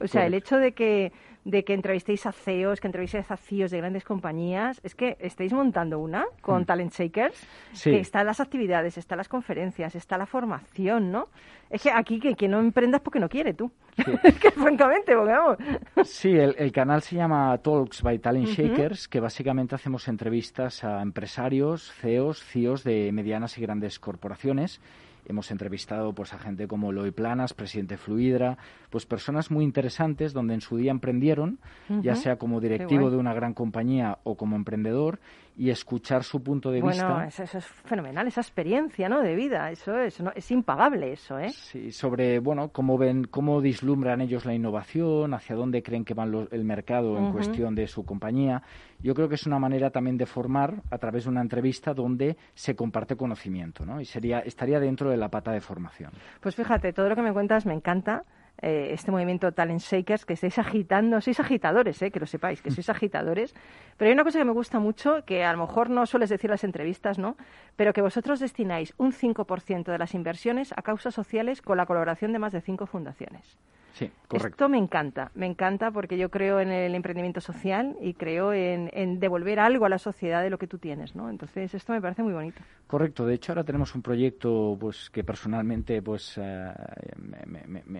o 0.00 0.06
sea, 0.06 0.24
el 0.24 0.34
hecho 0.34 0.56
de 0.56 0.72
que, 0.72 1.12
de 1.44 1.64
que 1.64 1.74
entrevistéis 1.74 2.24
a 2.26 2.32
CEOs, 2.32 2.80
que 2.80 2.86
entrevistéis 2.86 3.30
a 3.30 3.36
CEOs 3.36 3.70
de 3.70 3.78
grandes 3.78 4.04
compañías, 4.04 4.80
es 4.84 4.94
que 4.94 5.16
estáis 5.20 5.52
montando 5.52 5.98
una 5.98 6.24
con 6.40 6.62
mm. 6.62 6.64
Talent 6.64 6.92
Shakers, 6.92 7.46
que 7.82 7.98
están 7.98 8.26
las 8.26 8.40
actividades, 8.40 8.96
están 8.96 9.18
las 9.18 9.28
conferencias, 9.28 9.94
está 9.94 10.16
la 10.16 10.26
formación, 10.26 11.10
¿no? 11.10 11.28
Es 11.68 11.82
que 11.82 11.90
aquí 11.90 12.20
que, 12.20 12.48
no 12.48 12.60
emprendas 12.60 13.00
porque 13.00 13.18
no 13.18 13.28
quiere 13.28 13.54
tú. 13.54 13.72
es 14.22 14.38
que 14.38 14.50
francamente, 14.50 15.14
porque 15.16 15.32
vamos. 15.32 15.56
sí, 16.04 16.30
el, 16.30 16.70
canal 16.70 17.02
se 17.02 17.16
llama 17.16 17.58
Talks 17.58 18.02
by 18.02 18.18
Talent 18.18 18.48
Shakers, 18.48 19.08
que 19.08 19.20
básicamente 19.20 19.74
hacemos 19.74 20.06
entrevistas 20.06 20.84
a 20.84 21.02
empresarios, 21.02 21.92
CEOs, 21.92 22.44
CEOs 22.44 22.84
de 22.84 23.10
medianas 23.12 23.58
y 23.58 23.62
grandes 23.62 23.98
corporaciones 23.98 24.80
Hemos 25.26 25.50
entrevistado 25.50 26.12
pues, 26.12 26.32
a 26.32 26.38
gente 26.38 26.66
como 26.66 26.92
Loy 26.92 27.10
Planas, 27.10 27.54
presidente 27.54 27.96
Fluidra, 27.96 28.58
pues 28.90 29.06
personas 29.06 29.50
muy 29.50 29.64
interesantes 29.64 30.32
donde 30.32 30.54
en 30.54 30.60
su 30.60 30.76
día 30.76 30.90
emprendieron, 30.90 31.58
ya 32.02 32.16
sea 32.16 32.36
como 32.36 32.60
directivo 32.60 33.10
de 33.10 33.16
una 33.16 33.32
gran 33.32 33.54
compañía 33.54 34.18
o 34.24 34.36
como 34.36 34.56
emprendedor, 34.56 35.20
y 35.56 35.70
escuchar 35.70 36.24
su 36.24 36.42
punto 36.42 36.70
de 36.70 36.80
vista. 36.80 37.08
Bueno, 37.08 37.28
eso, 37.28 37.42
es 37.42 37.66
fenomenal, 37.66 38.26
esa 38.26 38.40
experiencia 38.40 39.08
¿no? 39.08 39.20
de 39.20 39.34
vida, 39.34 39.70
eso 39.70 39.98
es, 39.98 40.22
es 40.34 40.50
impagable 40.50 41.12
eso, 41.12 41.38
¿eh? 41.38 41.50
Sí, 41.50 41.92
sobre, 41.92 42.38
bueno, 42.38 42.68
cómo 42.68 42.96
ven, 42.96 43.24
cómo 43.24 43.60
dislumbran 43.60 44.20
ellos 44.20 44.44
la 44.46 44.54
innovación, 44.54 45.34
hacia 45.34 45.56
dónde 45.56 45.82
creen 45.82 46.04
que 46.04 46.14
va 46.14 46.24
el 46.24 46.64
mercado 46.64 47.18
en 47.18 47.32
cuestión 47.32 47.74
de 47.74 47.86
su 47.86 48.04
compañía. 48.04 48.62
Yo 49.00 49.14
creo 49.14 49.28
que 49.28 49.34
es 49.34 49.46
una 49.46 49.58
manera 49.58 49.90
también 49.90 50.16
de 50.16 50.26
formar 50.26 50.82
a 50.90 50.98
través 50.98 51.24
de 51.24 51.30
una 51.30 51.42
entrevista 51.42 51.92
donde 51.92 52.36
se 52.54 52.74
comparte 52.74 53.16
conocimiento, 53.16 53.84
¿no? 53.84 54.00
Y 54.00 54.04
sería, 54.04 54.40
estaría 54.40 54.80
dentro 54.80 55.10
de 55.10 55.16
la 55.16 55.28
pata 55.28 55.52
de 55.52 55.60
formación. 55.60 56.12
Pues 56.40 56.54
fíjate, 56.54 56.92
todo 56.92 57.08
lo 57.08 57.16
que 57.16 57.22
me 57.22 57.32
cuentas 57.32 57.66
me 57.66 57.74
encanta. 57.74 58.24
Eh, 58.62 58.92
este 58.92 59.10
movimiento 59.10 59.50
Talent 59.50 59.80
Shakers, 59.80 60.24
que 60.24 60.34
estáis 60.34 60.56
agitando, 60.56 61.20
sois 61.20 61.40
agitadores, 61.40 62.00
eh, 62.00 62.12
que 62.12 62.20
lo 62.20 62.26
sepáis, 62.26 62.62
que 62.62 62.70
sois 62.70 62.88
agitadores. 62.88 63.54
Pero 63.96 64.08
hay 64.08 64.14
una 64.14 64.22
cosa 64.22 64.38
que 64.38 64.44
me 64.44 64.52
gusta 64.52 64.78
mucho, 64.78 65.24
que 65.24 65.42
a 65.42 65.52
lo 65.52 65.58
mejor 65.58 65.90
no 65.90 66.06
sueles 66.06 66.30
decir 66.30 66.48
en 66.48 66.52
las 66.52 66.64
entrevistas, 66.64 67.18
¿no? 67.18 67.36
Pero 67.74 67.92
que 67.92 68.02
vosotros 68.02 68.38
destináis 68.38 68.94
un 68.98 69.12
5% 69.12 69.90
de 69.90 69.98
las 69.98 70.14
inversiones 70.14 70.72
a 70.76 70.82
causas 70.82 71.12
sociales 71.12 71.60
con 71.60 71.76
la 71.76 71.86
colaboración 71.86 72.32
de 72.32 72.38
más 72.38 72.52
de 72.52 72.60
cinco 72.60 72.86
fundaciones. 72.86 73.58
Sí, 73.94 74.10
correcto. 74.26 74.64
Esto 74.64 74.68
me 74.70 74.78
encanta, 74.78 75.30
me 75.34 75.46
encanta 75.46 75.90
porque 75.90 76.16
yo 76.16 76.30
creo 76.30 76.60
en 76.60 76.70
el 76.70 76.94
emprendimiento 76.94 77.40
social 77.40 77.96
y 78.00 78.14
creo 78.14 78.52
en, 78.52 79.20
devolver 79.20 79.60
algo 79.60 79.84
a 79.84 79.88
la 79.88 79.98
sociedad 79.98 80.42
de 80.42 80.48
lo 80.48 80.58
que 80.58 80.66
tú 80.66 80.78
tienes, 80.78 81.14
¿no? 81.14 81.28
Entonces 81.28 81.74
esto 81.74 81.92
me 81.92 82.00
parece 82.00 82.22
muy 82.22 82.32
bonito. 82.32 82.62
Correcto. 82.86 83.26
De 83.26 83.34
hecho 83.34 83.52
ahora 83.52 83.64
tenemos 83.64 83.94
un 83.94 84.00
proyecto, 84.00 84.76
pues 84.80 85.10
que 85.10 85.24
personalmente, 85.24 86.00
pues 86.00 86.38
eh, 86.38 86.72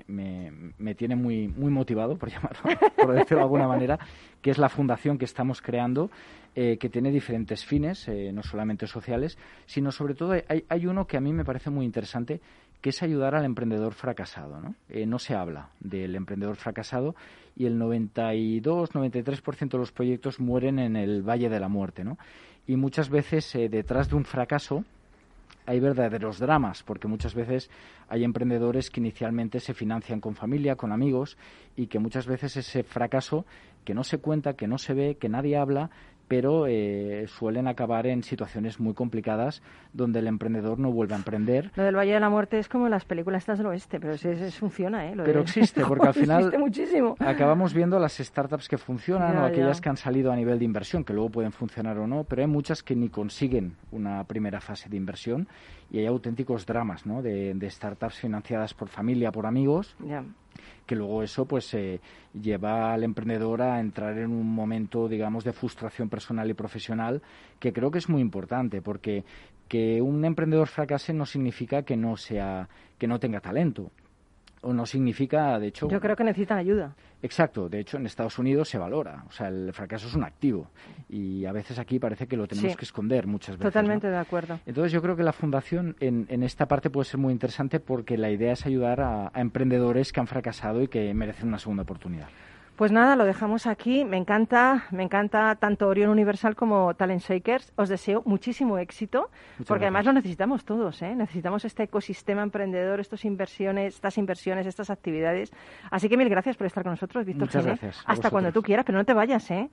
me, 0.06 0.51
tiene 0.96 1.16
muy 1.16 1.48
muy 1.48 1.70
motivado, 1.70 2.16
por 2.16 2.30
llamarlo, 2.32 2.62
por 2.96 3.14
decirlo 3.14 3.38
de 3.38 3.42
alguna 3.42 3.68
manera, 3.68 3.98
que 4.40 4.50
es 4.50 4.58
la 4.58 4.68
fundación 4.68 5.18
que 5.18 5.24
estamos 5.24 5.60
creando. 5.60 6.10
Eh, 6.54 6.76
que 6.76 6.90
tiene 6.90 7.10
diferentes 7.10 7.64
fines, 7.64 8.06
eh, 8.08 8.30
no 8.30 8.42
solamente 8.42 8.86
sociales, 8.86 9.38
sino 9.64 9.90
sobre 9.90 10.12
todo 10.12 10.32
hay, 10.32 10.66
hay 10.68 10.86
uno 10.86 11.06
que 11.06 11.16
a 11.16 11.20
mí 11.22 11.32
me 11.32 11.46
parece 11.46 11.70
muy 11.70 11.86
interesante, 11.86 12.42
que 12.82 12.90
es 12.90 13.02
ayudar 13.02 13.34
al 13.34 13.44
emprendedor 13.44 13.94
fracasado. 13.94 14.60
¿no? 14.60 14.74
Eh, 14.90 15.06
no 15.06 15.18
se 15.18 15.34
habla 15.34 15.70
del 15.80 16.14
emprendedor 16.16 16.56
fracasado 16.56 17.14
y 17.56 17.64
el 17.66 17.78
92-93% 17.78 19.70
de 19.70 19.78
los 19.78 19.92
proyectos 19.92 20.40
mueren 20.40 20.78
en 20.80 20.96
el 20.96 21.22
Valle 21.22 21.48
de 21.48 21.60
la 21.60 21.68
Muerte. 21.68 22.04
¿no? 22.04 22.18
Y 22.66 22.76
muchas 22.76 23.08
veces 23.08 23.54
eh, 23.54 23.68
detrás 23.68 24.10
de 24.10 24.16
un 24.16 24.24
fracaso 24.24 24.84
hay 25.66 25.80
verdaderos 25.80 26.38
dramas, 26.38 26.82
porque 26.82 27.08
muchas 27.08 27.34
veces 27.34 27.70
hay 28.08 28.24
emprendedores 28.24 28.90
que 28.90 29.00
inicialmente 29.00 29.60
se 29.60 29.74
financian 29.74 30.20
con 30.20 30.34
familia, 30.34 30.76
con 30.76 30.92
amigos, 30.92 31.36
y 31.76 31.86
que 31.86 31.98
muchas 31.98 32.26
veces 32.26 32.56
ese 32.56 32.82
fracaso 32.82 33.46
que 33.84 33.94
no 33.94 34.04
se 34.04 34.18
cuenta, 34.18 34.54
que 34.54 34.66
no 34.66 34.78
se 34.78 34.94
ve, 34.94 35.16
que 35.16 35.28
nadie 35.28 35.56
habla, 35.56 35.90
pero 36.32 36.66
eh, 36.66 37.26
suelen 37.28 37.68
acabar 37.68 38.06
en 38.06 38.22
situaciones 38.22 38.80
muy 38.80 38.94
complicadas 38.94 39.60
donde 39.92 40.20
el 40.20 40.26
emprendedor 40.26 40.78
no 40.78 40.90
vuelve 40.90 41.12
a 41.12 41.18
emprender. 41.18 41.70
Lo 41.74 41.82
del 41.82 41.94
Valle 41.94 42.14
de 42.14 42.20
la 42.20 42.30
Muerte 42.30 42.58
es 42.58 42.70
como 42.70 42.88
las 42.88 43.04
películas 43.04 43.42
estas 43.42 43.58
del 43.58 43.66
oeste, 43.66 44.00
pero 44.00 44.16
sí, 44.16 44.30
funciona, 44.58 45.10
¿eh? 45.10 45.12
pero 45.14 45.42
existe, 45.42 45.84
porque 45.86 46.06
al 46.06 46.14
final 46.14 46.54
muchísimo. 46.58 47.16
acabamos 47.18 47.74
viendo 47.74 47.98
las 47.98 48.16
startups 48.16 48.66
que 48.66 48.78
funcionan 48.78 49.36
o 49.36 49.44
aquellas 49.44 49.82
que 49.82 49.90
han 49.90 49.98
salido 49.98 50.32
a 50.32 50.36
nivel 50.36 50.58
de 50.58 50.64
inversión, 50.64 51.04
que 51.04 51.12
luego 51.12 51.28
pueden 51.28 51.52
funcionar 51.52 51.98
o 51.98 52.06
no, 52.06 52.24
pero 52.24 52.40
hay 52.40 52.48
muchas 52.48 52.82
que 52.82 52.96
ni 52.96 53.10
consiguen 53.10 53.76
una 53.90 54.24
primera 54.24 54.62
fase 54.62 54.88
de 54.88 54.96
inversión 54.96 55.48
y 55.90 55.98
hay 55.98 56.06
auténticos 56.06 56.64
dramas 56.64 57.04
¿no? 57.04 57.20
de, 57.20 57.68
startups 57.68 58.14
financiadas 58.14 58.72
por 58.72 58.88
familia, 58.88 59.30
por 59.30 59.44
amigos 59.44 59.94
que 60.86 60.96
luego 60.96 61.22
eso 61.22 61.46
pues 61.46 61.72
eh, 61.74 62.00
lleva 62.32 62.92
al 62.92 63.04
emprendedor 63.04 63.62
a 63.62 63.80
entrar 63.80 64.18
en 64.18 64.30
un 64.30 64.54
momento 64.54 65.08
digamos 65.08 65.44
de 65.44 65.52
frustración 65.52 66.08
personal 66.08 66.50
y 66.50 66.54
profesional 66.54 67.22
que 67.58 67.72
creo 67.72 67.90
que 67.90 67.98
es 67.98 68.08
muy 68.08 68.20
importante 68.20 68.82
porque 68.82 69.24
que 69.68 70.02
un 70.02 70.24
emprendedor 70.24 70.68
fracase 70.68 71.12
no 71.12 71.24
significa 71.24 71.82
que 71.82 71.96
no 71.96 72.16
sea 72.16 72.68
que 72.98 73.06
no 73.06 73.18
tenga 73.18 73.40
talento 73.40 73.90
o 74.62 74.72
no 74.72 74.86
significa, 74.86 75.58
de 75.58 75.68
hecho... 75.68 75.88
Yo 75.88 76.00
creo 76.00 76.16
que 76.16 76.24
necesitan 76.24 76.58
ayuda. 76.58 76.94
Exacto, 77.22 77.68
de 77.68 77.80
hecho 77.80 77.98
en 77.98 78.06
Estados 78.06 78.38
Unidos 78.38 78.68
se 78.68 78.78
valora, 78.78 79.24
o 79.28 79.32
sea, 79.32 79.48
el 79.48 79.72
fracaso 79.72 80.08
es 80.08 80.14
un 80.14 80.24
activo 80.24 80.70
y 81.08 81.44
a 81.44 81.52
veces 81.52 81.78
aquí 81.78 81.98
parece 81.98 82.26
que 82.26 82.36
lo 82.36 82.48
tenemos 82.48 82.76
que 82.76 82.84
esconder 82.84 83.26
muchas 83.26 83.56
veces. 83.56 83.72
Totalmente 83.72 84.08
de 84.08 84.16
acuerdo. 84.16 84.58
Entonces 84.66 84.92
yo 84.92 85.00
creo 85.02 85.14
que 85.14 85.22
la 85.22 85.32
fundación 85.32 85.96
en, 86.00 86.26
en, 86.28 86.42
esta 86.42 86.66
parte 86.66 86.90
puede 86.90 87.04
ser 87.04 87.20
muy 87.20 87.32
interesante 87.32 87.78
porque 87.78 88.18
la 88.18 88.30
idea 88.30 88.52
es 88.52 88.66
ayudar 88.66 89.00
a 89.00 89.30
emprendedores 89.34 90.12
que 90.12 90.20
han 90.20 90.26
fracasado 90.26 90.82
y 90.82 90.88
que 90.88 91.12
merecen 91.14 91.48
una 91.48 91.58
segunda 91.58 91.82
oportunidad. 91.84 92.28
Pues 92.82 92.90
nada, 92.90 93.14
lo 93.14 93.24
dejamos 93.24 93.68
aquí. 93.68 94.04
Me 94.04 94.16
encanta, 94.16 94.86
me 94.90 95.04
encanta 95.04 95.54
tanto 95.54 95.86
Orion 95.86 96.10
Universal 96.10 96.56
como 96.56 96.94
Talent 96.94 97.22
Shakers. 97.22 97.72
Os 97.76 97.88
deseo 97.88 98.24
muchísimo 98.26 98.76
éxito, 98.76 99.30
porque 99.68 99.84
además 99.84 100.04
lo 100.04 100.12
necesitamos 100.12 100.64
todos, 100.64 101.00
¿eh? 101.02 101.14
Necesitamos 101.14 101.64
este 101.64 101.84
ecosistema 101.84 102.42
emprendedor, 102.42 102.98
estas 102.98 103.24
inversiones, 103.24 103.94
estas 103.94 104.18
inversiones, 104.18 104.66
estas 104.66 104.90
actividades. 104.90 105.52
Así 105.92 106.08
que 106.08 106.16
mil 106.16 106.28
gracias 106.28 106.56
por 106.56 106.66
estar 106.66 106.82
con 106.82 106.94
nosotros, 106.94 107.24
Víctor. 107.24 107.46
Muchas 107.46 107.64
gracias. 107.64 108.02
Hasta 108.04 108.30
cuando 108.30 108.50
tú 108.50 108.62
quieras, 108.62 108.84
pero 108.84 108.98
no 108.98 109.04
te 109.04 109.14
vayas, 109.14 109.48
¿eh? 109.52 109.70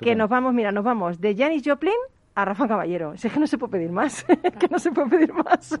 Que 0.00 0.14
nos 0.14 0.28
vamos, 0.28 0.54
mira, 0.54 0.70
nos 0.70 0.84
vamos 0.84 1.20
de 1.20 1.34
Janis 1.34 1.64
Joplin 1.66 1.98
a 2.36 2.44
Rafa 2.44 2.68
Caballero. 2.68 3.12
Es 3.14 3.22
que 3.22 3.40
no 3.40 3.48
se 3.48 3.58
puede 3.58 3.72
pedir 3.72 3.90
más, 3.90 4.24
que 4.60 4.68
no 4.68 4.78
se 4.78 4.92
puede 4.92 5.08
pedir 5.08 5.32
más. 5.32 5.80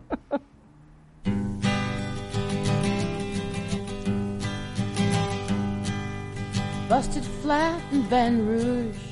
Busted 6.92 7.24
flat 7.24 7.80
in 7.90 8.02
Baton 8.02 8.46
Rouge, 8.46 9.04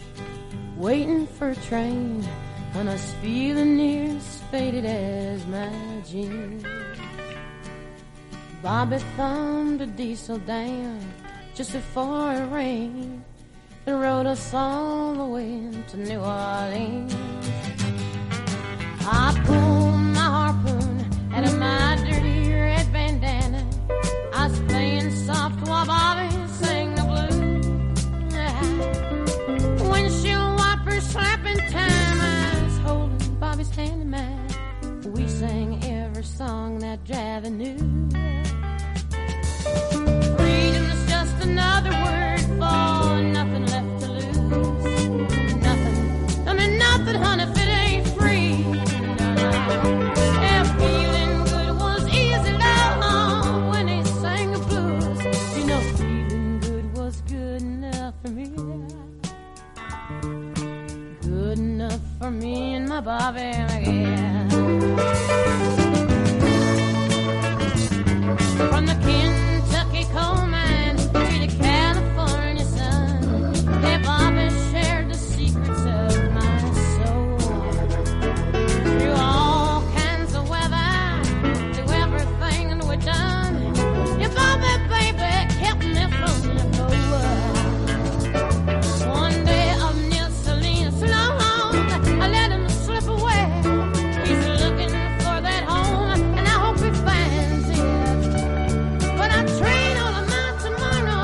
waiting 0.76 1.26
for 1.26 1.49
a 1.49 1.57
train, 1.57 2.22
and 2.74 2.91
I 2.91 2.93
was 2.93 3.14
feeling 3.22 3.74
near 3.74 4.18
as 4.18 4.43
faded 4.51 4.85
as 4.85 5.47
my 5.47 5.72
jeans. 6.07 6.62
Bobby 8.62 8.99
thumbed 9.16 9.81
a 9.81 9.87
diesel 9.87 10.37
down 10.41 11.01
just 11.55 11.72
before 11.72 12.35
it 12.35 12.53
rained 12.53 13.24
and 13.87 13.99
rode 13.99 14.26
us 14.26 14.53
all 14.53 15.14
the 15.14 15.24
way 15.24 15.70
to 15.89 15.97
New 15.97 16.20
Orleans. 16.20 17.14
I 19.07 19.43
pulled 19.47 19.80
George 37.11 37.18
Avenue. 37.18 37.76
Freedom 40.36 40.84
is 40.90 41.08
just 41.08 41.42
another 41.42 41.90
word 41.90 42.40
for 42.40 43.20
nothing 43.22 43.66
left 43.66 44.00
to 44.00 44.08
lose. 44.11 44.84
Nothing. 45.56 46.48
I 46.48 46.54
mean, 46.54 46.78
nothing, 46.78 47.16
honey, 47.16 47.44
if 47.44 47.56
it 47.56 47.68
ain't 47.68 48.08
free. 48.16 48.58
No, 48.62 49.34
no. 49.34 49.80
And 50.50 50.68
feeling 50.78 51.44
good 51.44 51.80
was 51.80 52.06
easy, 52.08 52.52
love, 52.52 53.70
when 53.72 53.88
he 53.88 54.04
sang 54.04 54.52
the 54.52 54.58
blues. 54.61 55.56
You 55.56 55.66
know, 55.66 55.80
feeling 55.96 56.61
good 56.61 56.96
was 56.96 57.20
good 57.22 57.62
enough 57.62 58.14
for 58.22 58.30
me. 58.30 58.48
Good 61.22 61.58
enough 61.58 62.00
for 62.20 62.30
me 62.30 62.74
and 62.74 62.88
my 62.88 63.00
Bobby, 63.00 63.40
yeah. 63.40 65.30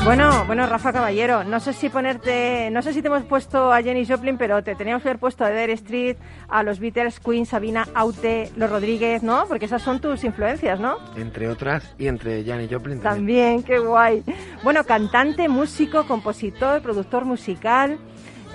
Bueno, 0.07 0.45
bueno, 0.47 0.65
Rafa 0.69 0.93
Caballero, 0.93 1.43
no 1.43 1.59
sé 1.59 1.73
si 1.73 1.89
ponerte, 1.89 2.71
no 2.71 2.81
sé 2.81 2.93
si 2.93 3.03
te 3.03 3.09
hemos 3.09 3.25
puesto 3.25 3.73
a 3.73 3.83
Jenny 3.83 4.07
Joplin, 4.07 4.39
pero 4.39 4.63
te 4.63 4.77
teníamos 4.77 5.03
que 5.03 5.09
haber 5.09 5.19
puesto 5.19 5.45
a 5.45 5.51
Dare 5.51 5.73
Street, 5.73 6.17
a 6.49 6.63
los 6.63 6.79
Beatles, 6.79 7.19
Queen, 7.19 7.45
Sabina, 7.45 7.89
Aute, 7.93 8.53
los 8.55 8.71
Rodríguez, 8.71 9.25
¿no? 9.25 9.47
Porque 9.49 9.65
esas 9.65 9.83
son 9.83 10.01
tus 10.01 10.23
influencias, 10.23 10.79
¿no? 10.79 10.99
Entre 11.17 11.49
otras, 11.49 11.93
y 11.99 12.07
entre 12.07 12.45
Janis 12.45 12.71
Joplin 12.71 13.01
también. 13.01 13.57
También, 13.57 13.63
qué 13.65 13.81
guay. 13.81 14.23
Bueno, 14.63 14.85
cantante, 14.85 15.49
músico, 15.49 16.07
compositor, 16.07 16.83
productor 16.83 17.25
musical. 17.25 17.99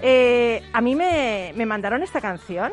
Eh, 0.01 0.63
a 0.71 0.79
mí 0.79 0.95
me, 0.95 1.51
me 1.57 1.65
mandaron 1.65 2.01
esta 2.01 2.21
canción 2.21 2.71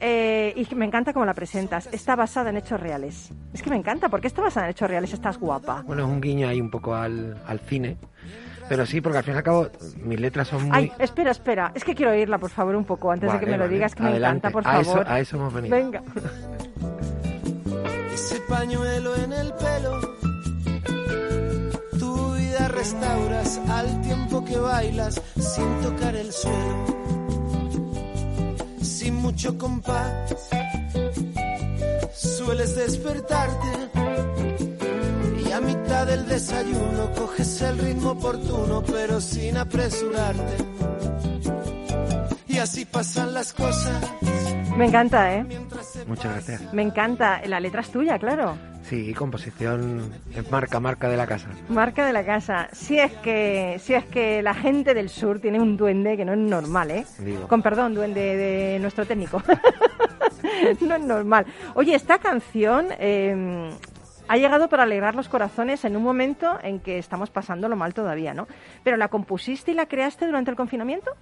eh, 0.00 0.54
y 0.56 0.74
me 0.74 0.86
encanta 0.86 1.12
cómo 1.12 1.26
la 1.26 1.34
presentas. 1.34 1.88
Está 1.92 2.16
basada 2.16 2.50
en 2.50 2.56
hechos 2.56 2.80
reales. 2.80 3.30
Es 3.52 3.62
que 3.62 3.70
me 3.70 3.76
encanta. 3.76 4.08
¿Por 4.08 4.20
qué 4.20 4.26
está 4.26 4.40
basada 4.40 4.66
en 4.66 4.70
hechos 4.70 4.88
reales? 4.88 5.12
Estás 5.12 5.38
guapa. 5.38 5.82
Bueno, 5.86 6.04
es 6.04 6.08
un 6.08 6.20
guiño 6.20 6.48
ahí 6.48 6.60
un 6.60 6.70
poco 6.70 6.94
al, 6.94 7.36
al 7.46 7.60
cine. 7.60 7.98
Pero 8.68 8.86
sí, 8.86 9.00
porque 9.00 9.18
al 9.18 9.24
fin 9.24 9.34
y 9.34 9.36
al 9.36 9.42
cabo 9.42 9.68
mis 9.96 10.20
letras 10.20 10.48
son 10.48 10.68
muy... 10.68 10.76
Ay, 10.76 10.92
espera, 10.98 11.32
espera. 11.32 11.72
Es 11.74 11.84
que 11.84 11.94
quiero 11.94 12.12
oírla, 12.12 12.38
por 12.38 12.50
favor, 12.50 12.76
un 12.76 12.84
poco 12.84 13.10
antes 13.10 13.32
de 13.32 13.40
que 13.40 13.46
me 13.46 13.58
lo 13.58 13.68
digas, 13.68 13.94
que 13.94 14.02
me 14.02 14.16
encanta, 14.16 14.50
por 14.50 14.66
a 14.66 14.82
favor. 14.82 15.02
Eso, 15.02 15.12
a 15.12 15.20
eso 15.20 15.36
hemos 15.36 15.52
venido. 15.52 15.76
Venga. 15.76 16.02
Ese 18.14 18.40
pañuelo 18.48 19.16
en 19.16 19.32
el 19.32 19.52
pelo, 19.54 20.00
tu 21.98 22.34
vida 22.34 22.68
restauras 22.68 23.60
al 23.68 24.00
tiempo 24.02 24.44
que 24.44 24.56
bailas 24.56 25.20
sin 25.36 25.80
tocar 25.80 26.14
el 26.14 26.32
suelo 26.32 27.19
sin 28.82 29.14
mucho 29.16 29.56
compás. 29.58 30.34
Sueles 32.14 32.74
despertarte 32.76 33.90
y 35.46 35.52
a 35.52 35.60
mitad 35.60 36.06
del 36.06 36.26
desayuno 36.26 37.12
coges 37.16 37.62
el 37.62 37.78
ritmo 37.78 38.10
oportuno, 38.10 38.82
pero 38.82 39.20
sin 39.20 39.56
apresurarte. 39.56 41.29
Y 42.60 42.62
así 42.62 42.84
pasan 42.84 43.32
las 43.32 43.54
cosas. 43.54 44.02
Me 44.76 44.84
encanta, 44.84 45.34
¿eh? 45.34 45.46
Muchas 46.06 46.30
gracias. 46.30 46.74
Me 46.74 46.82
encanta. 46.82 47.40
La 47.46 47.58
letra 47.58 47.80
es 47.80 47.90
tuya, 47.90 48.18
claro. 48.18 48.54
Sí, 48.82 49.14
composición 49.14 50.12
es 50.36 50.50
marca, 50.50 50.78
marca 50.78 51.08
de 51.08 51.16
la 51.16 51.26
casa. 51.26 51.48
Marca 51.70 52.04
de 52.04 52.12
la 52.12 52.22
casa. 52.22 52.68
Si 52.72 52.98
es 52.98 53.14
que, 53.22 53.80
si 53.82 53.94
es 53.94 54.04
que 54.04 54.42
la 54.42 54.52
gente 54.52 54.92
del 54.92 55.08
sur 55.08 55.40
tiene 55.40 55.58
un 55.58 55.78
duende 55.78 56.18
que 56.18 56.26
no 56.26 56.34
es 56.34 56.38
normal, 56.38 56.90
¿eh? 56.90 57.06
Con 57.48 57.62
perdón, 57.62 57.94
duende 57.94 58.36
de 58.36 58.78
nuestro 58.78 59.06
técnico. 59.06 59.42
no 60.82 60.96
es 60.96 61.02
normal. 61.02 61.46
Oye, 61.72 61.94
esta 61.94 62.18
canción 62.18 62.88
eh, 62.98 63.70
ha 64.28 64.36
llegado 64.36 64.68
para 64.68 64.82
alegrar 64.82 65.14
los 65.14 65.30
corazones 65.30 65.86
en 65.86 65.96
un 65.96 66.02
momento 66.02 66.58
en 66.62 66.78
que 66.80 66.98
estamos 66.98 67.30
pasándolo 67.30 67.74
mal 67.74 67.94
todavía, 67.94 68.34
¿no? 68.34 68.46
Pero 68.84 68.98
la 68.98 69.08
compusiste 69.08 69.70
y 69.70 69.74
la 69.74 69.86
creaste 69.86 70.26
durante 70.26 70.50
el 70.50 70.58
confinamiento. 70.58 71.12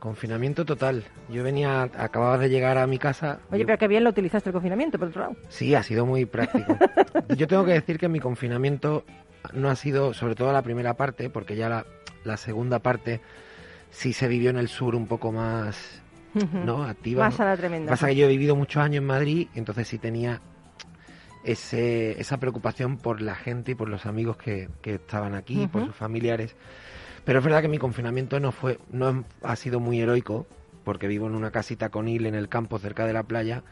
Confinamiento 0.00 0.64
total. 0.64 1.04
Yo 1.28 1.44
venía, 1.44 1.82
acababa 1.82 2.38
de 2.38 2.48
llegar 2.48 2.78
a 2.78 2.86
mi 2.86 2.98
casa. 2.98 3.38
Oye, 3.52 3.66
pero 3.66 3.76
qué 3.76 3.86
bien 3.86 4.02
lo 4.02 4.10
utilizaste 4.10 4.48
el 4.48 4.54
confinamiento, 4.54 4.98
por 4.98 5.08
otro 5.08 5.20
lado. 5.20 5.36
Sí, 5.50 5.74
ha 5.74 5.82
sido 5.82 6.06
muy 6.06 6.24
práctico. 6.24 6.76
yo 7.36 7.46
tengo 7.46 7.66
que 7.66 7.72
decir 7.72 7.98
que 7.98 8.08
mi 8.08 8.18
confinamiento 8.18 9.04
no 9.52 9.68
ha 9.68 9.76
sido, 9.76 10.14
sobre 10.14 10.34
todo 10.34 10.52
la 10.52 10.62
primera 10.62 10.94
parte, 10.94 11.28
porque 11.28 11.54
ya 11.54 11.68
la, 11.68 11.86
la 12.24 12.38
segunda 12.38 12.78
parte 12.78 13.20
sí 13.90 14.14
se 14.14 14.26
vivió 14.26 14.48
en 14.48 14.56
el 14.56 14.68
sur 14.68 14.94
un 14.94 15.06
poco 15.06 15.32
más, 15.32 16.02
¿no? 16.64 16.82
Activa. 16.82 17.26
Más 17.26 17.38
a 17.38 17.44
la 17.44 17.56
tremenda. 17.58 17.90
Pasa 17.90 18.08
que 18.08 18.16
yo 18.16 18.24
he 18.24 18.28
vivido 18.28 18.56
muchos 18.56 18.82
años 18.82 19.02
en 19.02 19.06
Madrid, 19.06 19.48
entonces 19.54 19.86
sí 19.86 19.98
tenía 19.98 20.40
ese, 21.44 22.20
esa 22.20 22.38
preocupación 22.38 22.96
por 22.96 23.20
la 23.20 23.34
gente 23.34 23.72
y 23.72 23.74
por 23.74 23.88
los 23.88 24.06
amigos 24.06 24.36
que, 24.36 24.68
que 24.80 24.94
estaban 24.94 25.34
aquí, 25.34 25.66
por 25.66 25.84
sus 25.84 25.94
familiares. 25.94 26.56
Pero 27.30 27.38
es 27.38 27.44
verdad 27.44 27.62
que 27.62 27.68
mi 27.68 27.78
confinamiento 27.78 28.40
no 28.40 28.50
fue, 28.50 28.80
no 28.90 29.24
ha 29.44 29.54
sido 29.54 29.78
muy 29.78 30.00
heroico, 30.00 30.48
porque 30.82 31.06
vivo 31.06 31.28
en 31.28 31.36
una 31.36 31.52
casita 31.52 31.88
con 31.88 32.08
hil 32.08 32.26
en 32.26 32.34
el 32.34 32.48
campo 32.48 32.76
cerca 32.80 33.06
de 33.06 33.12
la 33.12 33.22
playa 33.22 33.62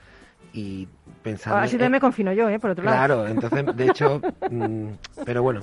y 0.52 0.86
pensando... 1.24 1.58
Así 1.58 1.72
también 1.72 1.90
me 1.90 1.98
confino 1.98 2.32
yo, 2.32 2.48
¿eh? 2.48 2.60
Por 2.60 2.70
otro 2.70 2.84
lado. 2.84 2.96
Claro, 2.96 3.26
entonces, 3.26 3.76
de 3.76 3.86
hecho, 3.86 4.22
mm, 4.52 4.90
pero 5.24 5.42
bueno, 5.42 5.62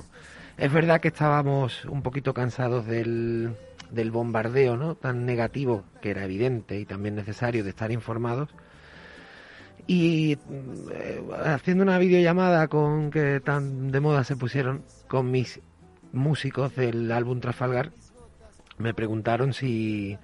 es 0.58 0.70
verdad 0.70 1.00
que 1.00 1.08
estábamos 1.08 1.86
un 1.86 2.02
poquito 2.02 2.34
cansados 2.34 2.84
del, 2.84 3.56
del 3.90 4.10
bombardeo, 4.10 4.76
¿no? 4.76 4.96
Tan 4.96 5.24
negativo, 5.24 5.84
que 6.02 6.10
era 6.10 6.22
evidente 6.22 6.78
y 6.78 6.84
también 6.84 7.14
necesario 7.14 7.64
de 7.64 7.70
estar 7.70 7.90
informados. 7.92 8.50
Y 9.86 10.36
eh, 10.92 11.22
haciendo 11.46 11.82
una 11.82 11.96
videollamada 11.96 12.68
con 12.68 13.10
que 13.10 13.40
tan 13.40 13.90
de 13.90 14.00
moda 14.00 14.22
se 14.22 14.36
pusieron 14.36 14.82
con 15.08 15.30
mis 15.30 15.62
músicos 16.12 16.74
del 16.76 17.10
álbum 17.12 17.40
Trafalgar 17.40 17.90
me 18.78 18.94
preguntaron 18.94 19.52
si 19.52 20.18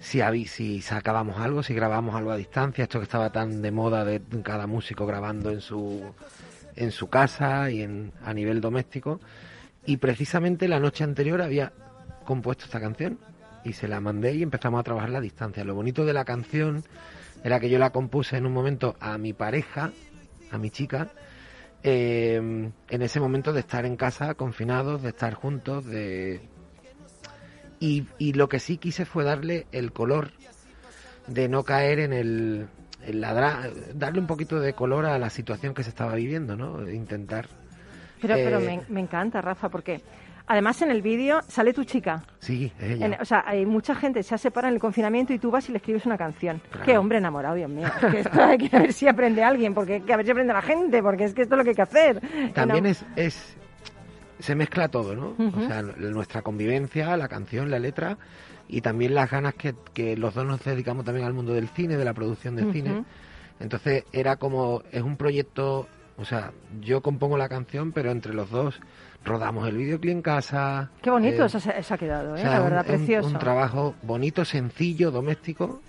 si, 0.00 0.80
sacábamos 0.80 1.38
algo, 1.38 1.62
si 1.62 1.74
grabábamos 1.74 2.14
algo 2.14 2.30
a 2.30 2.36
distancia, 2.36 2.84
esto 2.84 2.98
que 2.98 3.04
estaba 3.04 3.30
tan 3.30 3.60
de 3.62 3.70
moda 3.70 4.04
de 4.04 4.20
cada 4.42 4.66
músico 4.66 5.06
grabando 5.06 5.50
en 5.50 5.60
su 5.60 6.02
en 6.76 6.92
su 6.92 7.08
casa 7.08 7.70
y 7.70 7.82
en, 7.82 8.12
a 8.24 8.32
nivel 8.32 8.60
doméstico. 8.60 9.20
Y 9.84 9.98
precisamente 9.98 10.68
la 10.68 10.80
noche 10.80 11.04
anterior 11.04 11.42
había 11.42 11.72
compuesto 12.24 12.64
esta 12.64 12.80
canción 12.80 13.18
y 13.64 13.74
se 13.74 13.88
la 13.88 14.00
mandé 14.00 14.34
y 14.34 14.42
empezamos 14.42 14.80
a 14.80 14.84
trabajar 14.84 15.14
a 15.14 15.20
distancia. 15.20 15.64
Lo 15.64 15.74
bonito 15.74 16.06
de 16.06 16.12
la 16.12 16.24
canción 16.24 16.84
era 17.44 17.60
que 17.60 17.68
yo 17.68 17.78
la 17.78 17.90
compuse 17.90 18.36
en 18.36 18.46
un 18.46 18.52
momento 18.52 18.96
a 19.00 19.18
mi 19.18 19.32
pareja, 19.32 19.90
a 20.50 20.58
mi 20.58 20.70
chica, 20.70 21.08
eh, 21.82 22.36
en 22.36 23.02
ese 23.02 23.20
momento 23.20 23.52
de 23.52 23.60
estar 23.60 23.86
en 23.86 23.96
casa 23.96 24.34
confinados, 24.34 25.02
de 25.02 25.10
estar 25.10 25.34
juntos, 25.34 25.84
de 25.86 26.40
y, 27.78 28.06
y, 28.18 28.34
lo 28.34 28.48
que 28.48 28.58
sí 28.58 28.76
quise 28.76 29.06
fue 29.06 29.24
darle 29.24 29.66
el 29.72 29.92
color 29.92 30.32
de 31.26 31.48
no 31.48 31.62
caer 31.64 32.00
en 32.00 32.12
el, 32.12 32.68
darle 33.94 34.20
un 34.20 34.26
poquito 34.26 34.60
de 34.60 34.74
color 34.74 35.06
a 35.06 35.18
la 35.18 35.30
situación 35.30 35.72
que 35.72 35.82
se 35.82 35.88
estaba 35.88 36.14
viviendo, 36.14 36.56
¿no? 36.56 36.90
Intentar. 36.90 37.48
Pero, 38.20 38.34
pero 38.34 38.58
eh, 38.60 38.66
me, 38.66 38.82
me 38.88 39.00
encanta, 39.00 39.40
Rafa, 39.40 39.70
porque 39.70 40.02
Además, 40.50 40.82
en 40.82 40.90
el 40.90 41.00
vídeo 41.00 41.42
sale 41.46 41.72
tu 41.72 41.84
chica. 41.84 42.24
Sí, 42.40 42.72
ella. 42.80 43.18
o 43.20 43.24
sea, 43.24 43.44
hay 43.46 43.64
mucha 43.64 43.94
gente 43.94 44.20
se 44.24 44.34
ha 44.34 44.38
separado 44.38 44.70
en 44.70 44.74
el 44.74 44.80
confinamiento 44.80 45.32
y 45.32 45.38
tú 45.38 45.48
vas 45.48 45.68
y 45.68 45.70
le 45.70 45.78
escribes 45.78 46.06
una 46.06 46.18
canción. 46.18 46.60
Qué 46.84 46.98
hombre 46.98 47.18
enamorado, 47.18 47.54
Dios 47.54 47.70
mío. 47.70 47.86
que 48.10 48.18
esto 48.18 48.42
hay 48.42 48.58
que 48.58 48.76
ver 48.76 48.92
si 48.92 49.06
aprende 49.06 49.44
alguien, 49.44 49.74
porque 49.74 50.02
que 50.02 50.12
a 50.12 50.16
ver 50.16 50.26
si 50.26 50.32
aprende 50.32 50.52
la 50.52 50.60
gente, 50.60 51.04
porque 51.04 51.22
es 51.22 51.34
que 51.34 51.42
esto 51.42 51.54
es 51.54 51.58
lo 51.58 51.62
que 51.62 51.70
hay 51.70 51.76
que 51.76 51.82
hacer. 51.82 52.20
También 52.52 52.86
es, 52.86 53.06
es 53.14 53.56
se 54.40 54.56
mezcla 54.56 54.88
todo, 54.88 55.14
¿no? 55.14 55.36
O 55.38 55.66
sea, 55.68 55.82
nuestra 55.82 56.42
convivencia, 56.42 57.16
la 57.16 57.28
canción, 57.28 57.70
la 57.70 57.78
letra 57.78 58.18
y 58.66 58.80
también 58.80 59.14
las 59.14 59.30
ganas 59.30 59.54
que, 59.54 59.76
que, 59.94 60.16
los 60.16 60.34
dos 60.34 60.44
nos 60.46 60.64
dedicamos 60.64 61.04
también 61.04 61.28
al 61.28 61.32
mundo 61.32 61.52
del 61.52 61.68
cine, 61.68 61.96
de 61.96 62.04
la 62.04 62.12
producción 62.12 62.56
de 62.56 62.72
cine. 62.72 63.04
Entonces 63.60 64.02
era 64.12 64.34
como, 64.34 64.82
es 64.90 65.02
un 65.02 65.16
proyecto, 65.16 65.86
o 66.16 66.24
sea, 66.24 66.50
yo 66.80 67.02
compongo 67.02 67.38
la 67.38 67.48
canción, 67.48 67.92
pero 67.92 68.10
entre 68.10 68.34
los 68.34 68.50
dos 68.50 68.80
rodamos 69.24 69.68
el 69.68 69.76
videoclip 69.76 70.12
en 70.12 70.22
casa. 70.22 70.90
Qué 71.02 71.10
bonito 71.10 71.42
eh, 71.42 71.46
eso 71.46 71.60
se, 71.60 71.70
ha 71.72 71.98
quedado, 71.98 72.36
¿eh? 72.36 72.44
la 72.44 72.60
verdad, 72.60 72.86
precioso. 72.86 73.28
Un, 73.28 73.34
un, 73.34 73.40
trabajo 73.40 73.94
bonito, 74.02 74.44
sencillo, 74.44 75.10
doméstico, 75.10 75.80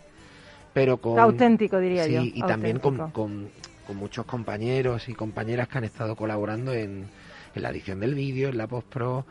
pero 0.73 0.97
con... 0.97 1.19
Auténtico, 1.19 1.79
diría 1.79 2.07
yo. 2.07 2.21
Sí, 2.21 2.34
y 2.36 2.41
también 2.41 2.79
con, 2.79 3.11
con, 3.11 3.49
muchos 3.93 4.25
compañeros 4.25 5.09
y 5.09 5.13
compañeras 5.13 5.67
que 5.67 5.77
han 5.77 5.84
estado 5.84 6.15
colaborando 6.15 6.71
en, 6.73 7.09
en 7.53 7.61
la 7.61 7.71
edición 7.71 7.99
del 7.99 8.15
vídeo, 8.15 8.47
en 8.47 8.57
la 8.57 8.65
post-pro, 8.65 9.25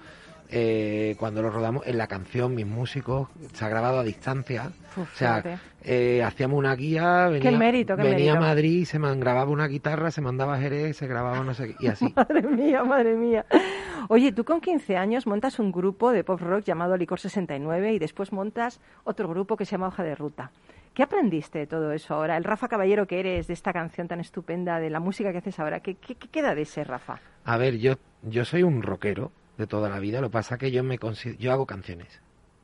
eh, 0.53 1.15
cuando 1.19 1.43
lo 1.43 1.51
rodamos, 1.51 1.87
en 1.87 1.97
la 1.97 2.09
canción, 2.09 2.55
mis 2.55 2.67
músicos, 2.67 3.29
se 3.53 3.65
ha 3.65 3.69
grabado 3.69 4.01
a 4.01 4.03
distancia. 4.03 4.73
o 4.97 5.07
sea, 5.15 5.61
eh, 5.85 6.23
hacíamos 6.25 6.59
una 6.59 6.75
guía, 6.75 7.29
venía, 7.29 7.53
mérito, 7.53 7.97
venía 7.97 8.33
a 8.33 8.41
Madrid, 8.41 8.85
se 8.85 8.99
man, 8.99 9.21
grababa 9.21 9.51
una 9.51 9.69
guitarra, 9.69 10.11
se 10.11 10.21
mandaba 10.21 10.57
a 10.57 10.59
Jerez, 10.59 10.97
se 10.97 11.07
grababa 11.07 11.45
no 11.45 11.55
sé 11.55 11.69
qué, 11.69 11.77
y 11.85 11.87
así. 11.87 12.13
madre 12.17 12.43
mía, 12.43 12.83
madre 12.83 13.15
mía. 13.15 13.47
Oye, 14.09 14.33
tú 14.33 14.45
con 14.45 14.61
15 14.61 14.97
años 14.97 15.27
montas 15.27 15.61
un 15.61 15.71
grupo 15.71 16.11
de 16.11 16.25
pop 16.25 16.41
rock 16.41 16.65
llamado 16.65 16.97
Licor 16.97 17.21
69 17.21 17.93
y 17.93 17.99
después 18.01 18.33
montas 18.33 18.81
otro 19.05 19.29
grupo 19.29 19.57
que 19.57 19.65
se 19.65 19.73
llama 19.73 19.89
Hoja 19.89 20.03
de 20.03 20.17
Ruta. 20.17 20.51
¿Qué 20.95 21.05
aprendiste 21.05 21.61
de 21.61 21.67
todo 21.69 21.93
eso 21.93 22.15
ahora? 22.15 22.37
El 22.37 22.43
Rafa 22.43 22.67
Caballero 22.67 23.07
que 23.07 23.21
eres, 23.21 23.47
de 23.47 23.55
esta 23.55 23.73
canción 23.73 24.09
tan 24.09 24.19
estupenda, 24.19 24.81
de 24.81 24.91
la 24.91 24.99
música 24.99 25.31
que 25.31 25.39
haces 25.39 25.61
ahora, 25.61 25.79
¿qué, 25.79 25.95
qué, 25.95 26.17
qué 26.17 26.27
queda 26.27 26.57
de 26.57 26.63
ese 26.63 26.83
Rafa? 26.83 27.21
A 27.45 27.57
ver, 27.57 27.79
yo, 27.79 27.95
yo 28.23 28.45
soy 28.45 28.65
un 28.65 28.83
rockero, 28.83 29.31
de 29.61 29.67
toda 29.67 29.89
la 29.89 30.01
vida. 30.01 30.21
Lo 30.21 30.29
que 30.29 30.33
pasa 30.33 30.55
es 30.57 30.61
que 30.61 30.71
yo 30.73 30.83
me 30.83 30.99
yo 31.39 31.53
hago 31.53 31.67
canciones. 31.67 32.21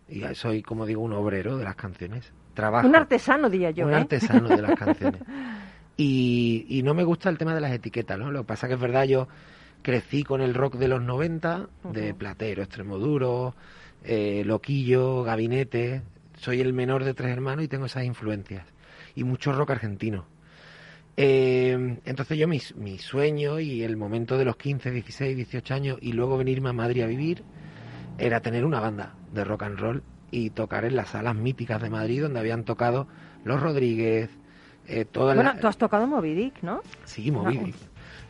Y 0.08 0.22
soy, 0.34 0.62
como 0.62 0.86
digo, 0.86 1.02
un 1.02 1.12
obrero 1.12 1.56
de 1.56 1.64
las 1.64 1.76
canciones. 1.76 2.32
Trabajo. 2.54 2.88
Un 2.88 2.96
artesano, 2.96 3.50
diría 3.50 3.70
yo. 3.70 3.86
Un 3.86 3.92
¿eh? 3.92 3.96
artesano 3.96 4.48
de 4.48 4.62
las 4.62 4.74
canciones. 4.78 5.20
Y, 5.96 6.66
y, 6.68 6.82
no 6.82 6.94
me 6.94 7.04
gusta 7.04 7.28
el 7.28 7.38
tema 7.38 7.54
de 7.54 7.60
las 7.60 7.72
etiquetas, 7.72 8.18
¿no? 8.18 8.30
Lo 8.30 8.40
que 8.40 8.46
pasa 8.46 8.66
que 8.68 8.74
es 8.74 8.80
verdad, 8.80 9.04
yo 9.04 9.28
crecí 9.82 10.24
con 10.24 10.40
el 10.40 10.54
rock 10.54 10.76
de 10.76 10.88
los 10.88 11.02
90, 11.02 11.68
de 11.84 12.14
Platero, 12.14 12.62
Extremoduro, 12.62 13.54
eh, 14.04 14.42
Loquillo, 14.44 15.22
Gabinete. 15.22 16.02
Soy 16.38 16.60
el 16.60 16.72
menor 16.72 17.04
de 17.04 17.14
tres 17.14 17.30
hermanos 17.30 17.64
y 17.64 17.68
tengo 17.68 17.86
esas 17.86 18.04
influencias. 18.04 18.66
Y 19.14 19.24
mucho 19.24 19.52
rock 19.52 19.70
argentino. 19.70 20.26
Eh, 21.16 21.98
entonces 22.04 22.38
yo 22.38 22.46
mi, 22.46 22.60
sueño 22.98 23.58
y 23.58 23.82
el 23.82 23.96
momento 23.96 24.36
de 24.36 24.44
los 24.44 24.56
15, 24.56 24.90
16, 24.90 25.36
18 25.36 25.74
años 25.74 25.98
y 26.00 26.12
luego 26.12 26.36
venirme 26.36 26.70
a 26.70 26.72
Madrid 26.72 27.02
a 27.02 27.06
vivir, 27.06 27.42
era 28.18 28.40
tener 28.40 28.64
una 28.64 28.80
banda 28.80 29.14
de 29.32 29.44
rock 29.44 29.62
and 29.62 29.78
roll 29.78 30.02
y 30.30 30.50
tocar 30.50 30.84
en 30.84 30.96
las 30.96 31.10
salas 31.10 31.34
míticas 31.34 31.80
de 31.80 31.90
Madrid 31.90 32.22
donde 32.22 32.40
habían 32.40 32.64
tocado 32.64 33.06
los 33.44 33.60
Rodríguez, 33.60 34.30
eh, 34.88 35.04
todas 35.04 35.36
Bueno, 35.36 35.52
las... 35.52 35.60
tú 35.60 35.66
has 35.68 35.78
tocado 35.78 36.06
Moby 36.06 36.34
Dick, 36.34 36.62
¿no? 36.62 36.82
Sí, 37.04 37.30
Moby 37.30 37.58
Dick. 37.58 37.76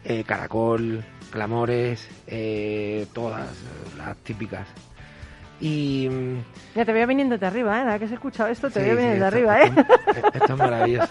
Eh, 0.05 0.24
Caracol, 0.24 1.03
Clamores, 1.30 2.09
eh, 2.26 3.07
todas 3.12 3.49
las 3.99 4.16
típicas. 4.18 4.68
Y... 5.61 6.09
Ya 6.74 6.84
te 6.84 6.92
veo 6.92 7.07
viniendo 7.07 7.38
de 7.38 7.46
arriba, 7.46 7.80
¿eh? 7.80 7.84
Nada 7.84 7.98
que 7.98 8.04
has 8.04 8.12
escuchado 8.12 8.50
esto, 8.50 8.68
te 8.68 8.80
sí, 8.80 8.86
veo 8.86 8.90
sí, 8.96 8.96
viniendo 9.02 9.20
de 9.20 9.26
arriba, 9.26 9.62
¿eh? 9.62 9.72
Esto, 10.14 10.28
esto 10.34 10.52
es 10.52 10.59
maravilloso. 10.59 11.09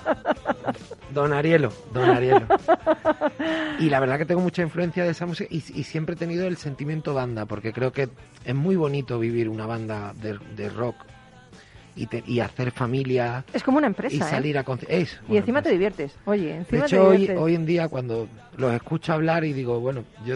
Don 1.13 1.33
Arielo, 1.33 1.71
Don 1.93 2.09
Arielo. 2.09 2.45
Y 3.79 3.89
la 3.89 3.99
verdad 3.99 4.17
que 4.19 4.25
tengo 4.25 4.41
mucha 4.41 4.61
influencia 4.61 5.03
de 5.03 5.09
esa 5.11 5.25
música 5.25 5.47
y, 5.51 5.57
y 5.57 5.83
siempre 5.83 6.13
he 6.15 6.17
tenido 6.17 6.45
el 6.47 6.57
sentimiento 6.57 7.13
banda, 7.13 7.45
porque 7.45 7.73
creo 7.73 7.91
que 7.91 8.09
es 8.43 8.55
muy 8.55 8.75
bonito 8.75 9.17
vivir 9.17 9.49
una 9.49 9.65
banda 9.65 10.13
de, 10.21 10.37
de 10.55 10.69
rock 10.69 10.95
y, 11.95 12.05
te- 12.07 12.23
y 12.27 12.39
hacer 12.41 12.71
familia 12.71 13.45
Es 13.53 13.63
como 13.63 13.77
una 13.79 13.87
y 13.87 13.89
empresa, 13.91 14.27
¿eh? 14.27 14.29
salir 14.29 14.57
a. 14.59 14.65
Y 15.27 15.37
encima 15.37 15.61
te 15.61 15.71
diviertes. 15.71 16.15
Oye, 16.25 16.47
De 16.47 16.55
encima 16.57 16.85
hecho, 16.85 16.95
te 16.97 16.99
hoy, 17.01 17.29
hoy 17.29 17.55
en 17.55 17.65
día 17.65 17.87
cuando 17.87 18.27
los 18.57 18.73
escucho 18.73 19.13
hablar 19.13 19.43
y 19.45 19.53
digo, 19.53 19.79
bueno, 19.79 20.03
yo, 20.25 20.35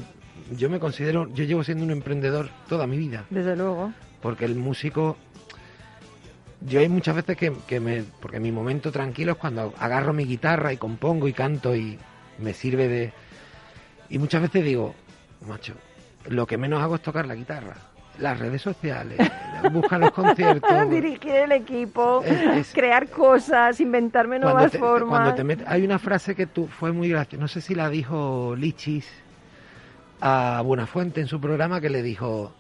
yo 0.56 0.70
me 0.70 0.80
considero, 0.80 1.28
yo 1.34 1.44
llevo 1.44 1.64
siendo 1.64 1.84
un 1.84 1.92
emprendedor 1.92 2.50
toda 2.68 2.88
mi 2.88 2.98
vida, 2.98 3.26
Desde 3.30 3.56
luego. 3.56 3.94
porque 4.22 4.46
el 4.46 4.56
músico, 4.56 5.18
yo 6.62 6.80
hay 6.80 6.90
muchas 6.90 7.16
veces 7.16 7.38
que, 7.38 7.54
que 7.68 7.80
me, 7.80 8.04
porque 8.20 8.40
mi 8.40 8.52
momento 8.52 8.92
tranquilo 8.92 9.34
es 9.34 9.38
cuando 9.38 9.74
agarro 9.80 10.14
mi 10.14 10.26
guitarra 10.26 10.74
y 10.74 10.78
compongo 10.78 11.28
y 11.28 11.34
canto 11.34 11.76
y 11.76 11.98
me 12.40 12.54
sirve 12.54 12.88
de, 12.88 13.14
y 14.10 14.18
muchas 14.20 14.42
veces 14.42 14.64
digo, 14.64 14.96
macho, 15.48 15.74
lo 16.28 16.46
que 16.46 16.58
menos 16.58 16.82
hago 16.82 16.96
es 16.96 17.02
tocar 17.02 17.26
la 17.28 17.36
guitarra, 17.36 17.76
las 18.20 18.38
redes 18.40 18.62
sociales, 18.62 19.18
buscar 19.72 20.00
los 20.02 20.12
conciertos. 20.12 20.70
Dirigir 20.90 21.32
el 21.36 21.52
equipo, 21.54 22.22
Es- 22.26 22.58
es- 22.58 22.74
crear 22.74 23.08
cosas, 23.10 23.80
inventarme 23.80 24.40
nuevas 24.40 24.72
te, 24.72 24.80
formas. 24.80 25.10
cuando 25.10 25.34
te 25.36 25.44
met- 25.46 25.64
hay 25.68 25.84
una 25.86 26.00
frase 26.00 26.36
que 26.36 26.46
tú 26.48 26.68
fue 26.68 26.92
muy 26.92 27.10
graciosa, 27.10 27.42
no 27.42 27.48
sé 27.48 27.62
si 27.62 27.76
la 27.76 27.90
dijo 27.90 28.56
Lichis 28.58 29.08
a 30.22 30.62
Buenafuente 30.64 31.22
en 31.22 31.28
su 31.28 31.40
programa 31.40 31.80
que 31.82 31.90
le 31.90 32.02
dijo 32.02 32.54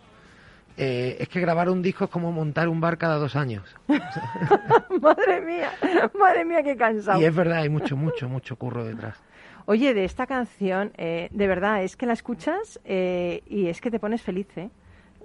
eh, 0.77 1.17
es 1.19 1.27
que 1.27 1.39
grabar 1.41 1.69
un 1.69 1.81
disco 1.81 2.05
es 2.05 2.09
como 2.09 2.31
montar 2.31 2.69
un 2.69 2.79
bar 2.79 2.97
cada 2.97 3.17
dos 3.17 3.35
años 3.35 3.63
madre 5.01 5.41
mía, 5.41 5.71
madre 6.17 6.45
mía, 6.45 6.63
qué 6.63 6.75
cansado. 6.77 7.19
y 7.19 7.25
es 7.25 7.35
verdad 7.35 7.59
hay 7.59 7.69
mucho 7.69 7.95
mucho 7.97 8.29
mucho 8.29 8.55
curro 8.55 8.85
detrás 8.85 9.21
Oye, 9.65 9.93
de 9.93 10.03
esta 10.03 10.25
canción, 10.25 10.93
eh, 10.97 11.27
de 11.31 11.45
verdad, 11.45 11.83
es 11.83 11.95
que 11.95 12.07
la 12.07 12.13
escuchas 12.13 12.79
eh, 12.85 13.43
y 13.45 13.67
es 13.67 13.81
que 13.81 13.91
te 13.91 13.99
pones 13.99 14.23
feliz, 14.23 14.47
¿eh? 14.57 14.71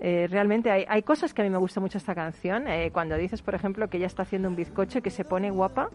Eh, 0.03 0.27
realmente 0.31 0.71
hay, 0.71 0.85
hay 0.87 1.03
cosas 1.03 1.33
que 1.33 1.41
a 1.41 1.45
mí 1.45 1.51
me 1.51 1.57
gusta 1.57 1.81
mucho 1.81 1.97
esta 1.97 2.15
canción. 2.15 2.69
eh, 2.69 2.91
cuando 2.93 3.17
dices, 3.17 3.41
por 3.41 3.55
ejemplo, 3.55 3.89
que 3.89 3.97
ella 3.97 4.07
está 4.07 4.23
haciendo 4.23 4.49
un 4.49 4.57
bizcocho 4.57 4.99
y 4.99 5.03
que 5.03 5.11
se 5.11 5.25
pone 5.25 5.51
guapa. 5.51 5.89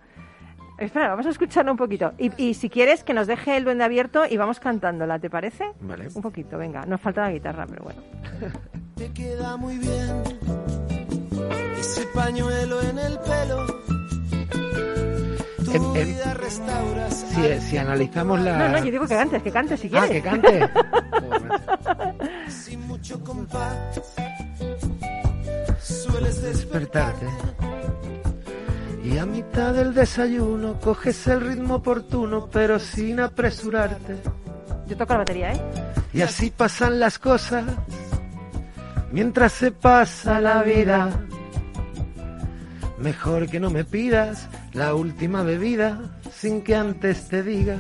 Espera, 0.80 1.10
vamos 1.10 1.26
a 1.26 1.30
escucharla 1.30 1.72
un 1.72 1.78
poquito. 1.78 2.14
Y, 2.18 2.32
y 2.42 2.54
si 2.54 2.70
quieres, 2.70 3.04
que 3.04 3.14
nos 3.14 3.28
deje 3.28 3.58
el 3.58 3.64
duende 3.66 3.84
abierto 3.84 4.24
y 4.30 4.38
vamos 4.38 4.60
cantándola, 4.60 5.20
¿te 5.20 5.30
parece? 5.30 5.66
Vale. 5.82 6.08
Un 6.14 6.22
poquito, 6.22 6.58
venga. 6.58 6.86
Nos 6.86 7.02
falta 7.02 7.22
la 7.22 7.32
guitarra, 7.32 7.66
pero 7.68 7.84
bueno. 7.84 8.02
Te 8.96 9.12
queda 9.14 9.56
muy 9.58 9.78
bien 9.78 10.24
ese 11.80 12.06
pañuelo 12.14 12.82
en 12.82 13.00
el 13.00 13.18
pelo. 13.20 13.66
Tu 15.64 15.72
Em, 15.72 15.96
em, 15.96 16.06
vida 16.08 16.34
restauras. 16.34 17.14
si, 17.14 17.60
si 17.62 17.78
analizamos 17.78 18.40
la 18.42 18.58
No, 18.58 18.70
no, 18.70 18.78
yo 18.84 18.92
digo 18.92 19.06
que 19.08 19.16
cantes, 19.16 19.44
que 19.44 19.52
cantes 19.52 19.80
si 19.80 19.88
ah 19.94 20.06
quieres. 20.08 20.10
que 20.12 20.22
cante 20.30 20.70
sin 22.50 22.88
mucho 22.88 23.24
compás. 23.24 24.02
Sueles 25.80 26.42
despertarte. 26.42 27.26
despertarte 27.26 27.89
Y 29.10 29.18
a 29.18 29.26
mitad 29.26 29.74
del 29.74 29.96
desayuno 29.96 30.80
coges 30.80 31.26
el 31.26 31.42
ritmo 31.42 31.76
oportuno, 31.76 32.48
pero 32.52 32.78
sin 32.78 33.20
apresurarte. 33.20 34.18
Yo 34.88 34.96
toco 34.96 35.14
la 35.14 35.20
batería, 35.20 35.54
¿eh? 35.54 35.62
Y 36.14 36.22
así 36.22 36.52
pasan 36.52 37.00
las 37.00 37.18
cosas 37.18 37.66
mientras 39.12 39.54
se 39.54 39.72
pasa 39.72 40.40
la 40.40 40.62
vida. 40.62 41.10
Mejor 43.00 43.50
que 43.50 43.60
no 43.60 43.72
me 43.72 43.84
pidas 43.84 44.48
la 44.74 44.94
última 44.94 45.42
bebida 45.42 46.00
sin 46.32 46.62
que 46.62 46.76
antes 46.76 47.30
te 47.30 47.42
diga 47.42 47.78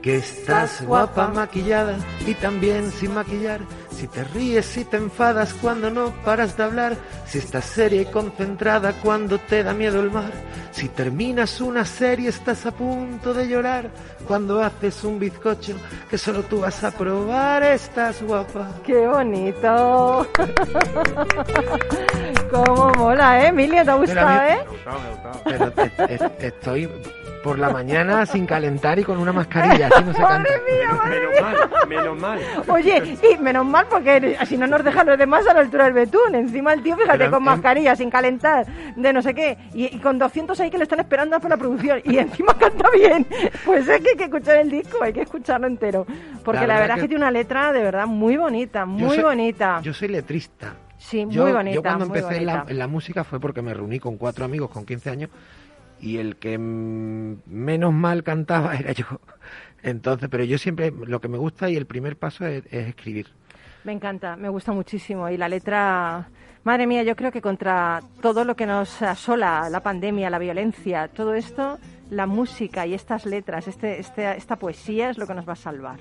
que 0.00 0.16
estás 0.16 0.82
guapa 0.82 1.28
maquillada 1.28 1.98
y 2.26 2.34
también 2.34 2.90
sin 2.90 3.12
maquillar. 3.14 3.60
Si 3.96 4.08
te 4.08 4.24
ríes, 4.24 4.66
si 4.66 4.84
te 4.84 4.96
enfadas 4.98 5.54
cuando 5.54 5.88
no 5.90 6.10
paras 6.24 6.56
de 6.56 6.62
hablar, 6.64 6.96
si 7.26 7.38
estás 7.38 7.64
seria 7.64 8.02
y 8.02 8.06
concentrada 8.06 8.92
cuando 9.02 9.38
te 9.38 9.62
da 9.62 9.72
miedo 9.72 10.00
el 10.00 10.10
mar, 10.10 10.30
si 10.72 10.88
terminas 10.88 11.60
una 11.60 11.84
serie 11.86 12.28
estás 12.28 12.66
a 12.66 12.72
punto 12.72 13.32
de 13.32 13.48
llorar, 13.48 13.88
cuando 14.26 14.62
haces 14.62 15.02
un 15.04 15.18
bizcocho 15.18 15.74
que 16.10 16.18
solo 16.18 16.42
tú 16.42 16.60
vas 16.60 16.82
a 16.84 16.90
probar, 16.90 17.62
estás 17.62 18.20
guapa. 18.22 18.68
¡Qué 18.84 19.06
bonito! 19.06 20.26
¡Cómo 22.50 22.90
mola, 22.98 23.42
eh, 23.44 23.48
Emilia? 23.48 23.84
¿Te 23.84 23.90
ha 23.90 23.94
gustado, 23.94 24.28
mí- 24.28 24.34
eh? 24.34 24.56
Me 24.56 24.60
ha 24.60 24.64
gustado, 24.68 25.00
me 25.00 25.06
ha 25.06 25.10
gustado. 25.10 25.40
pero 25.44 25.70
te- 25.72 25.90
te- 26.28 26.46
estoy 26.48 26.90
por 27.44 27.58
la 27.58 27.68
mañana 27.70 28.24
sin 28.24 28.46
calentar 28.46 28.98
y 28.98 29.04
con 29.04 29.18
una 29.18 29.32
mascarilla 29.32 29.88
así 29.88 30.02
no 30.02 30.12
se 30.14 30.18
canta 30.20 30.38
¡Madre 30.38 30.50
mía, 30.66 30.92
madre 30.94 31.20
Menos 31.20 31.40
mal, 31.42 31.88
menos 31.88 32.18
mal. 32.20 32.38
Oye, 32.68 33.18
y 33.30 33.36
menos 33.42 33.66
mal 33.66 33.86
porque 33.90 34.38
si 34.46 34.56
no 34.56 34.66
nos 34.66 34.82
dejan 34.82 35.06
los 35.06 35.18
demás 35.18 35.46
a 35.46 35.52
la 35.52 35.60
altura 35.60 35.84
del 35.84 35.92
betún. 35.92 36.34
Encima 36.34 36.72
el 36.72 36.82
tío, 36.82 36.96
fíjate, 36.96 37.18
Pero, 37.18 37.30
con 37.32 37.42
mascarilla, 37.44 37.94
sin 37.94 38.10
calentar, 38.10 38.66
de 38.96 39.12
no 39.12 39.20
sé 39.22 39.34
qué, 39.34 39.58
y, 39.74 39.94
y 39.94 39.98
con 40.00 40.18
200 40.18 40.58
ahí 40.60 40.70
que 40.70 40.78
le 40.78 40.84
están 40.84 41.00
esperando 41.00 41.38
por 41.38 41.50
la 41.50 41.56
producción, 41.58 42.00
y 42.04 42.16
encima 42.18 42.54
canta 42.58 42.88
bien. 42.90 43.26
Pues 43.66 43.86
es 43.88 44.00
que 44.00 44.10
hay 44.10 44.16
que 44.16 44.24
escuchar 44.24 44.56
el 44.56 44.70
disco, 44.70 45.02
hay 45.02 45.12
que 45.12 45.22
escucharlo 45.22 45.66
entero. 45.66 46.06
Porque 46.42 46.62
la, 46.66 46.74
La 46.74 46.80
verdad, 46.80 46.96
es 46.96 47.02
que 47.02 47.02
que- 47.02 47.08
tiene 47.08 47.22
una 47.24 47.30
letra 47.30 47.72
de 47.72 47.82
verdad 47.82 48.06
muy 48.06 48.36
bonita, 48.38 48.80
Yo 48.80 48.86
muy 48.86 49.14
soy- 49.16 49.24
bonita. 49.24 49.80
yo 49.82 49.92
soy 49.92 50.08
letrista 50.08 50.74
sí, 50.96 51.26
yo, 51.28 51.42
muy 51.42 51.52
bonita. 51.52 51.74
yo 51.74 51.82
cuando 51.82 52.06
muy 52.06 52.18
empecé 52.18 52.38
en 52.38 52.46
la, 52.46 52.52
bonita. 52.54 52.72
en 52.72 52.78
la 52.78 52.86
música 52.86 53.24
fue 53.24 53.38
porque 53.38 53.60
me 53.60 53.74
reuní 53.74 53.98
con 54.00 54.16
cuatro 54.16 54.44
amigos 54.46 54.70
con 54.70 54.86
15 54.86 55.10
años 55.10 55.30
y 56.04 56.18
el 56.18 56.36
que 56.36 56.58
menos 56.58 57.92
mal 57.94 58.22
cantaba 58.22 58.74
era 58.78 58.92
yo. 58.92 59.06
Entonces, 59.82 60.28
pero 60.30 60.44
yo 60.44 60.58
siempre, 60.58 60.90
lo 60.90 61.20
que 61.20 61.28
me 61.28 61.38
gusta 61.38 61.70
y 61.70 61.76
el 61.76 61.86
primer 61.86 62.16
paso 62.16 62.46
es, 62.46 62.64
es 62.66 62.88
escribir. 62.88 63.28
Me 63.84 63.92
encanta, 63.92 64.36
me 64.36 64.48
gusta 64.50 64.72
muchísimo. 64.72 65.28
Y 65.30 65.36
la 65.36 65.48
letra, 65.48 66.28
madre 66.62 66.86
mía, 66.86 67.02
yo 67.02 67.16
creo 67.16 67.32
que 67.32 67.40
contra 67.40 68.02
todo 68.20 68.44
lo 68.44 68.54
que 68.54 68.66
nos 68.66 69.00
asola, 69.02 69.68
la 69.70 69.82
pandemia, 69.82 70.30
la 70.30 70.38
violencia, 70.38 71.08
todo 71.08 71.34
esto, 71.34 71.78
la 72.10 72.26
música 72.26 72.86
y 72.86 72.94
estas 72.94 73.24
letras, 73.24 73.66
este, 73.66 73.98
este, 73.98 74.36
esta 74.36 74.56
poesía 74.56 75.10
es 75.10 75.18
lo 75.18 75.26
que 75.26 75.34
nos 75.34 75.48
va 75.48 75.54
a 75.54 75.56
salvar. 75.56 76.00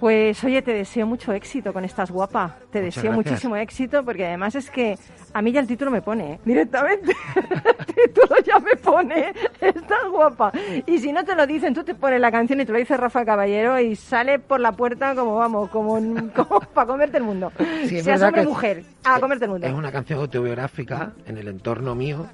Pues 0.00 0.42
oye, 0.44 0.62
te 0.62 0.72
deseo 0.72 1.06
mucho 1.06 1.30
éxito 1.34 1.74
con 1.74 1.84
Estás 1.84 2.10
Guapa. 2.10 2.56
Te 2.72 2.80
Muchas 2.80 2.94
deseo 2.96 3.02
gracias. 3.12 3.16
muchísimo 3.16 3.56
éxito 3.56 4.02
porque 4.02 4.24
además 4.26 4.54
es 4.54 4.70
que 4.70 4.96
a 5.34 5.42
mí 5.42 5.52
ya 5.52 5.60
el 5.60 5.66
título 5.66 5.90
me 5.90 6.00
pone, 6.00 6.32
¿eh? 6.32 6.40
directamente. 6.42 7.12
el 7.36 7.86
título 7.86 8.34
ya 8.46 8.58
me 8.60 8.76
pone, 8.76 9.34
Estás 9.60 10.08
Guapa. 10.10 10.52
Y 10.86 10.98
si 11.00 11.12
no 11.12 11.22
te 11.22 11.36
lo 11.36 11.46
dicen, 11.46 11.74
tú 11.74 11.84
te 11.84 11.94
pones 11.94 12.18
la 12.18 12.32
canción 12.32 12.62
y 12.62 12.64
te 12.64 12.72
lo 12.72 12.78
dice 12.78 12.96
Rafa 12.96 13.26
Caballero 13.26 13.78
y 13.78 13.94
sale 13.94 14.38
por 14.38 14.58
la 14.58 14.72
puerta 14.72 15.14
como 15.14 15.36
vamos, 15.36 15.68
como, 15.68 15.96
como 16.34 16.60
para 16.74 16.86
comerte 16.86 17.18
el 17.18 17.24
mundo. 17.24 17.52
Sí, 17.86 18.00
Seas 18.00 18.22
hombre 18.22 18.46
mujer, 18.46 18.84
a 19.04 19.20
comerte 19.20 19.44
el 19.44 19.50
mundo. 19.50 19.66
Es 19.66 19.72
una 19.74 19.92
canción 19.92 20.18
autobiográfica 20.20 21.12
en 21.26 21.36
el 21.36 21.46
entorno 21.48 21.94
mío, 21.94 22.26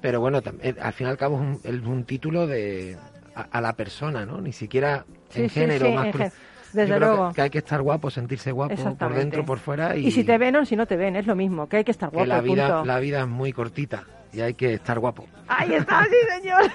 pero 0.00 0.18
bueno, 0.18 0.42
eh, 0.60 0.74
al 0.80 0.92
fin 0.92 1.06
y 1.06 1.10
al 1.10 1.16
cabo 1.16 1.36
es 1.36 1.40
un, 1.40 1.60
es 1.62 1.86
un 1.86 2.02
título 2.04 2.48
de 2.48 2.96
a, 3.36 3.42
a 3.42 3.60
la 3.60 3.74
persona, 3.74 4.26
¿no? 4.26 4.40
Ni 4.40 4.52
siquiera 4.52 5.04
en 5.34 5.48
sí, 5.48 5.60
género 5.60 5.86
sí, 5.86 5.92
más. 5.92 6.06
en 6.06 6.32
desde 6.76 6.90
Yo 6.90 6.96
creo 6.96 7.10
que- 7.10 7.16
luego. 7.16 7.32
Que, 7.32 7.42
hay 7.42 7.50
que 7.50 7.58
estar 7.58 7.82
guapo, 7.82 8.10
sentirse 8.10 8.52
guapo 8.52 8.74
por 8.98 9.14
dentro, 9.14 9.44
por 9.44 9.58
fuera 9.58 9.96
y, 9.96 10.06
Y 10.06 10.10
si 10.12 10.22
te 10.24 10.38
ven 10.38 10.54
o 10.56 10.64
si 10.64 10.76
no 10.76 10.86
te 10.86 10.96
ven, 10.96 11.16
es 11.16 11.26
lo 11.26 11.34
mismo, 11.34 11.68
que 11.68 11.78
hay 11.78 11.84
que 11.84 11.90
estar 11.90 12.10
que 12.10 12.16
guapo, 12.16 12.28
la 12.28 12.40
vida, 12.40 12.68
punto. 12.68 12.84
la 12.84 12.98
vida 13.00 13.20
es 13.22 13.26
muy 13.28 13.52
cortita 13.52 14.04
y 14.36 14.42
hay 14.42 14.54
que 14.54 14.74
estar 14.74 14.98
guapo. 14.98 15.24
Ahí 15.48 15.72
está, 15.72 16.04
sí, 16.04 16.16
señor. 16.40 16.70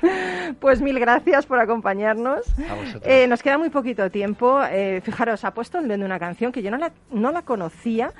pues 0.60 0.80
mil 0.80 0.98
gracias 0.98 1.44
por 1.44 1.58
acompañarnos. 1.58 2.46
A. 2.58 2.98
Eh, 3.02 3.26
nos 3.26 3.42
queda 3.42 3.58
muy 3.58 3.68
poquito 3.68 4.10
tiempo. 4.10 4.62
Eh, 4.70 5.02
fijaros, 5.04 5.44
ha 5.44 5.52
puesto 5.52 5.78
el 5.78 5.88
de 5.88 5.96
una 5.96 6.18
canción 6.18 6.50
que 6.52 6.62
yo 6.62 6.70
no 6.70 6.78
la, 6.78 6.92
no 7.10 7.30
la 7.30 7.42
conocía, 7.42 8.12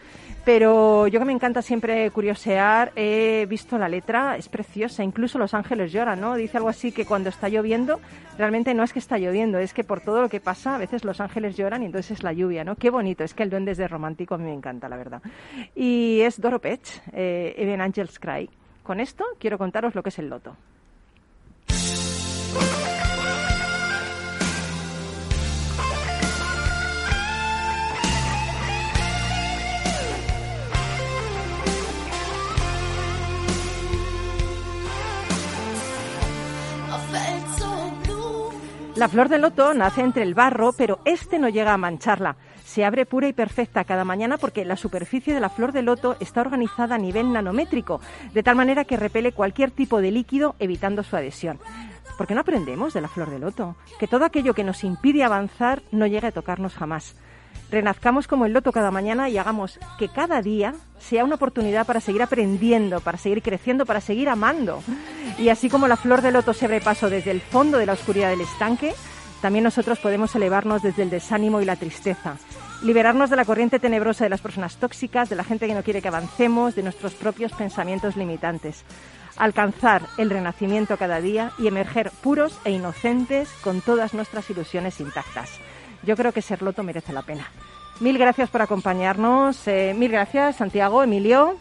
pero 0.45 1.07
yo 1.07 1.19
que 1.19 1.25
me 1.25 1.33
encanta 1.33 1.63
siempre 1.63 2.11
curiosear, 2.11 2.93
he 2.97 3.47
visto 3.49 3.79
la 3.79 3.89
letra, 3.89 4.37
es 4.37 4.49
preciosa. 4.49 5.03
Incluso 5.03 5.39
Los 5.39 5.55
Ángeles 5.55 5.93
lloran, 5.93 6.21
¿no? 6.21 6.35
Dice 6.35 6.59
algo 6.59 6.69
así 6.69 6.93
que 6.93 7.07
cuando 7.07 7.31
está 7.31 7.49
lloviendo, 7.49 8.01
realmente 8.37 8.75
no 8.75 8.83
es 8.83 8.93
que 8.93 8.99
está 8.99 9.17
lloviendo, 9.17 9.59
es 9.59 9.73
que 9.73 9.85
por 9.85 10.01
todo 10.01 10.21
lo 10.21 10.29
que 10.29 10.41
pasa, 10.41 10.75
a 10.75 10.79
veces 10.79 11.05
Los 11.05 11.21
Ángeles 11.21 11.57
lloran 11.57 11.83
y 11.83 11.87
entonces 11.87 12.19
es 12.19 12.23
la 12.23 12.33
lluvia, 12.33 12.65
¿no? 12.65 12.77
Qué 12.77 12.91
bonito, 12.91 13.25
es 13.25 13.33
que 13.33 13.45
el 13.45 13.51
duende 13.51 13.73
es 13.73 13.79
de 13.79 13.89
romántico, 13.89 14.35
a 14.35 14.39
mí 14.39 14.45
me 14.45 14.53
encanta, 14.53 14.89
la 14.89 14.97
verdad. 14.97 15.23
Y 15.75 16.21
es 16.21 16.41
Doro 16.41 16.61
Pech, 16.61 17.03
eh, 17.13 17.55
Even 17.57 17.81
Angels 17.95 18.19
Con 18.83 18.99
esto 18.99 19.25
quiero 19.39 19.57
contaros 19.57 19.95
lo 19.95 20.03
que 20.03 20.09
es 20.09 20.19
el 20.19 20.29
loto. 20.29 20.57
La 38.97 39.09
flor 39.09 39.29
de 39.29 39.39
loto 39.39 39.75
nace 39.75 40.01
entre 40.01 40.23
el 40.23 40.35
barro, 40.35 40.73
pero 40.73 40.99
este 41.05 41.39
no 41.39 41.49
llega 41.49 41.75
a 41.75 41.79
mancharla. 41.79 42.37
Se 42.75 42.85
abre 42.85 43.07
pura 43.07 43.29
y 43.29 43.33
perfecta 43.33 43.85
cada 43.85 44.05
mañana 44.05 44.37
porque 44.37 44.65
la 44.65 44.77
superficie 44.77 45.33
de 45.33 45.39
la 45.39 45.49
flor 45.49 45.71
de 45.71 45.83
loto 45.83 46.17
está 46.19 46.41
organizada 46.41 46.97
a 46.97 46.99
nivel 46.99 47.33
nanométrico, 47.33 48.01
de 48.33 48.43
tal 48.43 48.57
manera 48.57 48.85
que 48.85 48.97
repele 48.97 49.31
cualquier 49.31 49.71
tipo 49.71 50.01
de 50.01 50.11
líquido 50.11 50.57
evitando 50.59 51.05
su 51.05 51.15
adhesión. 51.15 51.61
¿Por 52.19 52.27
qué 52.27 52.35
no 52.35 52.41
aprendemos 52.41 52.93
de 52.93 53.01
la 53.01 53.07
flor 53.07 53.31
de 53.31 53.39
loto? 53.39 53.77
Que 54.01 54.09
todo 54.09 54.25
aquello 54.25 54.55
que 54.55 54.65
nos 54.65 54.83
impide 54.83 55.23
avanzar 55.23 55.83
no 55.93 56.09
llegue 56.09 56.27
a 56.27 56.33
tocarnos 56.33 56.75
jamás. 56.75 57.15
Renazcamos 57.71 58.27
como 58.27 58.45
el 58.45 58.53
loto 58.53 58.73
cada 58.73 58.91
mañana 58.91 59.29
y 59.29 59.39
hagamos 59.39 59.79
que 59.97 60.09
cada 60.09 60.43
día 60.43 60.75
sea 60.99 61.23
una 61.23 61.37
oportunidad 61.37 61.87
para 61.87 62.01
seguir 62.01 62.25
aprendiendo, 62.25 62.99
para 62.99 63.19
seguir 63.19 63.41
creciendo, 63.41 63.87
para 63.87 64.01
seguir 64.01 64.29
amando. 64.29 64.83
Y 65.39 65.49
así 65.49 65.71
como 65.71 65.87
la 65.87 65.97
flor 65.97 66.23
de 66.23 66.33
loto 66.33 66.53
se 66.53 66.65
abre 66.65 66.81
paso 66.81 67.09
desde 67.09 67.31
el 67.31 67.41
fondo 67.41 67.79
de 67.79 67.87
la 67.87 67.93
oscuridad 67.93 68.31
del 68.31 68.41
estanque, 68.41 68.95
también 69.41 69.63
nosotros 69.63 70.01
podemos 70.01 70.35
elevarnos 70.35 70.83
desde 70.83 71.05
el 71.05 71.11
desánimo 71.11 71.61
y 71.61 71.65
la 71.65 71.77
tristeza. 71.77 72.37
Liberarnos 72.83 73.31
de 73.31 73.37
la 73.37 73.45
corriente 73.45 73.79
tenebrosa 73.79 74.25
de 74.25 74.31
las 74.31 74.43
personas 74.43 74.77
tóxicas, 74.77 75.31
de 75.31 75.37
la 75.37 75.45
gente 75.45 75.67
que 75.67 75.75
no 75.75 75.83
quiere 75.83 76.03
que 76.03 76.09
avancemos, 76.09 76.75
de 76.75 76.83
nuestros 76.83 77.15
propios 77.15 77.53
pensamientos 77.53 78.17
limitantes. 78.17 78.85
Alcanzar 79.37 80.03
el 80.19 80.31
renacimiento 80.31 80.97
cada 80.97 81.21
día 81.21 81.53
y 81.59 81.67
emerger 81.67 82.11
puros 82.23 82.59
e 82.65 82.71
inocentes 82.73 83.49
con 83.63 83.81
todas 83.81 84.15
nuestras 84.15 84.49
ilusiones 84.51 85.01
intactas. 85.01 85.51
Yo 86.03 86.17
creo 86.17 86.33
que 86.33 86.43
ser 86.43 86.63
loto 86.63 86.83
merece 86.83 87.13
la 87.13 87.23
pena. 87.23 87.49
Mil 88.01 88.19
gracias 88.19 88.51
por 88.51 88.61
acompañarnos. 88.61 89.67
Eh, 89.67 89.95
mil 89.97 90.11
gracias, 90.11 90.57
Santiago, 90.57 91.03
Emilio. 91.03 91.57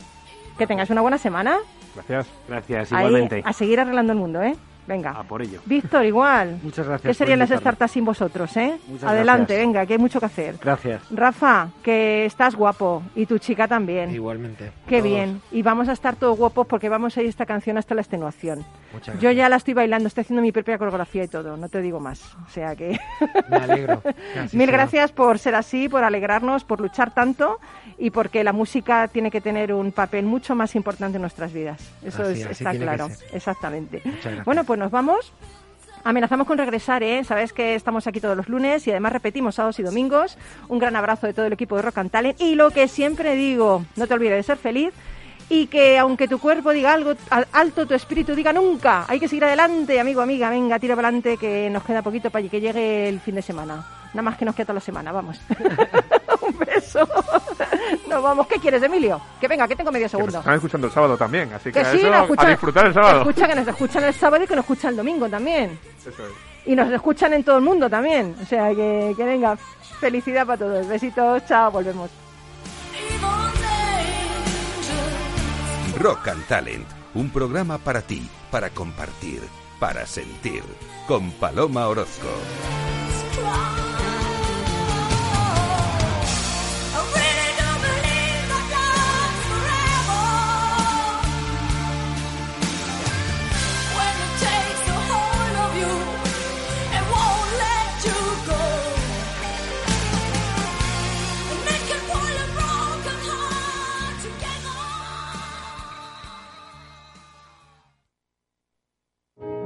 Que 0.57 0.67
tengáis 0.67 0.89
una 0.89 1.01
buena 1.01 1.17
semana. 1.17 1.57
Gracias. 1.95 2.27
Gracias, 2.47 2.91
Ahí, 2.91 3.07
igualmente. 3.07 3.41
a 3.45 3.53
seguir 3.53 3.79
arreglando 3.79 4.13
el 4.13 4.19
mundo, 4.19 4.41
¿eh? 4.41 4.55
Venga. 4.87 5.11
A 5.11 5.23
por 5.23 5.41
ello. 5.41 5.61
Víctor, 5.65 6.05
igual. 6.05 6.59
Muchas 6.63 6.87
gracias. 6.87 7.09
¿Qué 7.09 7.13
serían 7.13 7.39
las 7.39 7.49
startups 7.49 7.91
sin 7.91 8.05
vosotros, 8.05 8.55
eh? 8.57 8.77
Muchas 8.87 9.09
Adelante, 9.09 9.53
gracias. 9.53 9.59
venga, 9.67 9.85
que 9.85 9.93
hay 9.93 9.99
mucho 9.99 10.19
que 10.19 10.25
hacer. 10.25 10.55
Gracias. 10.61 11.01
Rafa, 11.11 11.69
que 11.81 12.25
estás 12.25 12.55
guapo. 12.55 13.01
Y 13.15 13.25
tu 13.25 13.37
chica 13.37 13.67
también. 13.67 14.11
Igualmente. 14.11 14.71
Qué 14.87 14.97
Todos. 14.99 15.11
bien. 15.11 15.41
Y 15.51 15.61
vamos 15.61 15.89
a 15.89 15.93
estar 15.93 16.15
todos 16.15 16.37
guapos 16.37 16.67
porque 16.67 16.89
vamos 16.89 17.17
a 17.17 17.21
ir 17.21 17.29
esta 17.29 17.45
canción 17.45 17.77
hasta 17.77 17.95
la 17.95 18.01
extenuación. 18.01 18.65
Muchas 18.93 19.15
Yo 19.15 19.21
gracias. 19.21 19.35
ya 19.37 19.49
la 19.49 19.55
estoy 19.55 19.73
bailando, 19.73 20.07
estoy 20.07 20.21
haciendo 20.21 20.41
mi 20.41 20.51
propia 20.51 20.77
coreografía 20.77 21.23
y 21.23 21.27
todo, 21.27 21.57
no 21.57 21.69
te 21.69 21.81
digo 21.81 21.99
más. 21.99 22.21
O 22.45 22.49
sea 22.49 22.75
que 22.75 22.99
Me 23.49 23.57
alegro. 23.57 24.01
mil 24.53 24.67
sea. 24.67 24.67
gracias 24.67 25.11
por 25.11 25.39
ser 25.39 25.55
así, 25.55 25.89
por 25.89 26.03
alegrarnos, 26.03 26.63
por 26.63 26.79
luchar 26.81 27.13
tanto 27.13 27.59
y 27.97 28.09
porque 28.11 28.43
la 28.43 28.51
música 28.53 29.07
tiene 29.07 29.31
que 29.31 29.39
tener 29.41 29.73
un 29.73 29.91
papel 29.91 30.25
mucho 30.25 30.55
más 30.55 30.75
importante 30.75 31.15
en 31.17 31.21
nuestras 31.21 31.53
vidas. 31.53 31.81
Eso 32.03 32.23
Así, 32.23 32.41
es- 32.41 32.45
así 32.45 32.63
está 32.63 32.71
claro, 32.77 33.07
exactamente. 33.31 34.01
Muchas 34.03 34.23
gracias. 34.23 34.45
Bueno, 34.45 34.63
pues 34.63 34.72
nos 34.77 34.91
vamos. 34.91 35.31
Amenazamos 36.05 36.45
con 36.47 36.57
regresar, 36.57 37.01
¿eh? 37.01 37.23
Sabes 37.23 37.53
que 37.53 37.75
estamos 37.75 38.07
aquí 38.07 38.19
todos 38.19 38.35
los 38.35 38.49
lunes 38.49 38.85
y 38.87 38.91
además 38.91 39.13
repetimos 39.13 39.55
sábados 39.55 39.79
y 39.79 39.83
domingos. 39.83 40.37
Un 40.67 40.77
gran 40.79 40.95
abrazo 40.97 41.27
de 41.27 41.33
todo 41.33 41.45
el 41.45 41.53
equipo 41.53 41.77
de 41.77 41.81
Rock 41.81 41.99
and 41.99 42.11
Talent. 42.11 42.41
Y 42.41 42.55
lo 42.55 42.71
que 42.71 42.87
siempre 42.89 43.35
digo, 43.35 43.85
no 43.95 44.05
te 44.05 44.13
olvides 44.13 44.35
de 44.35 44.43
ser 44.43 44.57
feliz 44.57 44.93
y 45.49 45.67
que 45.67 45.97
aunque 45.97 46.27
tu 46.27 46.39
cuerpo 46.39 46.71
diga 46.71 46.93
algo 46.93 47.13
al- 47.29 47.47
alto, 47.53 47.85
tu 47.87 47.93
espíritu 47.93 48.35
diga 48.35 48.51
nunca. 48.51 49.05
Hay 49.07 49.19
que 49.19 49.29
seguir 49.29 49.45
adelante, 49.45 49.97
amigo, 49.99 50.19
amiga. 50.19 50.49
Venga, 50.49 50.77
tira 50.77 50.95
para 50.95 51.07
adelante 51.07 51.37
que 51.37 51.69
nos 51.69 51.83
queda 51.83 52.01
poquito 52.01 52.29
para 52.29 52.49
que 52.49 52.59
llegue 52.59 53.07
el 53.07 53.21
fin 53.21 53.35
de 53.35 53.41
semana. 53.41 53.85
Nada 54.13 54.23
más 54.23 54.37
que 54.37 54.43
nos 54.45 54.55
queda 54.55 54.65
toda 54.65 54.75
la 54.75 54.79
semana, 54.81 55.11
vamos. 55.13 55.39
Un 56.95 57.01
beso. 57.01 57.09
Nos 58.09 58.23
vamos. 58.23 58.47
¿Qué 58.47 58.55
quieres, 58.59 58.81
Emilio? 58.83 59.19
Que 59.39 59.47
venga, 59.47 59.67
que 59.67 59.75
tengo 59.75 59.91
medio 59.91 60.07
Que 60.07 60.11
nos 60.13 60.19
segundo. 60.19 60.39
están 60.39 60.55
escuchando 60.55 60.87
el 60.87 60.93
sábado 60.93 61.17
también, 61.17 61.51
así 61.53 61.65
que, 61.65 61.71
Que 61.73 61.79
a 61.79 61.91
sí, 61.91 61.97
eso, 61.97 62.09
nos 62.09 62.21
escuchan, 62.21 62.45
a 62.45 62.49
disfrutar 62.49 62.85
el 62.87 62.93
sábado. 62.93 63.19
Escucha 63.21 63.47
que 63.47 63.55
nos 63.55 63.67
escuchan 63.67 64.03
el 64.03 64.13
sábado 64.13 64.43
y 64.43 64.47
que 64.47 64.55
nos 64.55 64.63
escuchan 64.63 64.91
el 64.91 64.97
domingo 64.97 65.29
también. 65.29 65.79
Eso 65.99 66.09
es. 66.09 66.17
Y 66.65 66.75
nos 66.75 66.91
escuchan 66.91 67.33
en 67.33 67.43
todo 67.43 67.57
el 67.57 67.63
mundo 67.63 67.89
también. 67.89 68.35
O 68.41 68.45
sea, 68.45 68.69
que, 68.69 69.13
que 69.17 69.23
venga, 69.23 69.57
felicidad 69.99 70.45
para 70.45 70.59
todos. 70.59 70.87
Besitos, 70.87 71.45
chao, 71.45 71.71
volvemos. 71.71 72.09
Rock 75.99 76.27
and 76.29 76.45
Talent, 76.47 76.85
un 77.13 77.29
programa 77.29 77.77
para 77.77 78.01
ti, 78.01 78.27
para 78.51 78.69
compartir, 78.69 79.41
para 79.79 80.05
sentir, 80.05 80.63
con 81.07 81.31
Paloma 81.31 81.87
Orozco. 81.87 82.27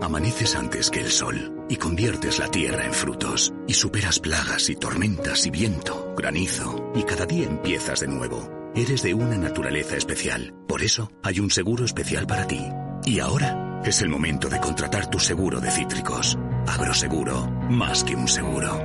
Amaneces 0.08 0.56
antes 0.56 0.90
que 0.90 1.02
el 1.02 1.12
sol 1.12 1.66
y 1.68 1.76
conviertes 1.76 2.40
la 2.40 2.50
tierra 2.50 2.86
en 2.86 2.94
frutos 2.94 3.52
y 3.68 3.74
superas 3.74 4.20
plagas 4.20 4.70
y 4.70 4.78
tormentas 4.78 5.46
y 5.46 5.50
viento, 5.50 6.14
granizo 6.16 6.94
y 6.96 7.04
cada 7.04 7.26
día 7.26 7.46
empiezas 7.46 8.00
de 8.00 8.08
nuevo. 8.08 8.72
Eres 8.74 9.04
de 9.04 9.14
una 9.14 9.36
naturaleza 9.36 9.98
especial, 9.98 10.56
por 10.66 10.82
eso 10.82 11.12
hay 11.24 11.42
un 11.42 11.52
seguro 11.52 11.84
especial 11.84 12.26
para 12.26 12.48
ti. 12.48 12.66
Y 13.04 13.20
ahora 13.20 13.82
es 13.84 14.02
el 14.02 14.08
momento 14.08 14.48
de 14.48 14.62
contratar 14.62 15.10
tu 15.10 15.20
seguro 15.20 15.60
de 15.60 15.72
cítricos. 15.72 16.38
Agroseguro, 16.68 17.46
más 17.70 18.06
que 18.06 18.16
un 18.16 18.30
seguro. 18.30 18.80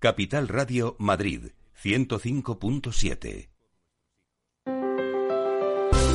Capital 0.00 0.48
Radio 0.48 0.96
Madrid, 0.98 1.50
105.7. 1.78 3.51